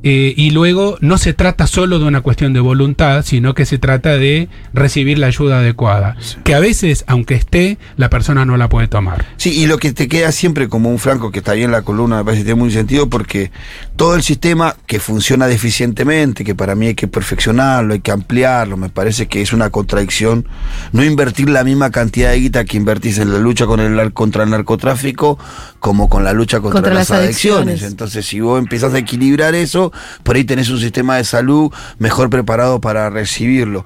eh, 0.02 0.34
y 0.36 0.52
luego 0.52 0.98
no 1.02 1.18
se 1.18 1.34
trata 1.34 1.68
solo 1.68 2.00
de 2.00 2.06
una 2.06 2.22
cuestión 2.22 2.54
de 2.54 2.60
voluntad, 2.62 3.24
sino 3.26 3.54
que 3.54 3.66
se 3.66 3.78
trata 3.78 4.18
de 4.18 4.48
recibir 4.74 5.20
la 5.20 5.28
ayuda 5.28 5.60
adecuada. 5.60 6.16
Que 6.44 6.56
a 6.56 6.60
veces, 6.60 7.04
aunque 7.08 7.36
esté, 7.36 7.78
la 7.98 8.10
persona 8.10 8.46
no 8.46 8.56
la 8.56 8.70
puede 8.70 8.88
tomar. 8.88 9.26
Sí, 9.38 9.52
y 9.52 9.68
lo 9.68 9.78
que 9.78 9.92
te 9.92 10.08
queda 10.08 10.32
siempre 10.32 10.70
como 10.70 10.90
un 10.90 11.00
franco 11.00 11.32
que 11.32 11.40
está 11.40 11.52
ahí 11.52 11.64
en 11.64 11.72
la 11.72 11.82
columna, 11.82 12.18
me 12.18 12.24
parece 12.24 12.42
que 12.42 12.46
tiene 12.46 12.62
muy 12.62 12.72
sentido, 12.72 13.10
porque 13.10 13.52
todo 13.98 14.16
el 14.16 14.24
sistema 14.24 14.76
que 14.86 15.00
funciona 15.00 15.48
deficientemente, 15.48 16.46
que 16.46 16.56
para 16.56 16.76
mí 16.76 16.88
hay 16.88 16.96
que 16.96 17.08
perfeccionarlo, 17.08 17.94
hay 17.94 18.00
que 18.00 18.12
ampliarlo, 18.12 18.78
me 18.78 18.90
parece 18.90 19.28
que 19.28 19.42
es 19.42 19.52
una 19.52 19.70
contradicción 19.70 20.48
no 20.94 21.04
invertir 21.04 21.50
la 21.50 21.64
misma 21.64 21.92
cantidad 21.92 22.32
de 22.32 22.40
guita 22.40 22.66
que 22.66 22.78
invertís 22.78 23.18
en 23.18 23.34
la 23.34 23.40
lucha 23.40 23.66
con 23.66 23.80
el, 23.80 24.14
contra 24.14 24.44
el 24.44 24.50
narcotráfico 24.50 25.38
como 25.80 26.10
con 26.10 26.24
la 26.24 26.34
lucha 26.34 26.60
contra, 26.60 26.94
las, 26.94 27.12
adicciones. 27.12 27.84
Entonces, 27.84 28.26
si 28.26 28.40
vos 28.40 28.60
empezás 28.60 28.94
a 28.94 28.98
equilibrar 28.98 29.56
eso, 29.56 29.89
por 30.24 30.36
ahí 30.36 30.44
tenés 30.44 30.70
un 30.70 30.80
sistema 30.80 31.18
de 31.18 31.24
salud 31.24 31.72
mejor 31.98 32.30
preparado 32.30 32.82
para 32.82 33.10
recibirlo. 33.10 33.86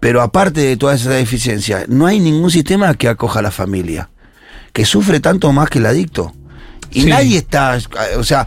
Pero 0.00 0.22
aparte 0.22 0.60
de 0.60 0.76
toda 0.76 0.94
esa 0.94 1.10
deficiencia, 1.10 1.84
no 1.88 2.06
hay 2.06 2.20
ningún 2.20 2.50
sistema 2.50 2.94
que 2.94 3.08
acoja 3.08 3.40
a 3.40 3.42
la 3.42 3.50
familia, 3.50 4.10
que 4.72 4.84
sufre 4.84 5.20
tanto 5.20 5.52
más 5.52 5.70
que 5.70 5.78
el 5.78 5.86
adicto. 5.86 6.32
Y 6.92 7.04
nadie 7.04 7.38
está, 7.38 7.78
o 8.16 8.24
sea, 8.24 8.46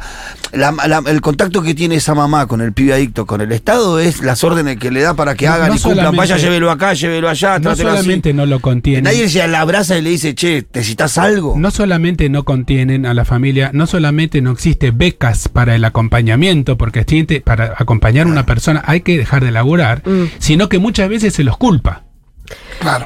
el 0.51 1.21
contacto 1.21 1.61
que 1.61 1.73
tiene 1.73 1.95
esa 1.95 2.15
mamá 2.15 2.47
con 2.47 2.61
el 2.61 2.73
pibe 2.73 2.93
adicto, 2.93 3.25
con 3.25 3.41
el 3.41 3.51
Estado, 3.51 3.99
es 3.99 4.21
las 4.21 4.43
órdenes 4.43 4.77
que 4.77 4.91
le 4.91 5.01
da 5.01 5.13
para 5.13 5.35
que 5.35 5.47
hagan 5.47 5.75
y 5.75 5.79
cumplan. 5.79 6.15
Vaya, 6.15 6.37
llévelo 6.37 6.71
acá, 6.71 6.93
llévelo 6.93 7.29
allá. 7.29 7.59
No 7.59 7.75
solamente 7.75 8.33
no 8.33 8.45
lo 8.45 8.59
contienen. 8.59 9.03
Nadie 9.03 9.29
se 9.29 9.45
la 9.47 9.61
abraza 9.61 9.97
y 9.97 10.01
le 10.01 10.11
dice, 10.11 10.35
che, 10.35 10.65
¿necesitas 10.73 11.17
algo? 11.17 11.55
No 11.57 11.71
solamente 11.71 12.29
no 12.29 12.43
contienen 12.43 13.05
a 13.05 13.13
la 13.13 13.25
familia, 13.25 13.71
no 13.73 13.87
solamente 13.87 14.41
no 14.41 14.51
existe 14.51 14.91
becas 14.91 15.47
para 15.47 15.75
el 15.75 15.83
acompañamiento, 15.85 16.77
porque 16.77 17.05
para 17.43 17.73
acompañar 17.77 18.27
a 18.27 18.29
una 18.29 18.45
persona 18.45 18.83
hay 18.85 19.01
que 19.01 19.17
dejar 19.17 19.43
de 19.43 19.51
laburar, 19.51 20.01
mm. 20.05 20.25
sino 20.39 20.69
que 20.69 20.79
muchas 20.79 21.09
veces 21.09 21.33
se 21.33 21.43
los 21.43 21.57
culpa. 21.57 22.04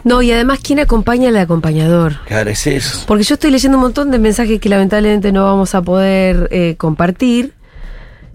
No, 0.04 0.21
y 0.21 0.32
además, 0.32 0.60
¿quién 0.62 0.80
acompaña 0.80 1.30
al 1.30 1.38
acompañador? 1.38 2.17
Claro, 2.25 2.49
es 2.49 2.67
eso. 2.67 3.04
Porque 3.08 3.23
yo 3.23 3.36
estoy 3.36 3.52
leyendo 3.52 3.78
un 3.78 3.84
montón 3.84 4.12
de 4.12 4.19
mensajes 4.19 4.60
que 4.60 4.69
lamentablemente 4.69 5.32
no 5.32 5.45
vamos 5.45 5.75
a 5.75 5.82
poder 5.82 6.47
eh, 6.52 6.75
compartir. 6.78 7.54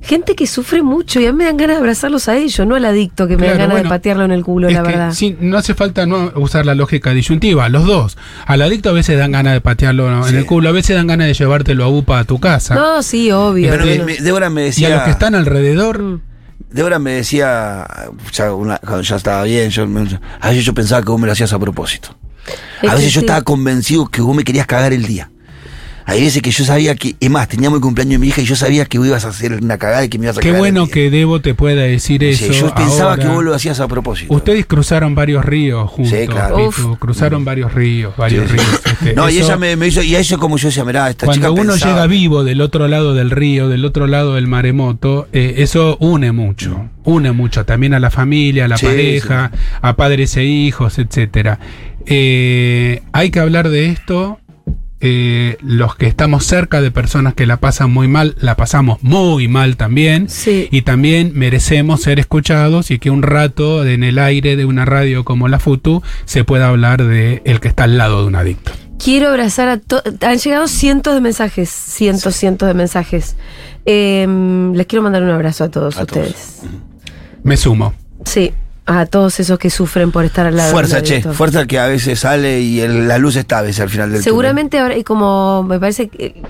Gente 0.00 0.34
que 0.34 0.46
sufre 0.46 0.82
mucho 0.82 1.18
y 1.18 1.26
a 1.26 1.32
mí 1.32 1.38
me 1.38 1.44
dan 1.46 1.56
ganas 1.56 1.76
de 1.76 1.80
abrazarlos 1.80 2.28
a 2.28 2.36
ellos, 2.36 2.66
no 2.66 2.74
al 2.74 2.84
adicto 2.84 3.26
que 3.26 3.38
me 3.38 3.46
dan 3.46 3.56
ganas 3.56 3.82
de 3.82 3.88
patearlo 3.88 4.26
en 4.26 4.32
el 4.32 4.44
culo, 4.44 4.68
la 4.68 4.82
verdad. 4.82 5.12
Sí, 5.12 5.34
no 5.40 5.56
hace 5.56 5.74
falta 5.74 6.04
no 6.04 6.30
usar 6.36 6.66
la 6.66 6.74
lógica 6.74 7.12
disyuntiva, 7.12 7.70
los 7.70 7.86
dos. 7.86 8.18
Al 8.44 8.60
adicto 8.60 8.90
a 8.90 8.92
veces 8.92 9.18
dan 9.18 9.32
ganas 9.32 9.54
de 9.54 9.62
patearlo 9.62 10.28
en 10.28 10.36
el 10.36 10.44
culo, 10.44 10.68
a 10.68 10.72
veces 10.72 10.94
dan 10.94 11.06
ganas 11.06 11.28
de 11.28 11.32
llevártelo 11.32 11.84
a 11.84 11.88
UPA 11.88 12.18
a 12.18 12.24
tu 12.24 12.38
casa. 12.38 12.74
No, 12.74 13.02
sí, 13.02 13.30
obvio. 13.32 13.70
Pero 13.70 13.86
me, 13.86 14.50
me 14.50 14.62
decía... 14.62 14.90
Y 14.90 14.92
a 14.92 14.96
los 14.96 15.04
que 15.04 15.10
están 15.10 15.34
alrededor... 15.34 16.02
Mm. 16.02 16.20
Débora 16.74 16.98
me 16.98 17.12
decía, 17.12 17.86
cuando 18.36 19.00
ya 19.00 19.14
estaba 19.14 19.44
bien, 19.44 19.70
yo, 19.70 19.84
a 20.40 20.48
veces 20.48 20.64
yo 20.64 20.74
pensaba 20.74 21.02
que 21.02 21.08
vos 21.08 21.20
me 21.20 21.26
lo 21.26 21.32
hacías 21.32 21.52
a 21.52 21.58
propósito. 21.60 22.16
A 22.82 22.96
veces 22.96 23.12
yo 23.12 23.20
estaba 23.20 23.42
convencido 23.42 24.08
que 24.08 24.20
vos 24.20 24.34
me 24.34 24.42
querías 24.42 24.66
cagar 24.66 24.92
el 24.92 25.06
día. 25.06 25.30
Hay 26.06 26.20
veces 26.20 26.42
que 26.42 26.50
yo 26.50 26.64
sabía 26.64 26.94
que, 26.94 27.16
es 27.18 27.30
más, 27.30 27.48
teníamos 27.48 27.78
el 27.78 27.82
cumpleaños 27.82 28.12
de 28.12 28.18
mi 28.18 28.28
hija 28.28 28.42
y 28.42 28.44
yo 28.44 28.56
sabía 28.56 28.84
que 28.84 28.98
vos 28.98 29.06
ibas 29.06 29.24
a 29.24 29.28
hacer 29.28 29.54
una 29.54 29.78
cagada 29.78 30.04
y 30.04 30.08
que 30.08 30.18
me 30.18 30.26
ibas 30.26 30.36
a 30.36 30.40
Qué 30.40 30.52
bueno 30.52 30.86
que 30.86 31.10
Debo 31.10 31.40
te 31.40 31.54
pueda 31.54 31.82
decir 31.82 32.22
eso. 32.24 32.52
yo 32.52 32.74
pensaba 32.74 33.16
que 33.16 33.26
vos 33.26 33.42
lo 33.42 33.54
hacías 33.54 33.80
a 33.80 33.88
propósito. 33.88 34.32
Ustedes 34.34 34.66
cruzaron 34.66 35.14
varios 35.14 35.44
ríos 35.44 35.90
juntos. 35.90 36.18
Sí, 36.18 36.26
claro. 36.26 36.70
cruzaron 36.98 37.44
varios 37.44 37.72
ríos, 37.72 38.16
varios 38.16 38.50
ríos. 38.50 38.64
Este, 38.94 39.14
no, 39.14 39.28
y 39.28 39.38
ella 39.38 39.56
me, 39.56 39.74
hizo, 39.86 40.02
y 40.02 40.14
a 40.14 40.20
eso 40.20 40.38
como 40.38 40.56
yo 40.56 40.68
decía, 40.68 40.84
mirá, 40.84 41.10
esta 41.10 41.26
Cuando 41.26 41.52
uno 41.52 41.74
llega 41.76 42.06
vivo 42.06 42.44
del 42.44 42.60
otro 42.60 42.86
lado 42.86 43.14
del 43.14 43.30
río, 43.30 43.68
del 43.68 43.84
otro 43.84 44.06
lado 44.06 44.34
del 44.34 44.46
maremoto, 44.46 45.26
eh, 45.32 45.54
eso 45.58 45.96
une 46.00 46.32
mucho. 46.32 46.90
Une 47.04 47.32
mucho 47.32 47.64
también 47.64 47.94
a 47.94 48.00
la 48.00 48.10
familia, 48.10 48.66
a 48.66 48.68
la 48.68 48.78
pareja, 48.78 49.50
a 49.80 49.96
padres 49.96 50.36
e 50.36 50.44
hijos, 50.44 50.98
etcétera. 50.98 51.58
Eh, 52.06 53.02
hay 53.12 53.30
que 53.30 53.40
hablar 53.40 53.68
de 53.68 53.86
esto 53.86 54.38
eh, 55.06 55.58
los 55.60 55.96
que 55.96 56.06
estamos 56.06 56.46
cerca 56.46 56.80
de 56.80 56.90
personas 56.90 57.34
que 57.34 57.44
la 57.44 57.58
pasan 57.58 57.90
muy 57.90 58.08
mal, 58.08 58.36
la 58.38 58.56
pasamos 58.56 59.02
muy 59.02 59.48
mal 59.48 59.76
también. 59.76 60.28
Y 60.46 60.80
también 60.80 61.32
merecemos 61.34 62.00
ser 62.00 62.18
escuchados 62.18 62.90
y 62.90 62.98
que 62.98 63.10
un 63.10 63.22
rato 63.22 63.84
en 63.84 64.02
el 64.02 64.18
aire 64.18 64.56
de 64.56 64.64
una 64.64 64.86
radio 64.86 65.22
como 65.22 65.46
la 65.48 65.58
FUTU 65.58 66.02
se 66.24 66.44
pueda 66.44 66.68
hablar 66.68 67.04
de 67.04 67.42
el 67.44 67.60
que 67.60 67.68
está 67.68 67.84
al 67.84 67.98
lado 67.98 68.22
de 68.22 68.28
un 68.28 68.34
adicto. 68.34 68.72
Quiero 68.98 69.28
abrazar 69.28 69.68
a 69.68 69.76
todos. 69.76 70.04
Han 70.22 70.38
llegado 70.38 70.68
cientos 70.68 71.12
de 71.12 71.20
mensajes, 71.20 71.68
cientos, 71.68 72.34
cientos 72.34 72.66
de 72.66 72.72
mensajes. 72.72 73.36
Em, 73.84 74.72
les 74.72 74.86
quiero 74.86 75.02
mandar 75.02 75.22
un 75.22 75.28
abrazo 75.28 75.64
a 75.64 75.70
todos 75.70 75.98
ustedes. 75.98 76.62
Me 77.42 77.58
sumo. 77.58 77.92
Sí 78.24 78.54
a 78.86 79.06
todos 79.06 79.40
esos 79.40 79.58
que 79.58 79.70
sufren 79.70 80.10
por 80.10 80.24
estar 80.24 80.46
al 80.46 80.56
lado 80.56 80.70
Fuerza, 80.70 81.02
che, 81.02 81.22
fuerza 81.22 81.66
que 81.66 81.78
a 81.78 81.86
veces 81.86 82.20
sale 82.20 82.60
y 82.60 82.86
la 82.86 83.18
luz 83.18 83.36
está 83.36 83.60
a 83.60 83.62
veces 83.62 83.80
al 83.80 83.88
final 83.88 84.12
del 84.12 84.22
Seguramente 84.22 84.78
ahora, 84.78 84.96
y 84.96 85.04
como 85.04 85.62
me 85.62 85.80
parece 85.80 86.08
que 86.08 86.42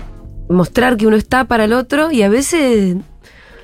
mostrar 0.49 0.97
que 0.97 1.07
uno 1.07 1.15
está 1.15 1.45
para 1.45 1.63
el 1.63 1.73
otro 1.73 2.11
y 2.11 2.23
a 2.23 2.29
veces 2.29 2.97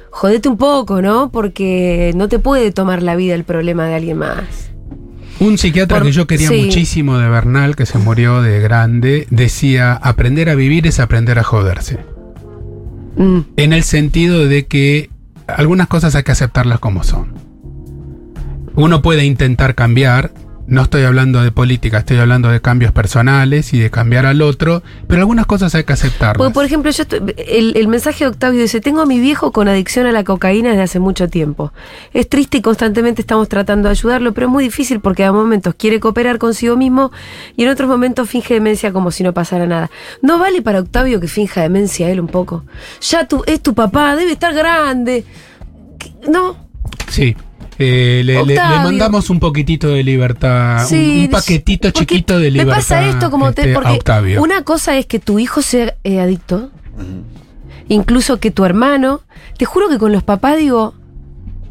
jodete 0.09 0.49
un 0.49 0.57
poco, 0.57 1.01
¿no? 1.01 1.31
Porque 1.31 2.11
no 2.15 2.29
te 2.29 2.39
puede 2.39 2.71
tomar 2.71 3.03
la 3.03 3.15
vida 3.15 3.35
el 3.35 3.43
problema 3.43 3.87
de 3.87 3.95
alguien 3.95 4.17
más. 4.17 4.71
Un 5.39 5.57
psiquiatra 5.57 6.01
que 6.01 6.11
yo 6.11 6.27
quería 6.27 6.51
muchísimo 6.51 7.17
de 7.17 7.27
Bernal, 7.27 7.75
que 7.75 7.87
se 7.87 7.97
murió 7.97 8.41
de 8.41 8.59
grande, 8.59 9.25
decía, 9.31 9.93
aprender 9.93 10.49
a 10.49 10.55
vivir 10.55 10.85
es 10.85 10.99
aprender 10.99 11.39
a 11.39 11.43
joderse. 11.43 11.97
Mm. 13.17 13.39
En 13.57 13.73
el 13.73 13.83
sentido 13.83 14.47
de 14.47 14.67
que 14.67 15.09
algunas 15.47 15.87
cosas 15.87 16.15
hay 16.15 16.23
que 16.23 16.31
aceptarlas 16.31 16.79
como 16.79 17.03
son. 17.03 17.50
Uno 18.75 19.01
puede 19.01 19.25
intentar 19.25 19.75
cambiar, 19.75 20.31
no 20.71 20.83
estoy 20.83 21.03
hablando 21.03 21.41
de 21.41 21.51
política, 21.51 21.97
estoy 21.97 22.17
hablando 22.17 22.49
de 22.49 22.61
cambios 22.61 22.93
personales 22.93 23.73
y 23.73 23.79
de 23.79 23.89
cambiar 23.91 24.25
al 24.25 24.41
otro, 24.41 24.83
pero 25.05 25.19
algunas 25.19 25.45
cosas 25.45 25.75
hay 25.75 25.83
que 25.83 25.91
aceptar. 25.91 26.37
por 26.37 26.63
ejemplo, 26.63 26.89
yo 26.91 27.03
el, 27.37 27.87
mensaje 27.89 28.23
de 28.23 28.29
Octavio 28.29 28.61
dice, 28.61 28.79
tengo 28.79 29.01
a 29.01 29.05
mi 29.05 29.19
viejo 29.19 29.51
con 29.51 29.67
adicción 29.67 30.05
a 30.05 30.13
la 30.13 30.23
cocaína 30.23 30.69
desde 30.69 30.83
hace 30.83 30.99
mucho 30.99 31.27
tiempo. 31.27 31.73
Es 32.13 32.29
triste 32.29 32.59
y 32.59 32.61
constantemente 32.61 33.21
estamos 33.21 33.49
tratando 33.49 33.89
de 33.89 33.91
ayudarlo, 33.91 34.33
pero 34.33 34.47
es 34.47 34.53
muy 34.53 34.63
difícil 34.63 35.01
porque 35.01 35.25
a 35.25 35.33
momentos 35.33 35.75
quiere 35.75 35.99
cooperar 35.99 36.37
consigo 36.37 36.77
mismo 36.77 37.11
y 37.57 37.63
en 37.63 37.69
otros 37.69 37.89
momentos 37.89 38.29
finge 38.29 38.53
demencia 38.53 38.93
como 38.93 39.11
si 39.11 39.23
no 39.23 39.33
pasara 39.33 39.67
nada. 39.67 39.91
No 40.21 40.39
vale 40.39 40.61
para 40.61 40.79
Octavio 40.79 41.19
que 41.19 41.27
finja 41.27 41.61
demencia 41.61 42.09
él 42.09 42.21
un 42.21 42.27
poco. 42.27 42.63
Ya 43.01 43.27
tu, 43.27 43.43
es 43.45 43.61
tu 43.61 43.73
papá, 43.73 44.15
debe 44.15 44.31
estar 44.31 44.53
grande. 44.53 45.25
No. 46.29 46.55
Sí, 47.09 47.35
eh, 47.83 48.23
le, 48.23 48.33
le- 48.35 48.45
le 48.45 48.53
Octavio. 48.59 48.81
mandamos 48.83 49.29
un 49.29 49.39
poquitito 49.39 49.89
de 49.89 50.03
libertad, 50.03 50.81
un- 50.81 50.87
Sí, 50.87 51.21
un, 51.25 51.31
paquetito 51.31 51.91
chiquito 51.91 52.39
de 52.39 52.51
libertad. 52.51 52.71
Me 52.73 52.77
pasa 52.81 53.07
esto 53.07 53.31
como 53.31 53.51
te, 53.53 53.61
este, 53.61 53.73
porque 53.73 53.89
Octavio. 53.91 54.41
una 54.41 54.63
cosa 54.63 54.97
es 54.97 55.05
que 55.05 55.19
tu 55.19 55.39
hijo 55.39 55.61
sea 55.61 55.95
eh, 56.03 56.19
adicto, 56.19 56.69
incluso 57.87 58.39
que 58.39 58.51
tu 58.51 58.65
hermano. 58.65 59.21
Te 59.57 59.65
juro 59.65 59.89
que 59.89 59.97
con 59.99 60.11
los 60.11 60.23
papás 60.23 60.57
digo, 60.57 60.95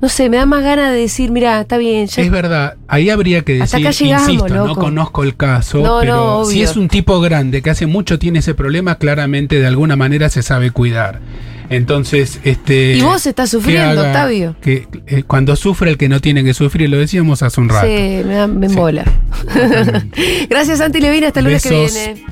no 0.01 0.09
sé, 0.09 0.28
me 0.30 0.36
da 0.38 0.46
más 0.46 0.62
ganas 0.62 0.92
de 0.92 0.98
decir, 1.01 1.30
mira, 1.30 1.61
está 1.61 1.76
bien, 1.78 2.07
ya 2.07 2.22
Es 2.22 2.30
verdad, 2.30 2.74
ahí 2.88 3.11
habría 3.11 3.42
que 3.42 3.61
Hasta 3.62 3.78
decir, 3.78 3.86
acá 3.86 4.20
llegamos, 4.20 4.28
insisto, 4.46 4.66
no 4.66 4.74
conozco 4.74 5.22
el 5.22 5.36
caso, 5.36 5.78
No, 5.78 5.98
pero 6.01 6.16
no, 6.16 6.44
si 6.44 6.62
es 6.62 6.76
un 6.76 6.88
tipo 6.88 7.20
grande 7.20 7.61
que 7.62 7.70
hace 7.70 7.86
mucho 7.86 8.18
tiene 8.18 8.38
ese 8.40 8.55
problema, 8.55 8.94
claramente 8.96 9.59
de 9.61 9.66
alguna 9.66 9.96
manera 9.96 10.28
se 10.30 10.42
sabe 10.42 10.70
cuidar. 10.70 11.20
Entonces, 11.68 12.40
este. 12.42 12.94
Y 12.96 13.01
vos 13.03 13.24
estás 13.26 13.48
que 13.48 13.57
sufriendo, 13.59 14.01
haga- 14.01 14.09
Octavio. 14.11 14.57
Que 14.61 14.88
eh, 15.07 15.22
cuando 15.24 15.55
sufre 15.55 15.90
el 15.90 15.98
que 15.98 16.09
no 16.09 16.18
tiene 16.20 16.42
que 16.42 16.53
sufrir, 16.53 16.90
lo 16.90 16.96
decíamos 16.98 17.44
hace 17.44 17.61
un 17.61 17.68
rato. 17.68 17.86
Sí, 17.86 18.22
me, 18.26 18.34
da- 18.34 18.48
me 18.48 18.66
Sí. 18.68 18.72
embola. 18.74 19.05
Gracias, 20.51 20.78
Santi 20.78 21.01
Levina. 21.01 21.28
Hasta 21.28 21.38
el 21.40 21.44
lunes 21.46 21.62
que 21.62 21.70
viene. 21.70 22.24